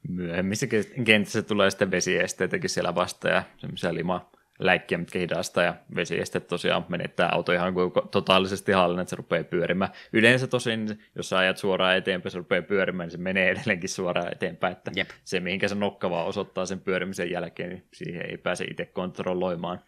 [0.08, 0.66] Myöhemmissä
[1.04, 6.86] kentissä tulee sitten vesiesteitäkin siellä vasta ja semmoisia lima läikkiä, mitkä hidastaa ja vesiesteet tosiaan
[6.88, 9.90] menettää auto ihan kuin totaalisesti hallin, että se rupeaa pyörimään.
[10.12, 14.32] Yleensä tosin, jos sä ajat suoraan eteenpäin, se rupeaa pyörimään, niin se menee edelleenkin suoraan
[14.32, 15.08] eteenpäin, että Jep.
[15.24, 19.80] se mihinkä se nokka vaan osoittaa sen pyörimisen jälkeen, niin siihen ei pääse itse kontrolloimaan.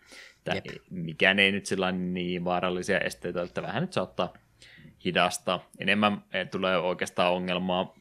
[0.55, 4.33] Että mikään ei nyt sillä niin vaarallisia esteitä, että vähän nyt saattaa
[5.05, 5.71] hidastaa.
[5.79, 7.95] Enemmän tulee oikeastaan ongelmaa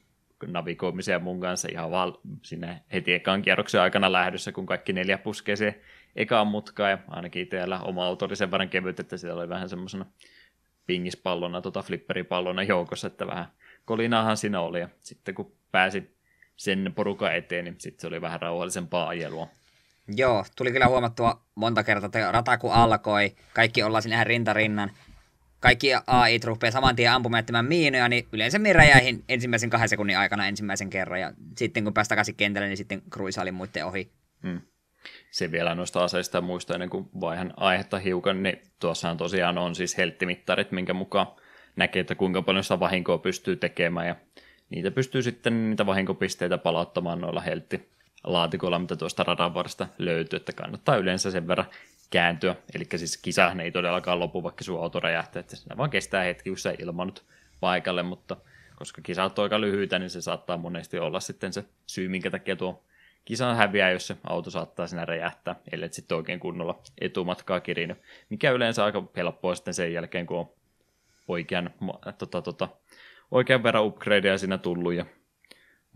[0.48, 5.56] navigoimiseen mun kanssa ihan vaan sinne heti ekan kierroksen aikana lähdössä, kun kaikki neljä puskee
[5.56, 5.82] se
[6.16, 9.70] ekaan mutkaan, ja ainakin itsellä oma auto oli sen verran kevyt, että siellä oli vähän
[9.70, 10.06] semmoisena
[10.86, 13.45] pingispallona, tota flipperipallona joukossa, että vähän
[13.86, 16.16] kolinaahan siinä oli, ja sitten kun pääsi
[16.56, 19.48] sen porukan eteen, niin sitten se oli vähän rauhallisempaa ajelua.
[20.16, 24.91] Joo, tuli kyllä huomattua monta kertaa, että rata kun alkoi, kaikki ollaan siinä rintarinnan,
[25.60, 30.48] kaikki AI rupeaa saman tien ampumaan miinoja, niin yleensä minä räjäihin ensimmäisen kahden sekunnin aikana
[30.48, 34.11] ensimmäisen kerran, ja sitten kun päästä takaisin kentälle, niin sitten kruisailin muiden ohi.
[34.44, 34.61] Hmm.
[35.31, 39.98] Se vielä noista aseista muista ennen kuin vaihan aihetta hiukan, niin tuossahan tosiaan on siis
[39.98, 41.27] helttimittarit, minkä mukaan
[41.76, 44.15] näkee, että kuinka paljon sitä vahinkoa pystyy tekemään, ja
[44.69, 47.90] niitä pystyy sitten niitä vahinkopisteitä palauttamaan noilla heltti
[48.23, 49.53] laatikolla, mitä tuosta radan
[49.98, 51.68] löytyy, että kannattaa yleensä sen verran
[52.10, 52.56] kääntyä.
[52.76, 56.49] Eli siis kisahan ei todellakaan lopu, vaikka sun auto räjähtää, että siinä vaan kestää hetki,
[56.49, 57.26] kun sä ilmanut
[57.60, 58.38] paikalle, mutta
[58.76, 62.56] koska kisat on aika lyhyitä, niin se saattaa monesti olla sitten se syy, minkä takia
[62.56, 62.84] tuo
[63.26, 67.98] kisan häviää, jos se auto saattaa siinä räjähtää, ellei sitten oikein kunnolla etumatkaa kirinyt,
[68.30, 70.49] mikä yleensä aika helppoa sitten sen jälkeen, kun on
[71.27, 71.69] oikean,
[72.18, 72.68] tota, tota,
[73.31, 75.06] oikean verran upgradeja siinä tullut ja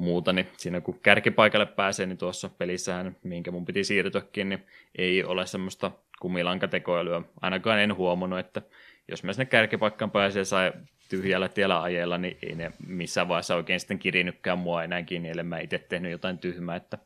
[0.04, 4.64] muuta, niin siinä kun kärkipaikalle pääsee, niin tuossa pelissähän, minkä mun piti siirtyäkin, niin
[4.98, 7.22] ei ole semmoista kumilankatekoilyä.
[7.42, 8.62] Ainakaan en huomannut, että
[9.08, 10.74] jos mä sinne kärkipaikkaan pääsee sai
[11.10, 15.44] tyhjällä tiellä ajella, niin ei ne missään vaiheessa oikein sitten kirinykkään mua enää kiinni, ellei
[15.44, 16.98] mä itse tehnyt jotain tyhmää, että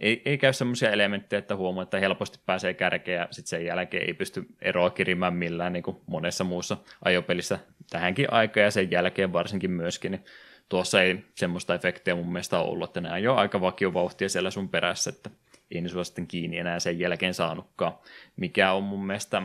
[0.00, 4.06] ei, ei käy semmoisia elementtejä, että huomaa, että helposti pääsee kärkeen ja sitten sen jälkeen
[4.06, 7.58] ei pysty eroa kirimään millään, niin kuin monessa muussa ajopelissä
[7.90, 10.24] tähänkin aikaan ja sen jälkeen varsinkin myöskin, niin
[10.68, 15.10] tuossa ei semmoista efektiä mun mielestä ollut, että nämä jo aika vakiovauhtia siellä sun perässä,
[15.10, 15.30] että
[15.70, 17.92] ei ne sua sitten kiinni enää sen jälkeen saanutkaan,
[18.36, 19.42] mikä on mun mielestä,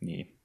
[0.00, 0.40] niin,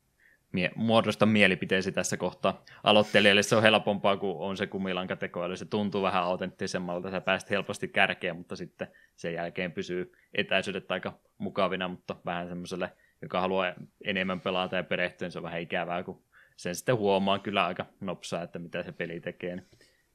[0.56, 2.64] mie- muodosta mielipiteesi tässä kohtaa.
[2.84, 5.58] Aloittelijalle se on helpompaa, kun on se kumilankatekoäly.
[5.58, 11.20] Se tuntuu vähän autenttisemmalta, sä pääst helposti kärkeen, mutta sitten sen jälkeen pysyy etäisyydet aika
[11.38, 12.92] mukavina, mutta vähän semmoiselle,
[13.22, 13.74] joka haluaa
[14.06, 16.25] enemmän pelata ja perehtyä, niin se on vähän ikävää, kun
[16.56, 19.56] sen sitten huomaa kyllä aika nopsaa, että mitä se peli tekee.
[19.56, 19.68] Niin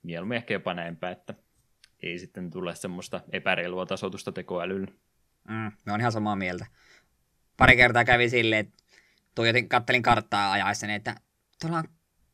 [0.03, 1.35] mieluummin ehkä jopa näinpä, että
[2.03, 4.87] ei sitten tule semmoista epäreilua tasoitusta tekoälyllä.
[5.49, 6.67] Mm, me on ihan samaa mieltä.
[7.57, 8.85] Pari kertaa kävi silleen, että
[9.35, 11.15] tuijotin, kattelin karttaa ajaessani, että
[11.61, 11.85] tuolla on,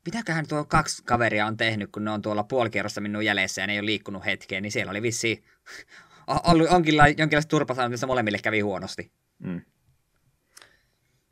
[0.06, 3.72] mitäköhän tuo kaksi kaveria on tehnyt, kun ne on tuolla puolikierrossa minun jäljessä ja ne
[3.72, 5.44] ei ole liikkunut hetkeen, niin siellä oli vissi
[6.52, 9.12] ollut onkinla, jonkinlaista turpasaannosta molemmille kävi huonosti.
[9.38, 9.60] Mm.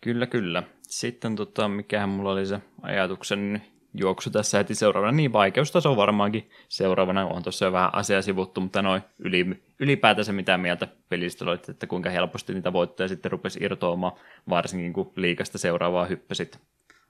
[0.01, 0.63] Kyllä, kyllä.
[0.95, 3.63] Sitten tota, mikähän mulla oli se ajatuksen
[3.95, 5.13] juoksu tässä heti seuraavana.
[5.13, 7.27] Niin vaikeustaso varmaankin seuraavana.
[7.27, 11.87] On tuossa jo vähän asia sivuttu, mutta noin yli, ylipäätänsä mitä mieltä pelistä olit, että
[11.87, 14.13] kuinka helposti niitä voittoja sitten rupesi irtoamaan,
[14.49, 16.59] varsinkin kun liikasta seuraavaa hyppäsit.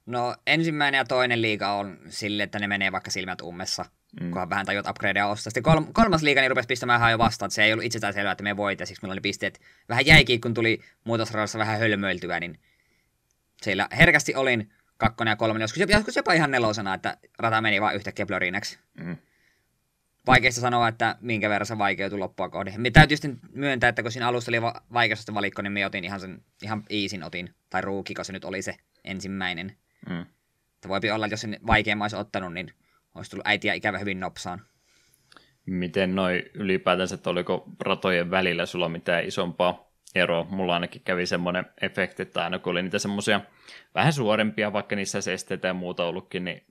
[0.06, 3.84] No ensimmäinen ja toinen liiga on sille, että ne menee vaikka silmät ummessa,
[4.20, 4.30] mm.
[4.30, 5.50] kunhan vähän tajut upgradeja ostaa.
[5.50, 8.32] Sitten kol- kolmas liiga niin rupesi pistämään jo vastaan, että se ei ollut itsestään selvää,
[8.32, 12.58] että me voitte, siksi meillä oli pisteet vähän jäikin, kun tuli muutosradassa vähän hölmöiltyä, niin
[13.64, 17.94] siellä herkästi olin kakkonen ja kolmonen, joskus, joskus jopa ihan nelosena, että rata meni vaan
[17.94, 18.78] yhtäkkiä blörinäksi.
[19.00, 19.16] Mm.
[20.26, 22.80] Vaikeista sanoa, että minkä verran se vaikeutui loppua kohden.
[22.80, 26.04] Me täytyy sitten myöntää, että kun siinä alussa oli va- vaikeasta valikko, niin me otin
[26.04, 29.76] ihan sen, ihan iisin otin, tai ruuki, kun se nyt oli se ensimmäinen.
[30.08, 30.20] Mm.
[30.74, 32.70] Että voipi olla, että jos sen vaikeamman olisi ottanut, niin
[33.14, 34.60] olisi tullut äitiä ikävä hyvin nopsaan.
[35.66, 40.46] Miten noin ylipäätänsä, että oliko ratojen välillä sulla mitään isompaa ero.
[40.50, 43.40] Mulla ainakin kävi semmoinen efekti, että aina kun oli niitä semmoisia
[43.94, 46.62] vähän suorempia, vaikka niissä se esteitä ja muuta ollutkin, niin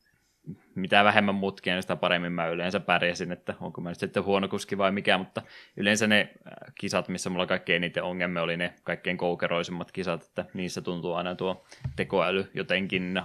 [0.75, 4.47] mitä vähemmän mutkia, niin sitä paremmin mä yleensä pärjäsin, että onko mä nyt sitten huono
[4.47, 5.41] kuski vai mikä, mutta
[5.77, 10.45] yleensä ne äh, kisat, missä mulla kaikkein eniten ongelmia oli ne kaikkein koukeroisimmat kisat, että
[10.53, 11.65] niissä tuntuu aina tuo
[11.95, 13.21] tekoäly jotenkin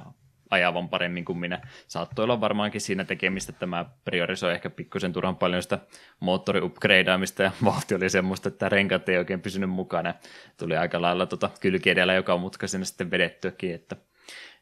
[0.51, 1.61] ajavan paremmin kuin minä.
[1.87, 5.79] Saattoi olla varmaankin siinä tekemistä, että mä priorisoi ehkä pikkusen turhan paljon sitä
[6.21, 10.15] moottori-upgradeaamista ja vauhti oli semmoista, että renkaat ei oikein pysynyt mukana.
[10.57, 13.97] Tuli aika lailla tota kylki edellä joka mutka sinne sitten vedettyäkin, että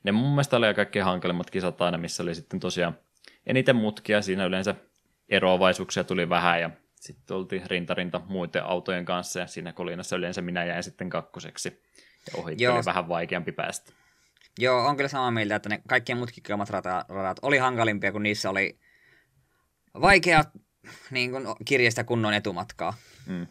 [0.04, 2.98] ne mun mielestä oli kaikkein hankalimmat kisat aina, missä oli sitten tosiaan
[3.46, 4.74] eniten mutkia, siinä yleensä
[5.28, 10.64] eroavaisuuksia tuli vähän ja sitten oltiin rintarinta muiden autojen kanssa ja siinä kolinassa yleensä minä
[10.64, 11.82] jäin sitten kakkoseksi
[12.26, 13.92] ja ohi oli vähän vaikeampi päästä.
[14.58, 16.70] Joo, on kyllä samaa mieltä, että ne kaikkien mutkikkaammat
[17.08, 18.78] radat oli hankalimpia, kun niissä oli
[20.00, 20.44] vaikea
[21.10, 22.94] niin kuin, kirjasta kunnon etumatkaa.
[23.26, 23.46] Mm.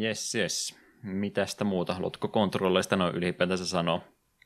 [0.00, 0.78] Yes, yes.
[1.02, 1.94] Mitästä muuta?
[1.94, 4.00] Haluatko kontrolleista noin ylipäätänsä sanoa?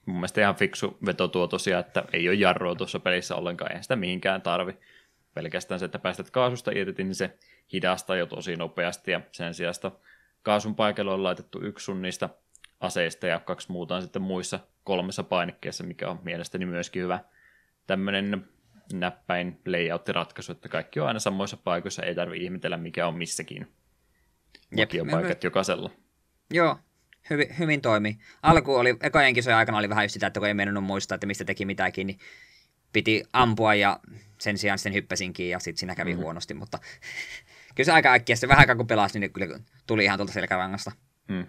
[0.07, 3.85] Mun mielestä ihan fiksu veto tuo tosiaan, että ei ole jarroa tuossa pelissä ollenkaan, eihän
[3.85, 4.77] sitä mihinkään tarvi.
[5.35, 7.39] Pelkästään se, että päästät kaasusta irti, niin se
[7.73, 9.93] hidastaa jo tosi nopeasti, ja sen sijasta
[10.43, 12.29] kaasun paikalle on laitettu yksi sun niistä
[12.81, 17.21] aseista ja kaksi muuta on sitten muissa kolmessa painikkeessa, mikä on mielestäni myöskin hyvä
[17.87, 18.49] tämmöinen
[18.93, 23.69] näppäin layout-ratkaisu, että kaikki on aina samoissa paikoissa, ei tarvitse ihmetellä mikä on missäkin.
[25.11, 25.91] paikat jokaisella.
[26.51, 26.79] Joo,
[27.31, 28.19] hyvin, hyvin toimi.
[28.43, 31.27] Alku oli, ekojen kisojen aikana oli vähän just sitä, että kun ei mennyt muistaa, että
[31.27, 32.19] mistä teki mitäkin, niin
[32.93, 34.01] piti ampua ja
[34.39, 36.23] sen sijaan sitten hyppäsinkin ja sitten siinä kävi mm-hmm.
[36.23, 36.79] huonosti, mutta
[37.75, 40.93] kyllä se aika äkkiä, se vähän aikaa kun pelasi, niin kyllä tuli ihan tuolta selkärangasta.
[41.29, 41.47] Mm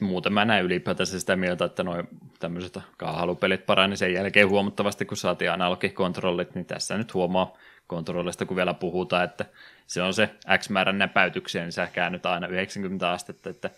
[0.00, 2.08] muuten mä näen ylipäätänsä sitä mieltä, että noin
[2.38, 7.56] tämmöiset kaahalupelit parani sen jälkeen huomattavasti, kun saatiin analogikontrollit, niin tässä nyt huomaa
[7.86, 9.44] kontrollista, kun vielä puhutaan, että
[9.86, 13.70] se on se X määrän näpäytyksiä, niin sä käännyt aina 90 astetta, että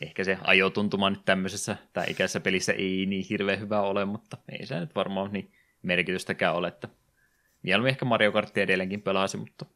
[0.00, 4.66] ehkä se ajotuntuma nyt tämmöisessä tai ikäisessä pelissä ei niin hirveän hyvä ole, mutta ei
[4.66, 5.52] se nyt varmaan niin
[5.82, 6.88] merkitystäkään ole, että
[7.62, 9.66] mieluummin ehkä Mario Kartia edelleenkin pelasi, mutta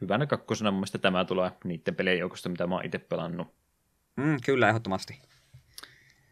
[0.00, 3.54] hyvänä kakkosena mun mielestä tämä tulee niiden pelien joukosta, mitä mä oon itse pelannut.
[4.16, 5.31] Mm, kyllä, ehdottomasti.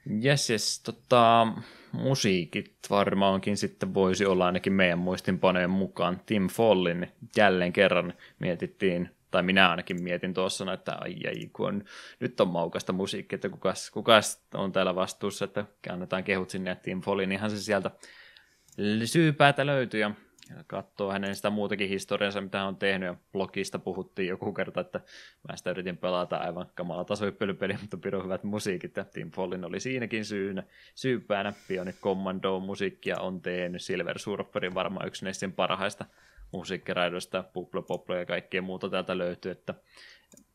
[0.06, 1.46] Jes, jes, tota,
[1.92, 6.20] musiikit varmaankin sitten voisi olla ainakin meidän muistinpanojen mukaan.
[6.26, 11.84] Tim Follin jälleen kerran mietittiin, tai minä ainakin mietin tuossa, että ai ai, kun on,
[12.20, 17.00] nyt on maukasta musiikkia, että kukas, kukas on täällä vastuussa, että annetaan kehut sinne, Tim
[17.00, 17.90] Follin, ihan se sieltä
[19.04, 20.10] syypäätä löytyy, ja
[20.56, 24.80] ja katsoo hänen sitä muutakin historiansa, mitä hän on tehnyt, ja blogista puhuttiin joku kerta,
[24.80, 25.00] että
[25.48, 29.80] mä sitä yritin pelata aivan kamala tasoippelypeli, mutta pidon hyvät musiikit, ja Tim Follin oli
[29.80, 30.62] siinäkin syynä,
[30.94, 36.04] syypäänä, Bionic Commando musiikkia on tehnyt, Silver Surferin varmaan yksi näistä parhaista
[36.52, 39.74] musiikkiraidoista, Puplo Poplo ja kaikkea muuta täältä löytyy, että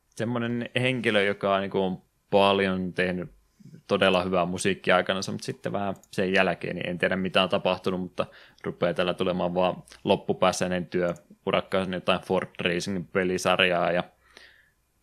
[0.10, 3.30] semmoinen henkilö, joka on, niin kuin, on paljon tehnyt
[3.88, 8.02] todella hyvää musiikkia aikana, mutta sitten vähän sen jälkeen, niin en tiedä mitä on tapahtunut,
[8.02, 8.26] mutta
[8.64, 14.04] rupeaa tällä tulemaan vaan loppupäässä ennen työurakkaan jotain Ford Racing pelisarjaa ja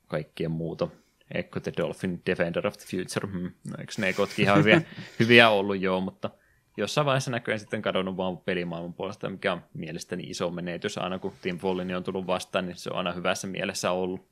[0.09, 0.89] kaikkien muuta.
[1.35, 3.33] Echo the Dolphin, Defender of the Future.
[3.33, 3.51] Hmm.
[3.71, 4.83] No, eikö ne ekotkin ihan hyviä,
[5.21, 6.31] hyviä ollut joo, mutta
[6.77, 10.99] jossain vaiheessa näköjään sitten kadonnut vaan pelimaailman puolesta, mikä on mielestäni iso menetys.
[10.99, 14.29] Aina kun Tim Follini on tullut vastaan, niin se on aina hyvässä mielessä ollut.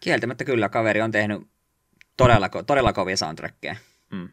[0.00, 1.51] Kieltämättä kyllä, kaveri on tehnyt
[2.22, 3.76] todella, todella kovia soundtrackeja.
[4.10, 4.28] Mm.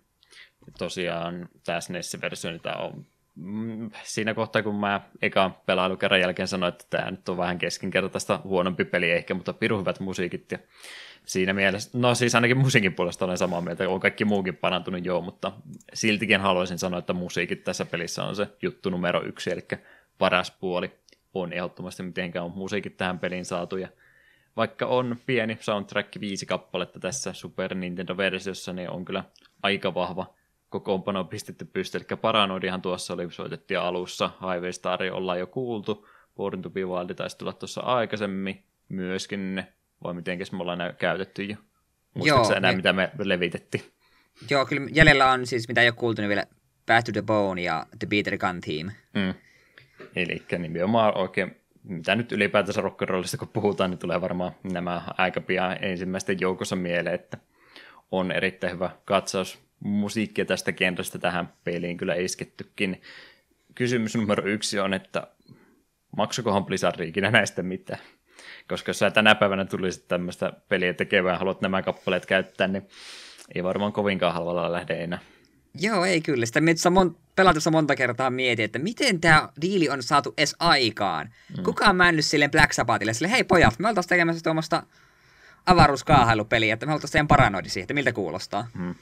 [0.77, 3.05] Tosiaan tämä SNES-versio niin on
[3.35, 8.39] mm, siinä kohtaa, kun mä eka pelailukerran jälkeen sanoin, että tämä nyt on vähän keskinkertaista
[8.43, 10.59] huonompi peli ehkä, mutta piru hyvät musiikit ja
[11.25, 15.21] siinä mielessä, no siis ainakin musiikin puolesta olen samaa mieltä, on kaikki muukin parantunut joo,
[15.21, 15.51] mutta
[15.93, 19.67] siltikin haluaisin sanoa, että musiikit tässä pelissä on se juttu numero yksi, eli
[20.17, 20.91] paras puoli
[21.33, 23.87] on ehdottomasti mitenkään on musiikit tähän peliin saatu ja
[24.57, 29.23] vaikka on pieni soundtrack, viisi kappaletta tässä Super Nintendo-versiossa, niin on kyllä
[29.63, 30.33] aika vahva
[30.69, 31.97] kokoonpano pistetty pysty.
[31.97, 37.13] Eli Paranoidihan tuossa oli soitettu alussa, Highway Star ollaan jo kuultu, Born to be Wild
[37.13, 39.63] taisi tulla tuossa aikaisemmin myöskin,
[40.03, 41.55] vai mitenkäs me ollaan käytetty jo?
[42.13, 42.75] Muistatko enää, me...
[42.75, 43.83] mitä me levitettiin?
[44.49, 46.45] Joo, kyllä jäljellä on siis, mitä ei ole kuultu, niin vielä
[46.85, 48.91] Back to the Bone ja The Beater Gun Team.
[49.13, 49.33] Mm.
[50.15, 55.83] Eli nimenomaan oikein mitä nyt ylipäätänsä rock'n'rollista kun puhutaan, niin tulee varmaan nämä aika pian
[55.83, 57.37] ensimmäisten joukossa mieleen, että
[58.11, 63.01] on erittäin hyvä katsaus musiikkia tästä genrestä tähän peliin kyllä iskettykin.
[63.75, 65.27] Kysymys numero yksi on, että
[66.17, 67.99] maksakohan Blizzard ikinä näistä mitään?
[68.67, 72.87] Koska jos sä tänä päivänä tulisit tämmöistä peliä tekevää haluat nämä kappaleet käyttää, niin
[73.55, 75.19] ei varmaan kovinkaan halvalla lähde enää.
[75.81, 76.45] Joo, ei kyllä.
[76.45, 81.29] Sitä mietissä mon, pelatessa monta kertaa mietin, että miten tämä diili on saatu edes aikaan.
[81.57, 81.63] Mm.
[81.63, 84.83] Kuka on männnyt silleen Black Sabbathille, sille hei pojat, me oltaisiin tekemässä tuommoista
[85.65, 88.67] avaruuskaahailu-peliä, että me oltaisiin teidän paranoidi siihen, että miltä kuulostaa.
[88.73, 88.95] Mm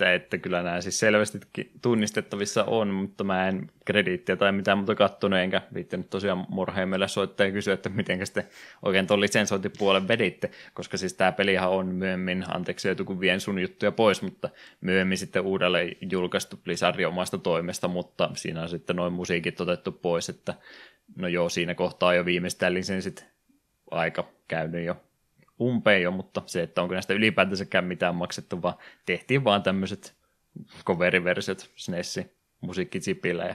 [0.00, 1.38] että, että kyllä nämä siis selvästi
[1.82, 7.46] tunnistettavissa on, mutta mä en krediittiä tai mitään muuta kattonut, enkä viittinyt tosiaan Morheimelle soittaa
[7.46, 8.44] ja kysyä, että miten sitten
[8.82, 13.58] oikein tuon lisensointipuolen veditte, koska siis tämä pelihan on myöhemmin, anteeksi joutu kun vien sun
[13.58, 14.48] juttuja pois, mutta
[14.80, 20.28] myöhemmin sitten uudelleen julkaistu Blizzardin omasta toimesta, mutta siinä on sitten noin musiikit otettu pois,
[20.28, 20.54] että
[21.16, 23.26] no joo, siinä kohtaa jo viimeistään lisenssit
[23.90, 24.96] aika käynyt jo
[25.60, 28.74] umpeen jo, mutta se, että onko näistä ylipäätänsäkään mitään maksettu, vaan
[29.06, 30.16] tehtiin vaan tämmöiset
[30.84, 33.54] coveriversiot SNESi musiikkitsipillä ja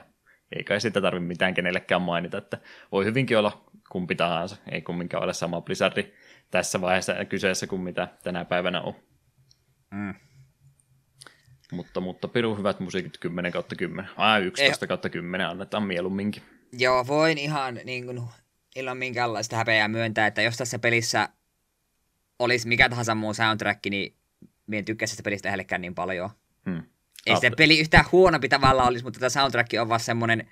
[0.56, 2.58] ei kai sitä tarvitse mitään kenellekään mainita, että
[2.92, 6.14] voi hyvinkin olla kumpi tahansa, ei kumminkaan ole sama Blizzardi
[6.52, 8.96] tässä vaiheessa kyseessä kuin mitä tänä päivänä on.
[9.92, 10.14] Mm.
[11.72, 14.12] Mutta, mutta pirun hyvät musiikit 10 kautta 10.
[14.18, 16.44] Ah, 11 kautta 10 annetaan mieluumminkin.
[16.72, 18.22] Joo, voin ihan niin kuin,
[18.76, 21.30] ilman minkäänlaista häpeää myöntää, että jos tässä pelissä
[22.40, 24.16] olisi mikä tahansa muu soundtrack, niin
[24.68, 26.30] minä en tykkää sitä pelistä lähellekään niin paljon.
[26.70, 26.84] Hmm.
[27.26, 30.52] Ei se peli yhtään huonompi tavalla olisi, mutta tämä soundtrack on vaan semmoinen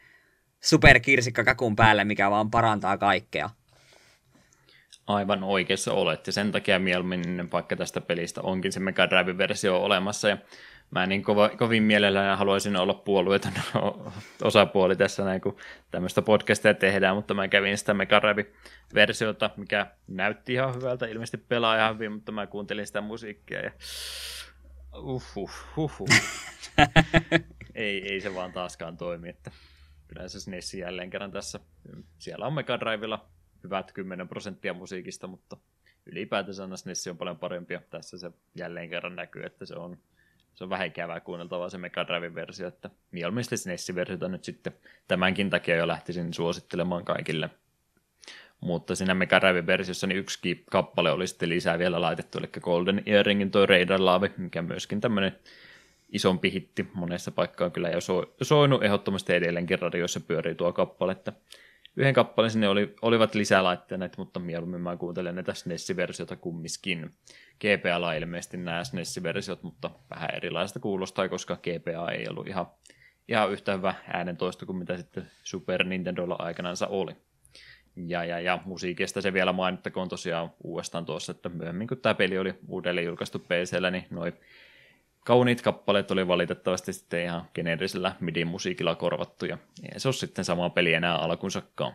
[0.63, 3.49] superkirsikka kakun päälle, mikä vaan parantaa kaikkea.
[5.07, 10.29] Aivan oikeassa olet, ja sen takia mieluummin vaikka tästä pelistä onkin se Mega Drive-versio olemassa,
[10.29, 10.37] ja
[10.93, 13.51] mä niin kova, kovin mielellään haluaisin olla puolueeton
[14.43, 15.57] osapuoli tässä näin, kun
[15.91, 18.21] tämmöistä podcastia tehdään, mutta mä kävin sitä Mega
[18.93, 23.71] versiota mikä näytti ihan hyvältä, ilmeisesti pelaa ihan hyvin, mutta mä kuuntelin sitä musiikkia ja
[24.97, 26.09] uhuh, uhuh.
[27.75, 29.51] ei, ei se vaan taaskaan toimi, että
[30.07, 31.59] kyllä se SNES jälleen kerran tässä.
[32.19, 33.29] Siellä on Mega Drivella
[33.63, 35.57] hyvät 10 prosenttia musiikista, mutta
[36.05, 37.81] ylipäätänsä SNES on paljon parempia.
[37.89, 39.97] Tässä se jälleen kerran näkyy, että se on
[40.55, 44.73] se on vähän ikävää kuunneltavaa se Mega Drive-versio, että mieluummin SNES-versiota nyt sitten
[45.07, 47.49] tämänkin takia jo lähtisin suosittelemaan kaikille.
[48.59, 53.51] Mutta siinä Mega Drive-versiossa niin yksi kappale oli sitten lisää vielä laitettu, eli Golden Earringin
[53.51, 55.35] toi Radar Love, mikä myöskin tämmöinen
[56.09, 61.33] isompi hitti monessa paikkaa kyllä jo so, soinut ehdottomasti edelleenkin radioissa pyörii tuo kappale, että
[61.97, 67.11] yhden kappaleen sinne oli, olivat lisää laittaneet, mutta mieluummin mä kuuntelen näitä SNES-versiota kummiskin.
[67.59, 72.65] GPA ilmeisesti nämä SNES-versiot, mutta vähän erilaista kuulostaa, koska GPA ei ollut ihan,
[73.27, 77.15] ihan yhtä hyvä äänentoisto kuin mitä sitten Super Nintendolla aikanansa oli.
[77.95, 82.37] Ja, ja, ja musiikista se vielä mainittakoon tosiaan uudestaan tuossa, että myöhemmin kun tämä peli
[82.37, 84.33] oli uudelleen julkaistu PCllä, niin noin
[85.25, 89.57] kauniit kappaleet oli valitettavasti sitten ihan geneerisellä MIDI-musiikilla korvattu, ja
[89.93, 91.93] ei se ole sitten sama peli enää alkunsakaan.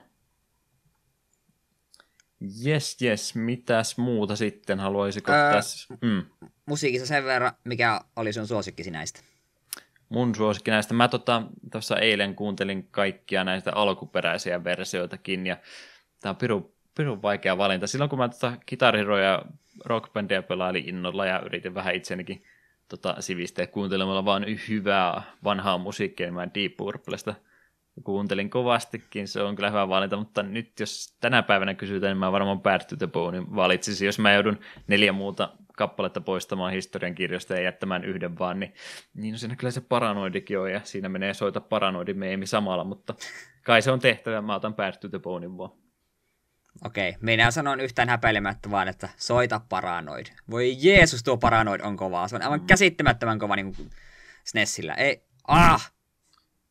[2.63, 5.95] Jes, jes, mitäs muuta sitten haluaisiko öö, tässä?
[6.03, 6.25] Mm.
[6.67, 9.21] Musiikissa sen verran, mikä oli sun suosikkisi näistä?
[10.09, 10.95] Mun suosikki näistä.
[10.95, 11.43] Mä tota,
[11.73, 15.57] tuossa eilen kuuntelin kaikkia näistä alkuperäisiä versioitakin, ja
[16.21, 17.87] tää on pirun, pirun vaikea valinta.
[17.87, 19.43] Silloin kun mä tota kitariroja ja
[19.85, 22.45] rockbandia pelailin innolla ja yritin vähän itsenikin
[22.89, 27.35] tota, sivistää kuuntelemalla vaan hyvää vanhaa musiikkia, mä Deep Purplesta
[28.05, 32.33] kuuntelin kovastikin, se on kyllä hyvä valinta, mutta nyt jos tänä päivänä kysytään, niin mä
[32.33, 34.07] varmaan Bad to the Bone valitsisin.
[34.07, 38.75] Jos mä joudun neljä muuta kappaletta poistamaan historian kirjoista ja jättämään yhden vaan, niin,
[39.15, 43.15] niin no siinä kyllä se paranoidikin on, ja siinä menee soita paranoidimeemi samalla, mutta
[43.65, 45.88] kai se on tehtävä, mä otan Bad to the Bone vaan.
[46.85, 50.27] Okei, minä sanon yhtään häpeilemättä vaan, että soita paranoid.
[50.51, 52.29] Voi Jeesus, tuo paranoid on kovaa.
[52.29, 52.67] Se on aivan mm.
[52.67, 53.91] käsittämättömän kova niin kuin
[54.45, 54.95] SNESillä.
[54.95, 55.93] Ei, ah!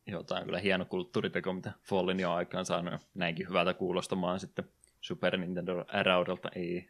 [0.06, 3.00] Joo, tämä on kyllä hieno kulttuuriteko, mitä Fallin jo aikaan saanut.
[3.14, 4.64] Näinkin hyvältä kuulostamaan sitten
[5.00, 6.48] Super Nintendo Araudelta.
[6.54, 6.88] Ei,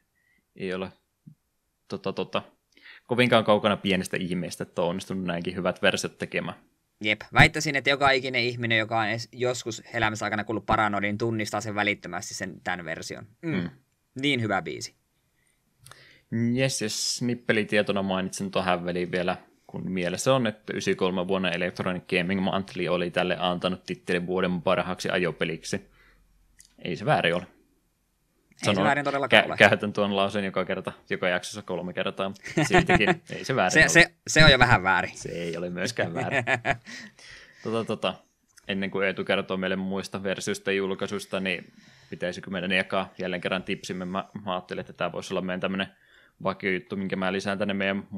[0.57, 0.93] ei ole
[1.89, 2.43] tota, tota,
[3.07, 6.57] kovinkaan kaukana pienestä ihmeestä, että on onnistunut näinkin hyvät versiot tekemään.
[7.01, 11.75] Jep, väittäisin, että joka ikinen ihminen, joka on joskus elämässä aikana kuullut Paranoidin, tunnistaa sen
[11.75, 13.27] välittömästi sen tämän version.
[13.43, 13.55] Mm.
[13.55, 13.71] Mm.
[14.21, 14.95] Niin hyvä biisi.
[16.55, 22.41] Jes, jos nippelitietona mainitsen tuohon väliin vielä, kun mielessä on, että 93 vuonna Electronic Gaming
[22.41, 25.81] Monthly oli tälle antanut tittelin vuoden parhaaksi ajopeliksi.
[26.85, 27.47] Ei se väärin ole.
[28.63, 29.57] Sanon, ei se väärin todellakaan kä- ole.
[29.57, 32.33] Käytän tuon lauseen joka kerta, joka jaksossa kolme kertaa.
[32.63, 33.89] Siltikin ei se väärin se, ole.
[33.89, 35.17] Se, se on jo vähän väärin.
[35.17, 36.45] Se ei ole myöskään väärin.
[37.65, 38.15] tota, tota,
[38.69, 41.73] ennen kuin Eetu kertoo meille muista versioista julkaisuista, niin
[42.11, 44.05] pitäisikö meidän jakaa jälleen kerran tipsimme.
[44.05, 45.89] Mä, mä ajattelin, että tämä voisi olla meidän tämmöinen
[46.43, 48.09] vakiojuttu, minkä mä lisään tänne meidän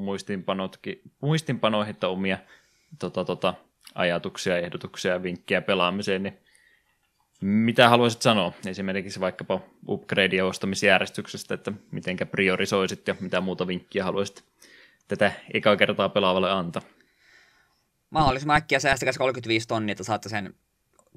[1.21, 2.37] muistinpanoihin omia
[2.99, 3.53] tota, tota,
[3.95, 6.37] ajatuksia, ehdotuksia ja vinkkejä pelaamiseen, niin
[7.41, 14.43] mitä haluaisit sanoa esimerkiksi vaikkapa upgrade- ostamisjärjestyksestä, että mitenkä priorisoisit ja mitä muuta vinkkiä haluaisit
[15.07, 16.81] tätä ekaa kertaa pelaavalle antaa?
[18.09, 20.53] Mahdollisimman äkkiä säästäkäs 35 tonnia, että saatte sen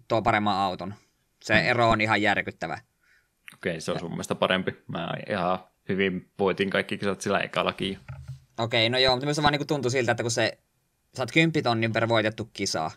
[0.09, 0.95] tuo paremman auton.
[1.43, 1.67] Se hmm.
[1.67, 2.79] ero on ihan järkyttävä.
[3.55, 4.75] Okei, se on sun mielestä parempi.
[4.89, 7.99] Mä ihan hyvin voitin kaikki kisat sillä ekallakin.
[8.59, 10.59] Okei, no joo, mutta myös vaan niin tuntuu siltä, että kun se,
[11.15, 12.91] saat 10 tonnin per voitettu kisaa,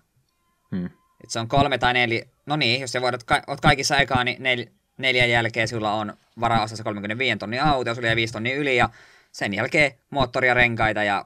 [0.72, 0.90] hmm.
[1.24, 4.24] Et se on kolme tai neljä, no niin, jos sä voidot ka- oot kaikissa ekaa,
[4.24, 4.66] niin nel,
[4.98, 8.90] neljän jälkeen sulla on varaosassa 35 tonnin auto, sulla jää 5 tonnia yli, ja
[9.32, 11.26] sen jälkeen moottoria, renkaita, ja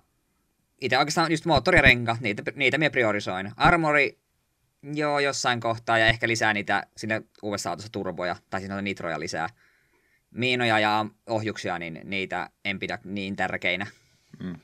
[0.82, 3.52] itse oikeastaan just moottoria, renka, niitä, niitä minä priorisoin.
[3.58, 4.18] Armori,
[4.94, 9.50] joo, jossain kohtaa, ja ehkä lisää niitä sinne uudessa autossa turboja, tai siinä nitroja lisää.
[10.32, 13.88] Miinoja ja ohjuksia, niin niitä en pidä niin tärkeinä.
[14.44, 14.56] Mm.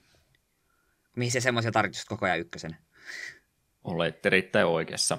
[1.15, 2.77] Mihin se semmoisia tarvitsisi koko ajan ykkösen?
[3.87, 5.17] Olet erittäin oikeassa.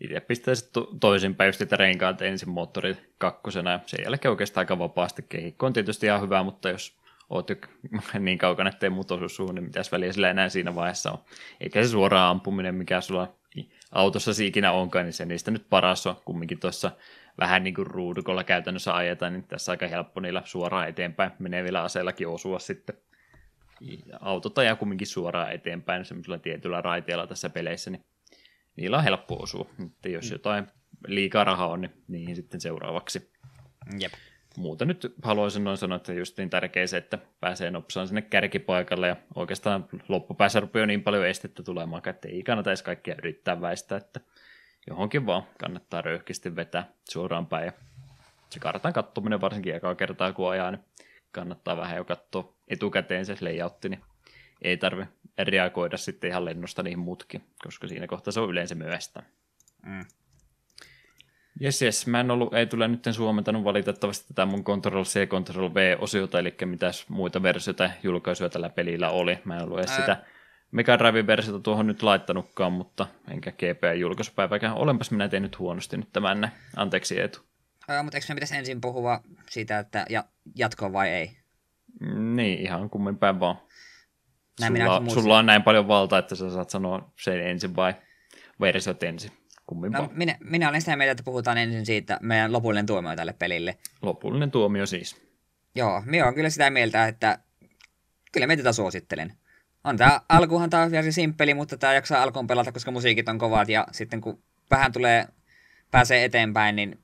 [0.00, 5.24] Itse pistäisit to- toisinpäin just renkaat ensin moottori kakkosena ja sen jälkeen oikeastaan aika vapaasti
[5.28, 6.98] kehikko on tietysti ihan hyvä, mutta jos
[7.30, 7.56] oot jo
[8.18, 11.18] niin kaukana, ettei muut osu suun, niin mitäs väliä sillä enää siinä vaiheessa on.
[11.60, 13.34] Eikä se suoraan ampuminen, mikä sulla
[13.92, 16.90] autossa ikinä onkaan, niin se niistä nyt paras on kumminkin tuossa
[17.38, 22.28] vähän niin kuin ruudukolla käytännössä ajetaan, niin tässä aika helppo niillä suoraan eteenpäin menevillä aseellakin
[22.28, 22.96] osua sitten
[24.20, 28.04] autot ajaa kumminkin suoraan eteenpäin semmoisella tietyllä raiteella tässä peleissä, niin
[28.76, 29.66] niillä on helppo osua.
[29.78, 30.32] Mutta jos mm.
[30.32, 30.66] jotain
[31.06, 33.30] liikaa rahaa on, niin niihin sitten seuraavaksi.
[33.98, 34.12] Jep.
[34.56, 39.08] Muuta nyt haluaisin noin sanoa, että just niin tärkeä se, että pääsee nopsaan sinne kärkipaikalle
[39.08, 43.98] ja oikeastaan loppupäässä rupeaa niin paljon estettä tulemaan, että ei kannata edes kaikkia yrittää väistää,
[43.98, 44.20] että
[44.86, 47.72] johonkin vaan kannattaa röyhkisti vetää suoraan päin ja
[48.50, 50.84] se kartan kattominen varsinkin ekaa kertaa kun ajaa, niin
[51.32, 54.00] kannattaa vähän jo katsoa etukäteen se layoutti, niin
[54.62, 55.04] ei tarvi
[55.38, 59.22] reagoida sitten ihan lennosta niihin mutkin, koska siinä kohtaa se on yleensä myöstä.
[59.86, 60.04] Mm.
[61.60, 62.06] Jes, jes.
[62.06, 66.54] Mä en ollut, ei tule nyt suomentanut valitettavasti tätä mun Control C, Control V-osiota, eli
[66.64, 69.38] mitäs muita versioita julkaisuja tällä pelillä oli.
[69.44, 69.96] Mä en ollut edes Ää...
[69.96, 70.24] sitä
[70.70, 74.74] Mega Drive-versiota tuohon nyt laittanutkaan, mutta enkä GPA-julkaisupäiväkään.
[74.74, 76.52] Olenpas minä tehnyt huonosti nyt tämän.
[76.76, 77.40] Anteeksi Eetu.
[77.88, 79.20] Ää, mutta eikö me pitäisi ensin puhua
[79.50, 80.24] siitä, että ja,
[80.54, 81.36] jatko vai ei?
[82.34, 83.56] Niin, ihan kummin päin vaan.
[84.60, 87.94] Näin sulla, sulla on näin paljon valtaa, että sä saat sanoa sen ensin vai
[88.60, 89.30] versiot ensin.
[89.66, 93.32] Kummin no, minä, minä olen sitä mieltä, että puhutaan ensin siitä meidän lopullinen tuomio tälle
[93.32, 93.76] pelille.
[94.02, 95.22] Lopullinen tuomio siis.
[95.74, 97.38] Joo, minä olen kyllä sitä mieltä, että
[98.32, 99.32] kyllä minä tätä suosittelen.
[99.84, 103.68] On tämä alkuhan tämä on simppeli, mutta tämä jaksaa alkuun pelata, koska musiikit on kovat
[103.68, 105.28] ja sitten kun vähän tulee,
[105.90, 106.98] pääsee eteenpäin, niin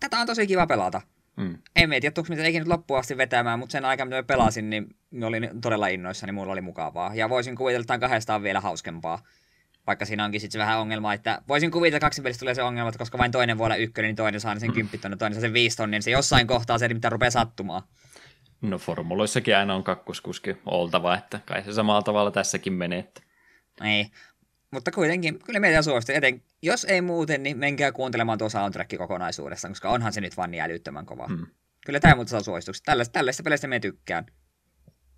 [0.00, 1.00] tätä on tosi kiva pelata.
[1.36, 1.58] Mm.
[1.76, 4.86] En tiedä, tuliko mitä ikinä loppuun asti vetämään, mutta sen aikana, mitä mä pelasin, niin
[5.10, 7.14] mä olin todella innoissa, niin mulla oli mukavaa.
[7.14, 9.22] Ja voisin kuvitella, että kahdestaan vielä hauskempaa.
[9.86, 12.98] Vaikka siinä onkin sitten vähän ongelma, että voisin kuvitella, että kaksi tulee se ongelma, että
[12.98, 15.90] koska vain toinen voi olla ykkönen, niin toinen saa sen kymppitonnin, toinen saa sen viistonnin,
[15.90, 17.82] niin se jossain kohtaa se, mitä rupeaa sattumaan.
[18.60, 22.98] No formuloissakin aina on kakkoskuski oltava, että kai se samalla tavalla tässäkin menee.
[22.98, 23.22] Että...
[23.84, 24.06] Ei,
[24.70, 26.18] mutta kuitenkin, kyllä meitä suosittelen.
[26.18, 30.50] Eten, jos ei muuten, niin menkää kuuntelemaan tuo soundtrack kokonaisuudessaan, koska onhan se nyt vaan
[30.50, 31.26] niin älyttömän kova.
[31.26, 31.46] Hmm.
[31.86, 32.82] Kyllä tämä muuta saa suosituksia.
[32.84, 34.26] Tällaista, tällaista pelistä me tykkään.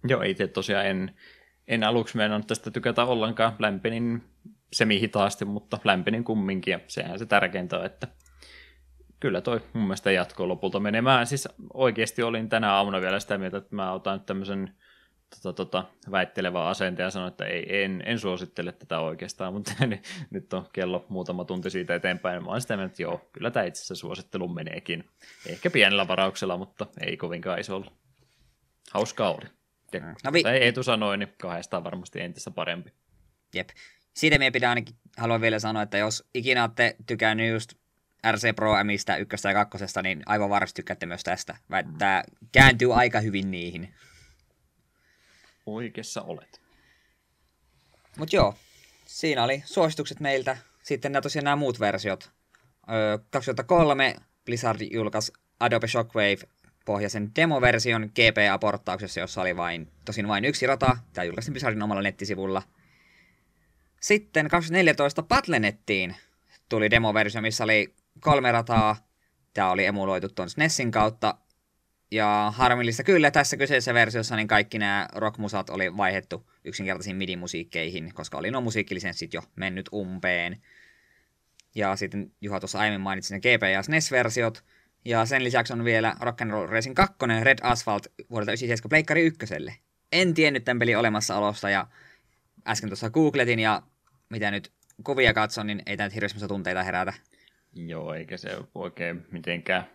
[0.09, 1.15] Joo, itse tosiaan en,
[1.69, 3.57] en aluksi meinannut tästä tykätä ollenkaan.
[3.59, 4.23] Lämpenin
[4.73, 8.09] semi-hitaasti, mutta lämpenin kumminkin, ja sehän se tärkeintä on, että
[9.21, 11.27] kyllä toi mun mielestä jatkoi lopulta menemään.
[11.27, 14.75] Siis oikeasti olin tänä aamuna vielä sitä mieltä, että mä otan tämmöisen
[15.43, 19.73] tota, tota, väittelevä asente ja sanoin, että ei, en, en suosittele tätä oikeastaan, mutta
[20.31, 22.45] nyt on kello muutama tunti siitä eteenpäin.
[22.45, 25.05] Mä oon sitä mieltä, että joo, kyllä tämä itse asiassa suosittelun meneekin.
[25.47, 27.93] Ehkä pienellä varauksella, mutta ei kovinkaan isolla.
[28.91, 29.49] Hauskaa oli.
[29.93, 30.15] Ja, mm.
[30.25, 32.93] no, vi- ei Eetu sanoi, niin kahdestaan varmasti entistä parempi.
[33.55, 33.69] Jep.
[34.15, 37.75] Siitä me pitää ainakin, haluan vielä sanoa, että jos ikinä olette tykännyt just
[38.33, 41.57] RC Pro Mistä ykköstä ja kakkosesta, niin aivan varmasti tykkäätte myös tästä.
[41.69, 41.99] Mm.
[41.99, 42.23] Tämä
[42.53, 43.95] kääntyy aika hyvin niihin.
[45.67, 46.61] Oikeassa olet.
[48.19, 48.55] Mutta joo,
[49.07, 50.57] siinä oli suositukset meiltä.
[50.83, 52.31] Sitten nämä tosiaan nämä muut versiot.
[52.91, 56.49] Öö, 2003 Blizzard julkaisi Adobe Shockwave
[56.85, 60.97] pohjaisen demoversion GPA-porttauksessa, jossa oli vain, tosin vain yksi rata.
[61.13, 62.63] Tämä julkaistiin Blizzardin omalla nettisivulla.
[64.01, 66.17] Sitten 2014 Battle.nettiin
[66.69, 68.97] tuli demoversio, missä oli kolme rataa.
[69.55, 71.35] Tämä oli emuloitu tuon SNESin kautta.
[72.13, 78.39] Ja harmillista kyllä tässä kyseisessä versiossa niin kaikki nämä rockmusat oli vaihettu yksinkertaisiin midi-musiikkeihin, koska
[78.39, 80.63] oli nuo musiikkilisenssit jo mennyt umpeen.
[81.75, 84.65] Ja sitten Juha tuossa aiemmin mainitsi ne GP- ja SNES-versiot.
[85.05, 89.39] Ja sen lisäksi on vielä Rock'n'Roll Racing 2 Red Asphalt vuodelta 97 Pleikkari 1.
[90.13, 91.87] En tiennyt tämän pelin olemassaolosta ja
[92.67, 93.83] äsken tuossa googletin ja
[94.29, 94.73] mitä nyt
[95.05, 97.13] kuvia katson, niin ei tämä nyt tunteita herätä.
[97.73, 99.87] Joo, eikä se oikein mitenkään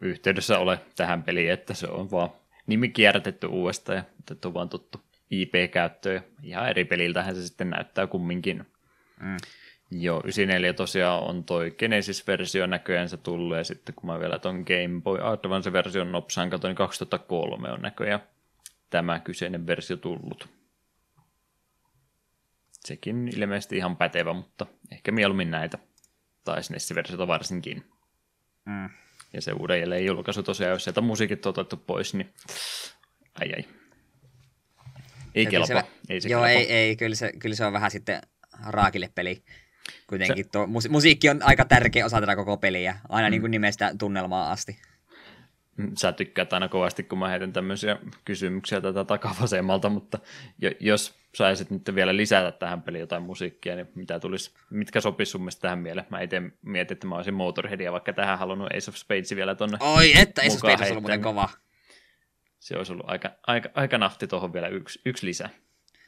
[0.00, 2.30] yhteydessä ole tähän peliin, että se on vaan
[2.66, 5.00] nimi kierrätetty uudestaan ja otettu vaan tuttu
[5.30, 6.20] IP-käyttöön.
[6.42, 8.66] Ihan eri peliltähän se sitten näyttää kumminkin.
[9.20, 9.36] Mm.
[9.90, 14.56] Joo, 94 tosiaan on toi Genesis-versio näköjään se tullut, ja sitten kun mä vielä ton
[14.56, 18.20] Game Boy Advance-version nopsaan katsoin, niin 2003 on näköjään
[18.90, 20.48] tämä kyseinen versio tullut.
[22.72, 25.78] Sekin ilmeisesti ihan pätevä, mutta ehkä mieluummin näitä,
[26.44, 27.84] tai SNES-versiota varsinkin.
[28.64, 28.90] Mm.
[29.32, 32.32] Ja se uudelleen julkaisu tosiaan, jos sieltä musiikit on otettu pois, niin
[33.40, 33.64] ai ai.
[35.34, 35.82] Ei kelpaa.
[35.82, 36.60] Se, ei se joo, kelpaa.
[36.60, 38.20] ei, ei kyllä, se, kyllä se on vähän sitten
[38.66, 39.42] raakille peli.
[40.06, 43.30] Kuitenkin se, tuo musiikki on aika tärkeä osa tätä koko peliä, aina mm.
[43.30, 44.78] niin kuin nimestä tunnelmaa asti.
[45.78, 50.18] Mm, sä tykkäät aina kovasti, kun mä heitän tämmöisiä kysymyksiä tätä takavasemmalta, mutta
[50.80, 55.40] jos saisit nyt vielä lisätä tähän peliin jotain musiikkia, niin mitä tulisi, mitkä sopisi sun
[55.40, 56.06] mielestä tähän mieleen?
[56.10, 59.78] Mä itse mietin, että mä olisin Motorheadia vaikka tähän halunnut Ace of Spades vielä tonne
[59.80, 61.48] Oi, että Ace of Spades olisi ollut muuten kova.
[62.58, 65.50] Se olisi ollut aika, aika, aika nafti tuohon vielä yksi, yksi lisä.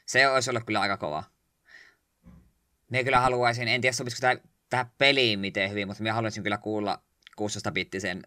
[0.07, 1.25] Se olisi ollut kyllä aika kova.
[2.91, 4.27] Me kyllä haluaisin, en tiedä sopisiko
[4.71, 7.03] tähän peliin miten hyvin, mutta me haluaisin kyllä kuulla
[7.41, 8.23] 16-bittisen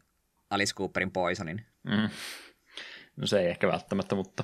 [0.53, 1.65] Alice Cooperin Poisonin.
[1.83, 2.09] Mm.
[3.15, 4.43] No se ei ehkä välttämättä, mutta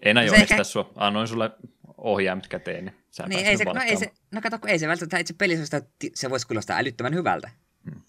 [0.00, 0.64] en aio no estää ehkä...
[0.64, 0.92] sua.
[0.96, 1.50] Annoin sulle
[1.98, 4.88] ohjaimet käteen, niin sä niin, ei se, no, ei se, no kato, kun ei se
[4.88, 5.82] välttämättä itse pelissä,
[6.14, 7.50] se voisi kuulostaa älyttömän hyvältä.
[7.90, 8.02] Hmm.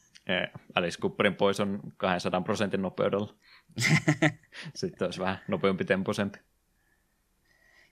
[0.75, 3.35] Alice Cooperin pois on 200 prosentin nopeudella.
[4.75, 6.39] Sitten olisi vähän nopeampi temposempi.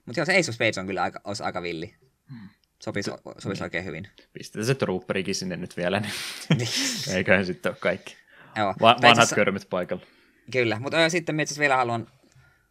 [0.06, 1.94] Mutta joo, se Ace of Spades on kyllä aika, olisi aika villi.
[2.30, 2.48] Hmm.
[2.82, 3.62] Sopisi, sopisi niin.
[3.62, 4.08] oikein hyvin.
[4.32, 6.12] Pistetään se trooperikin sinne nyt vielä, niin,
[6.58, 6.68] niin.
[7.16, 8.16] eiköhän sitten ole kaikki.
[8.56, 8.74] Joo.
[8.80, 9.34] Va- vanhat itse...
[9.34, 10.04] körmit paikalla.
[10.52, 12.06] Kyllä, mutta sitten itse vielä haluan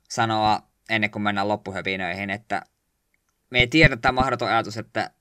[0.10, 2.62] sanoa, ennen kuin mennään loppuhöpinöihin, että
[3.50, 5.12] me ei tiedä tämä mahdoton ajatus, että,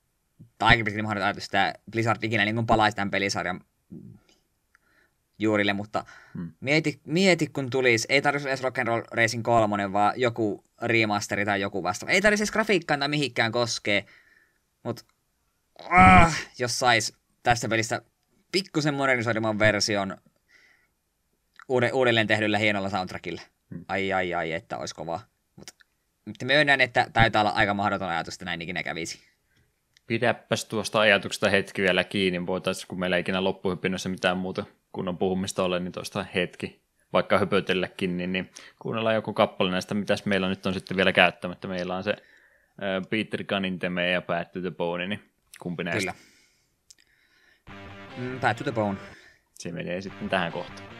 [0.59, 3.61] tai aika mahdoton ajatus, että Blizzard ikinä niin palaisi tämän pelisarjan
[5.39, 6.53] juurille, mutta hmm.
[6.61, 11.83] mieti, mieti, kun tulisi, ei tarvitsisi edes Rock'n'Roll Racing 3, vaan joku remasteri tai joku
[11.83, 12.13] vastaava.
[12.13, 14.05] Ei tarvitsisi edes grafiikkaan tai mihinkään koskee,
[14.83, 15.05] mutta
[15.91, 17.13] ah, jos sais
[17.43, 18.03] tästä pelistä
[18.53, 20.17] pikkusen modernisoidumman version
[21.69, 23.43] uudelleen tehdyllä hienolla soundtrackilla.
[23.71, 23.85] Hmm.
[23.89, 25.21] Ai ai ai, että olisi kovaa.
[26.25, 29.19] Mutta myönnän, että taitaa olla aika mahdoton ajatus, että näin ikinä kävisi.
[30.07, 32.47] Pidäpäs tuosta ajatuksesta hetki vielä kiinni.
[32.47, 36.83] Voitaisiin, kun meillä ei ikinä loppuhypinnossa mitään muuta kunnon puhumista ole, niin tuosta hetki
[37.13, 41.69] vaikka höpötelläkin, niin, niin kuunnellaan joku kappale näistä, mitä meillä nyt on sitten vielä käyttämättä.
[41.69, 45.23] Meillä on se äh, Peter Gunnin Teme ja Bad to the Bone, niin
[45.61, 46.15] kumpi näistä?
[46.15, 46.33] Kyllä.
[48.17, 48.99] Mm, Bad to the Bone.
[49.55, 50.92] Se menee sitten tähän kohtaan.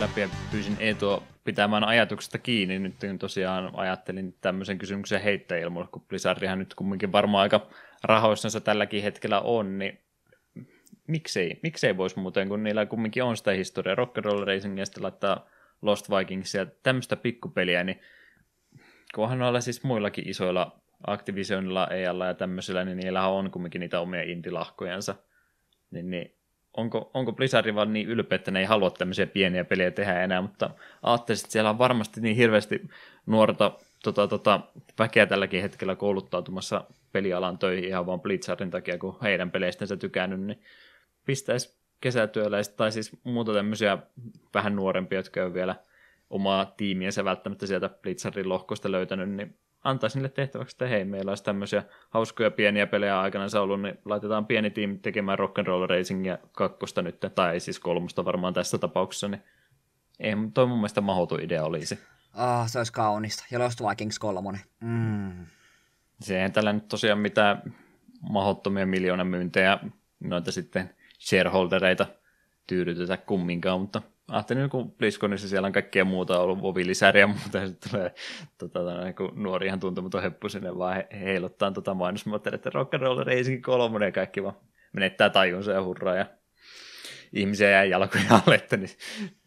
[0.00, 2.78] Läpi ja pyysin Eetua pitämään ajatuksesta kiinni.
[2.78, 7.66] Nyt tosiaan ajattelin tämmöisen kysymyksen heittää ilmoille, kun Blizzardhan nyt kumminkin varmaan aika
[8.04, 9.98] rahoissansa tälläkin hetkellä on, niin
[11.06, 15.46] miksei, miksei voisi muuten, kun niillä kumminkin on sitä historiaa, Rock'n'Roll Racing ja sitten laittaa
[15.82, 18.00] Lost Vikings ja tämmöistä pikkupeliä, niin
[19.14, 24.22] kunhan noilla siis muillakin isoilla Activisionilla, EAlla ja tämmöisillä, niin niillä on kumminkin niitä omia
[24.22, 25.14] indilahkojansa.
[25.90, 26.39] Niin, niin
[26.76, 30.42] onko, onko Blizzard vaan niin ylpeä, että ne ei halua tämmöisiä pieniä pelejä tehdä enää,
[30.42, 30.70] mutta
[31.02, 32.80] ajattelisin, että siellä on varmasti niin hirveästi
[33.26, 33.72] nuorta
[34.02, 34.60] tota, tota,
[34.98, 39.52] väkeä tälläkin hetkellä kouluttautumassa pelialan töihin ihan vaan Blizzardin takia, kun heidän
[39.84, 40.62] se tykännyt, niin
[41.26, 43.98] pistäisi kesätyöläiset tai siis muuta tämmöisiä
[44.54, 45.74] vähän nuorempia, jotka on vielä
[46.30, 51.44] omaa tiimiänsä välttämättä sieltä Blizzardin lohkosta löytänyt, niin antaisin niille tehtäväksi, että hei, meillä olisi
[51.44, 57.02] tämmöisiä hauskoja pieniä pelejä aikana se ollut, niin laitetaan pieni tiimi tekemään Rock'n'Roll Racingia kakkosta
[57.02, 59.42] nyt, tai siis kolmosta varmaan tässä tapauksessa, niin
[60.20, 61.98] ei toi mun mielestä mahdoton idea olisi.
[62.34, 63.44] Ah, oh, se olisi kaunista.
[63.50, 64.60] Ja Lost Vikings 3.
[64.80, 65.46] Mm.
[66.20, 67.74] Se ei tällä nyt tosiaan mitään
[68.20, 69.78] mahdottomia miljoonan myyntejä
[70.20, 72.06] noita sitten shareholdereita
[72.66, 77.66] tyydytetä kumminkaan, mutta ajattelin, kun BlizzConissa siellä on kaikkea muuta ollut, Vovi-lisäriä ja muuta, ja
[77.66, 78.14] sitten tulee
[78.58, 78.80] tota,
[79.16, 84.06] kun nuori ihan tuntematon heppu sinne vaan he, heiluttaa tota mainosmateriaalia, että Roll Racing 3
[84.06, 84.56] ja kaikki vaan
[84.92, 86.26] menettää tajunsa ja hurraa ja
[87.32, 88.90] ihmisiä jää jalkoja alle, että niin,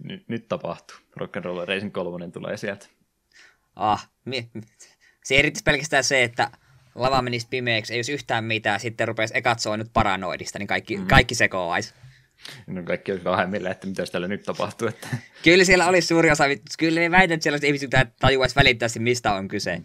[0.04, 0.98] nyt, nyt tapahtuu.
[1.44, 2.88] Roll Racing 3 tulee sieltä.
[3.76, 4.50] Ah, mi-
[5.24, 6.52] se erityisesti pelkästään se, että
[6.96, 11.08] lava menisi pimeäksi, ei olisi yhtään mitään, sitten rupesi ekat nyt paranoidista, niin kaikki, mm-hmm.
[11.08, 11.94] kaikki sekoaisi.
[12.68, 14.88] No kaikki olisi vähemmillä, että mitä täällä nyt tapahtuu.
[14.88, 15.08] Että...
[15.44, 16.44] Kyllä siellä olisi suuri osa,
[16.80, 17.90] kyllä ei väitä, että sellaiset ihmiset
[18.20, 19.82] tajuaisi välittää mistä on kyse.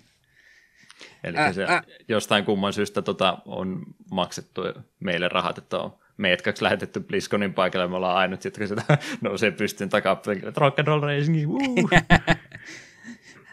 [1.24, 1.82] Eli äh, se äh.
[2.09, 4.62] jostain kumman syystä tota, on maksettu
[5.01, 8.82] meille rahat, että on meidät kaksi lähetetty Bliskonin paikalle, me ollaan ainut, jotka sitä
[9.20, 11.36] nousee pystyyn takapenkille, että rock and roll racing,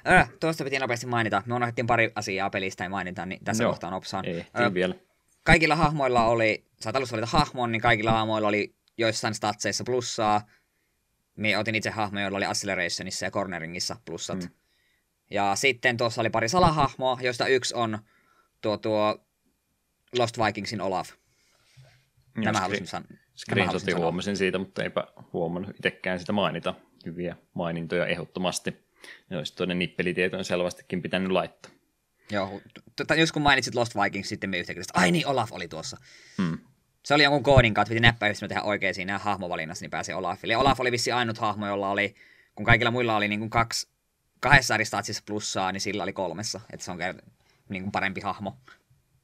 [0.07, 1.43] äh, tuosta piti nopeasti mainita.
[1.45, 4.25] Me unohdettiin pari asiaa pelistä ja mainita, niin tässä no, kohtaa nopsaan.
[4.25, 4.95] Ei, äh, vielä.
[5.43, 10.41] Kaikilla hahmoilla oli, saat alussa valita hahmon, niin kaikilla hahmoilla oli joissain statseissa plussaa.
[11.37, 14.43] Me otin itse hahmoja, joilla oli Accelerationissa ja Corneringissa plussat.
[14.43, 14.49] Mm.
[15.31, 17.99] Ja sitten tuossa oli pari salahahmoa, joista yksi on
[18.61, 19.27] tuo, tuo
[20.17, 21.11] Lost Vikingsin Olaf.
[22.43, 23.07] Tämä halusin sanoa.
[23.95, 26.73] Huomasin siitä, mutta eipä huomannut itsekään sitä mainita.
[27.05, 28.85] Hyviä mainintoja ehdottomasti.
[29.29, 31.71] Ja olisi toinen nippelitieto on selvästikin pitänyt laittaa.
[32.31, 32.61] Joo,
[32.95, 35.97] t- jos kun mainitsit Lost Vikings, sitten me yhtäkkiä, ai niin, Olaf oli tuossa.
[36.37, 36.57] Hmm
[37.05, 40.57] se oli jonkun koodin kautta, piti näppäyhdistelmä tehdä oikein siinä hahmovalinnassa, niin pääsi Olafille.
[40.57, 42.15] Olaf oli vissi ainut hahmo, jolla oli,
[42.55, 43.87] kun kaikilla muilla oli niin kuin kaksi,
[44.39, 46.97] kahdessa eri statsissa plussaa, niin sillä oli kolmessa, että se on
[47.69, 48.57] niin kuin parempi hahmo.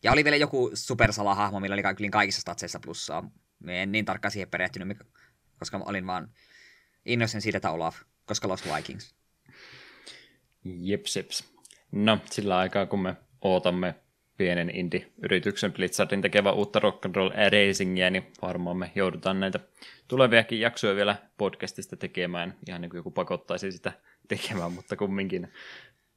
[0.03, 3.31] Ja oli vielä joku supersala-hahmo, millä oli kaikissa statseissa plussaa.
[3.59, 4.97] Me en niin tarkkaan siihen perehtynyt,
[5.59, 6.29] koska olin vaan
[7.05, 7.95] innoisen siitä, että Olaf,
[8.25, 9.15] koska Lost Vikings.
[10.63, 11.43] Jepseps.
[11.91, 13.95] No, sillä aikaa kun me ootamme
[14.41, 19.59] pienen indie-yrityksen Blizzardin tekevä uutta rock'n'roll racingia, niin varmaan me joudutaan näitä
[20.07, 23.91] tuleviakin jaksoja vielä podcastista tekemään, ihan niin kuin joku pakottaisi sitä
[24.27, 25.53] tekemään, mutta kumminkin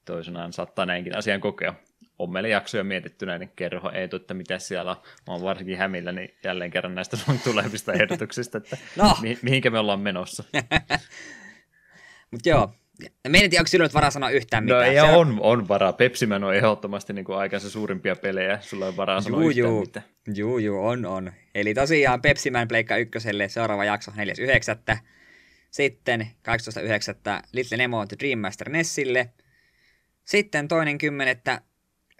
[0.05, 1.74] toisenaan saattaa näinkin asian kokea.
[2.18, 4.96] On meillä jaksoja mietitty näiden kerho Eetu, että mitä siellä on.
[5.26, 9.16] Mä oon varsinkin hämillä niin jälleen kerran näistä sun tulevista ehdotuksista, että no.
[9.22, 10.44] mi- mihinkä me ollaan menossa.
[12.30, 12.72] Mutta joo,
[13.02, 14.96] Mä en tiedä, onko sinulla varaa sanoa yhtään no, mitään.
[14.96, 15.92] No ei, on, on varaa.
[15.92, 18.58] Pepsiman on ehdottomasti niin kuin aikansa suurimpia pelejä.
[18.60, 19.80] Sulla on varaa sanoa juu, yhtään juu.
[19.80, 20.06] mitään.
[20.34, 21.32] Juu, juu, on, on.
[21.54, 24.98] Eli tosiaan Pepsiman Pleikka ykköselle seuraava jakso 4.9.
[25.70, 27.42] Sitten 18.9.
[27.52, 29.30] Little Nemo The Dream Master Nessille.
[30.24, 31.60] Sitten toinen kymmenettä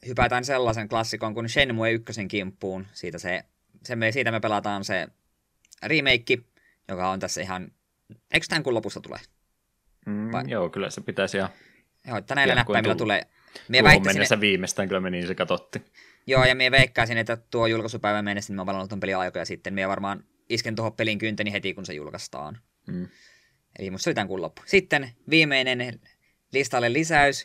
[0.07, 2.87] hypätään sellaisen klassikon kuin Shenmue ykkösen kimppuun.
[2.93, 3.45] Siitä, se,
[3.85, 5.09] se me, siitä me pelataan se
[5.83, 6.39] remake,
[6.89, 7.73] joka on tässä ihan...
[8.33, 9.21] Eikö tämän kuun lopussa tulee?
[10.07, 10.45] Mm, Vai?
[10.47, 11.51] Joo, kyllä se pitäisi ihan...
[12.07, 13.27] Joo, että näillä näppäimillä tulee...
[13.69, 15.83] Mie tuohon mennessä viimeistään kyllä me niin se katsotti.
[16.27, 19.75] Joo, ja minä veikkaisin, että tuo julkaisupäivän mennessä niin mä valannut ton pelin aikoja sitten.
[19.75, 22.59] Minä varmaan isken tuohon pelin kynteni heti, kun se julkaistaan.
[22.87, 23.09] Mm.
[23.79, 24.63] Eli musta oli tämän kuun loppu.
[24.67, 26.01] Sitten viimeinen
[26.53, 27.45] listalle lisäys,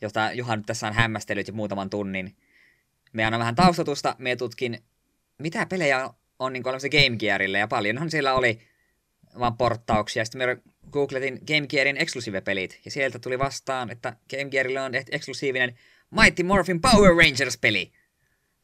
[0.00, 2.36] jota Juhan nyt tässä on hämmästellyt jo muutaman tunnin.
[3.12, 4.16] Me annan vähän taustatusta.
[4.18, 4.78] Me tutkin,
[5.38, 8.60] mitä pelejä on niin olemassa Game Gearille, ja paljonhan siellä oli
[9.38, 10.24] vaan porttauksia.
[10.24, 10.58] Sitten me
[10.92, 15.78] googletin Game Gearin eksklusiivepelit, ja sieltä tuli vastaan, että Game Gearille on eksklusiivinen
[16.10, 17.92] Mighty Morphin Power Rangers-peli.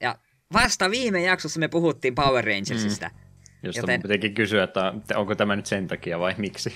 [0.00, 0.18] Ja
[0.52, 3.08] vasta viime jaksossa me puhuttiin Power Rangersista.
[3.08, 3.14] Mm.
[3.62, 4.02] Josta Joten...
[4.02, 6.72] pitikin kysyä, että onko tämä nyt sen takia vai miksi?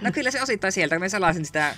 [0.00, 1.74] No kyllä se osittain sieltä, kun me sellaisin sitä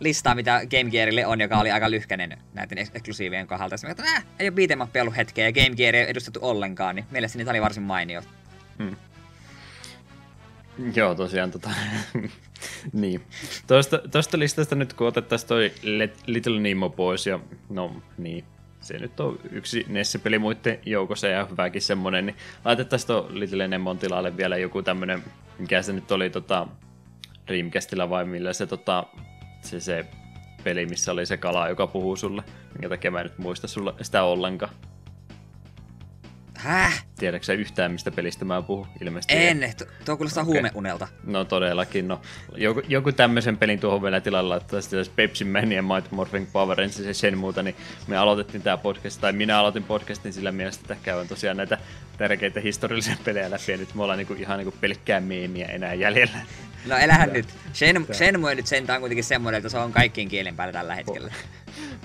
[0.00, 3.76] listaa, mitä Game Gearille on, joka oli aika lyhkäinen näiden eksklusiivien kohdalta.
[3.76, 7.06] Sitten että äh, ei ole beat'em ollut hetkeä ja Game Gear ei edustettu ollenkaan, niin
[7.10, 8.22] mielestäni tämä oli varsin mainio.
[8.78, 8.96] Hmm.
[10.96, 11.70] Joo, tosiaan tota,
[12.92, 13.22] niin.
[13.66, 15.72] Tuosta, tuosta listasta nyt kun otettaisiin toi
[16.26, 18.44] Little Nemo pois ja no niin,
[18.80, 23.98] se nyt on yksi Nesse-peli muiden joukossa ja hyväkin semmonen, niin laitettaisiin tuo Little Nemon
[23.98, 25.24] tilalle vielä joku tämmönen,
[25.58, 26.66] mikä se nyt oli tota
[27.46, 29.06] Dreamcastilla vai millä se tota,
[29.62, 30.06] se, se
[30.64, 32.42] peli, missä oli se kala, joka puhuu sulle,
[32.72, 34.74] minkä takia mä en nyt muista sulle sitä ollenkaan.
[36.60, 37.04] Häh?
[37.18, 38.86] Tiedätkö sä yhtään, mistä pelistä mä puhun?
[39.00, 39.72] Ilmeisesti en.
[40.04, 40.54] Tuo kuulostaa okay.
[40.54, 41.08] huumeunelta.
[41.24, 42.08] No todellakin.
[42.08, 42.20] No.
[42.56, 46.78] Joku, joku tämmöisen pelin tuohon vielä tilalla, että sitten Pepsi Man ja Might Morphing Power
[46.78, 47.76] Rangers ja sen muuta, niin
[48.06, 51.78] me aloitettiin tämä podcast, tai minä aloitin podcastin sillä mielessä, että käyn tosiaan näitä
[52.18, 56.38] tärkeitä historiallisia pelejä läpi, ja nyt me ollaan niinku, ihan niinku pelkkää meemiä enää jäljellä.
[56.86, 57.46] No elähän nyt.
[57.72, 61.32] Sen, Shenmue nyt sentään kuitenkin semmoinen, että se on kaikkien kielen päällä tällä hetkellä.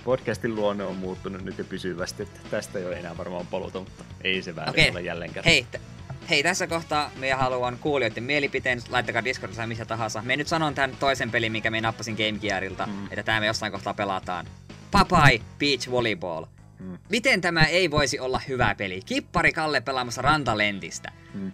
[0.03, 4.03] Podcastin luonne on muuttunut nyt jo pysyvästi, että tästä ei ole enää varmaan paluuta, mutta
[4.21, 4.89] ei se väärin okay.
[4.91, 5.51] ole jälleen kerran.
[5.51, 5.81] Hei, t-
[6.29, 10.21] hei, tässä kohtaa minä haluan kuulijoiden mielipiteen, laittakaa Discordissa missä tahansa.
[10.21, 13.05] Me nyt sanon tämän toisen pelin, mikä me nappasin Game Gearilta, mm.
[13.05, 14.45] että tämä me jossain kohtaa pelataan.
[14.91, 16.45] Papai Beach Volleyball.
[16.79, 16.97] Mm.
[17.09, 19.01] Miten tämä ei voisi olla hyvä peli?
[19.05, 21.11] Kippari Kalle pelaamassa rantalentistä.
[21.33, 21.51] Mm.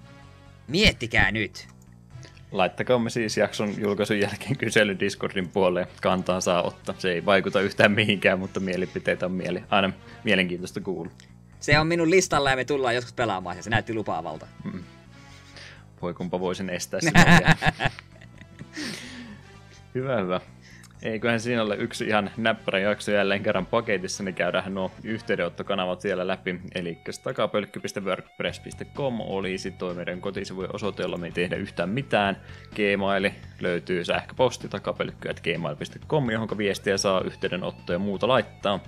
[0.67, 1.67] Miettikää nyt.
[2.51, 5.87] Laittakaa me siis jakson julkaisun jälkeen kysely Discordin puoleen.
[6.01, 6.95] Kantaa saa ottaa.
[6.97, 11.11] Se ei vaikuta yhtään mihinkään, mutta mielipiteitä on mieli, aina mielenkiintoista kuulla.
[11.59, 14.47] Se on minun listalla ja me tullaan joskus pelaamaan ja se näytti lupaavalta.
[14.63, 14.83] Mm.
[16.01, 17.13] Voi kumpa voisin estää sen.
[19.95, 20.41] hyvä, hyvä.
[21.03, 26.27] Eiköhän siinä ole yksi ihan näppärä jakso jälleen kerran paketissa, niin käydään nuo yhteydenottokanavat siellä
[26.27, 26.61] läpi.
[26.75, 32.37] Eli takapölkky.wordpress.com olisi tuo meidän kotisivujen osoite, jolla me ei tehdä yhtään mitään.
[32.75, 33.29] Gmail
[33.61, 38.79] löytyy sähköposti takapölkky.gmail.com, johon viestiä saa yhteydenottoja ja muuta laittaa.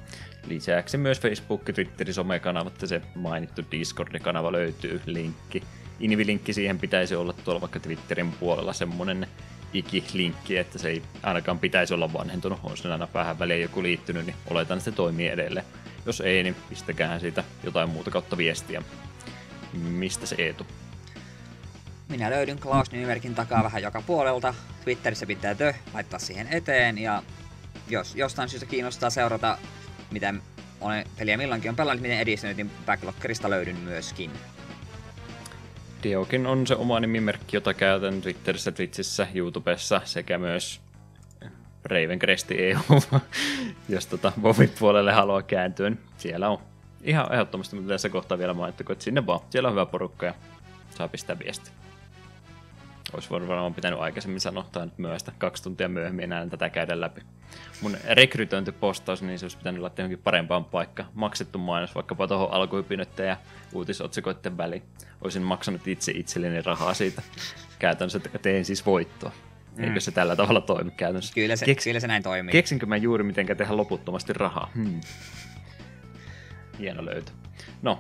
[0.47, 5.63] Lisäksi myös Facebook, Twitter, somekanavat ja se mainittu Discord-kanava löytyy linkki.
[5.99, 9.27] Invi-linkki siihen pitäisi olla tuolla vaikka Twitterin puolella semmonen
[9.73, 12.59] ikilinkki, että se ei ainakaan pitäisi olla vanhentunut.
[12.63, 15.65] On sen aina vähän väliä joku liittynyt, niin oletan, että se toimii edelleen.
[16.05, 18.81] Jos ei, niin pistäkää siitä jotain muuta kautta viestiä.
[19.73, 20.67] Mistä se Eetu?
[22.09, 24.53] Minä löydyn Klaus Nymerkin takaa vähän joka puolelta.
[24.83, 27.23] Twitterissä pitää tö laittaa siihen eteen ja
[27.89, 29.57] jos jostain syystä kiinnostaa seurata,
[30.11, 30.33] mitä
[30.81, 34.31] olen peliä milloinkin on pelannut, miten edistynyt, niin Backloggerista löydyn myöskin.
[36.03, 40.81] Diokin on se oma nimimerkki, jota käytän Twitterissä, Twitchissä, YouTubessa sekä myös
[41.85, 43.01] Ravencresti EU,
[43.89, 46.57] jos tota Bobin puolelle haluaa kääntyä, niin siellä on
[47.03, 50.33] ihan ehdottomasti, mutta tässä kohtaa vielä mainittu, että sinne vaan, siellä on hyvä porukka ja
[50.95, 51.71] saa pistää viesti.
[53.13, 57.21] Olisi varmaan pitänyt aikaisemmin sanoa, tai nyt myöstä kaksi tuntia myöhemmin enää tätä käydä läpi.
[57.81, 61.09] Mun rekrytointipostaus, niin se olisi pitänyt laittaa johonkin parempaan paikkaan.
[61.13, 63.37] Maksettu mainos vaikkapa tuohon alkuhypinöiden ja
[63.73, 64.83] uutisotsikoiden väliin.
[65.21, 67.21] Olisin maksanut itse itselleni rahaa siitä.
[67.79, 69.31] Käytännössä teen siis voittoa.
[69.77, 69.83] Mm.
[69.83, 71.33] Eikö se tällä tavalla toimi käytännössä?
[71.33, 72.51] Kyllä se, Keks, kyllä se näin toimii.
[72.51, 74.71] Keksinkö mä juuri miten tehdä loputtomasti rahaa?
[74.75, 75.01] Hmm.
[76.79, 77.31] Hieno löytö.
[77.81, 77.99] No,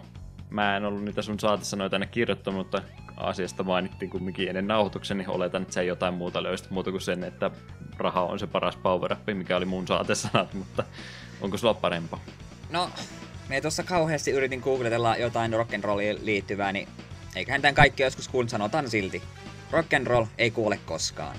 [0.49, 2.81] mä en ollut niitä sun saatesanoja tänne kirjoittanut, mutta
[3.17, 7.23] asiasta mainittiin kumminkin ennen nauhoituksen, niin oletan, että se jotain muuta löysit muuta kuin sen,
[7.23, 7.51] että
[7.97, 10.83] raha on se paras power up, mikä oli mun saatesanat, mutta
[11.41, 12.19] onko sulla parempaa?
[12.69, 12.89] No,
[13.49, 16.87] me tuossa kauheasti yritin googletella jotain rock'n'rolliin liittyvää, niin
[17.35, 19.23] eiköhän tämän kaikki joskus kuullut sanotaan silti.
[19.71, 21.35] Rock'n'roll ei kuole koskaan.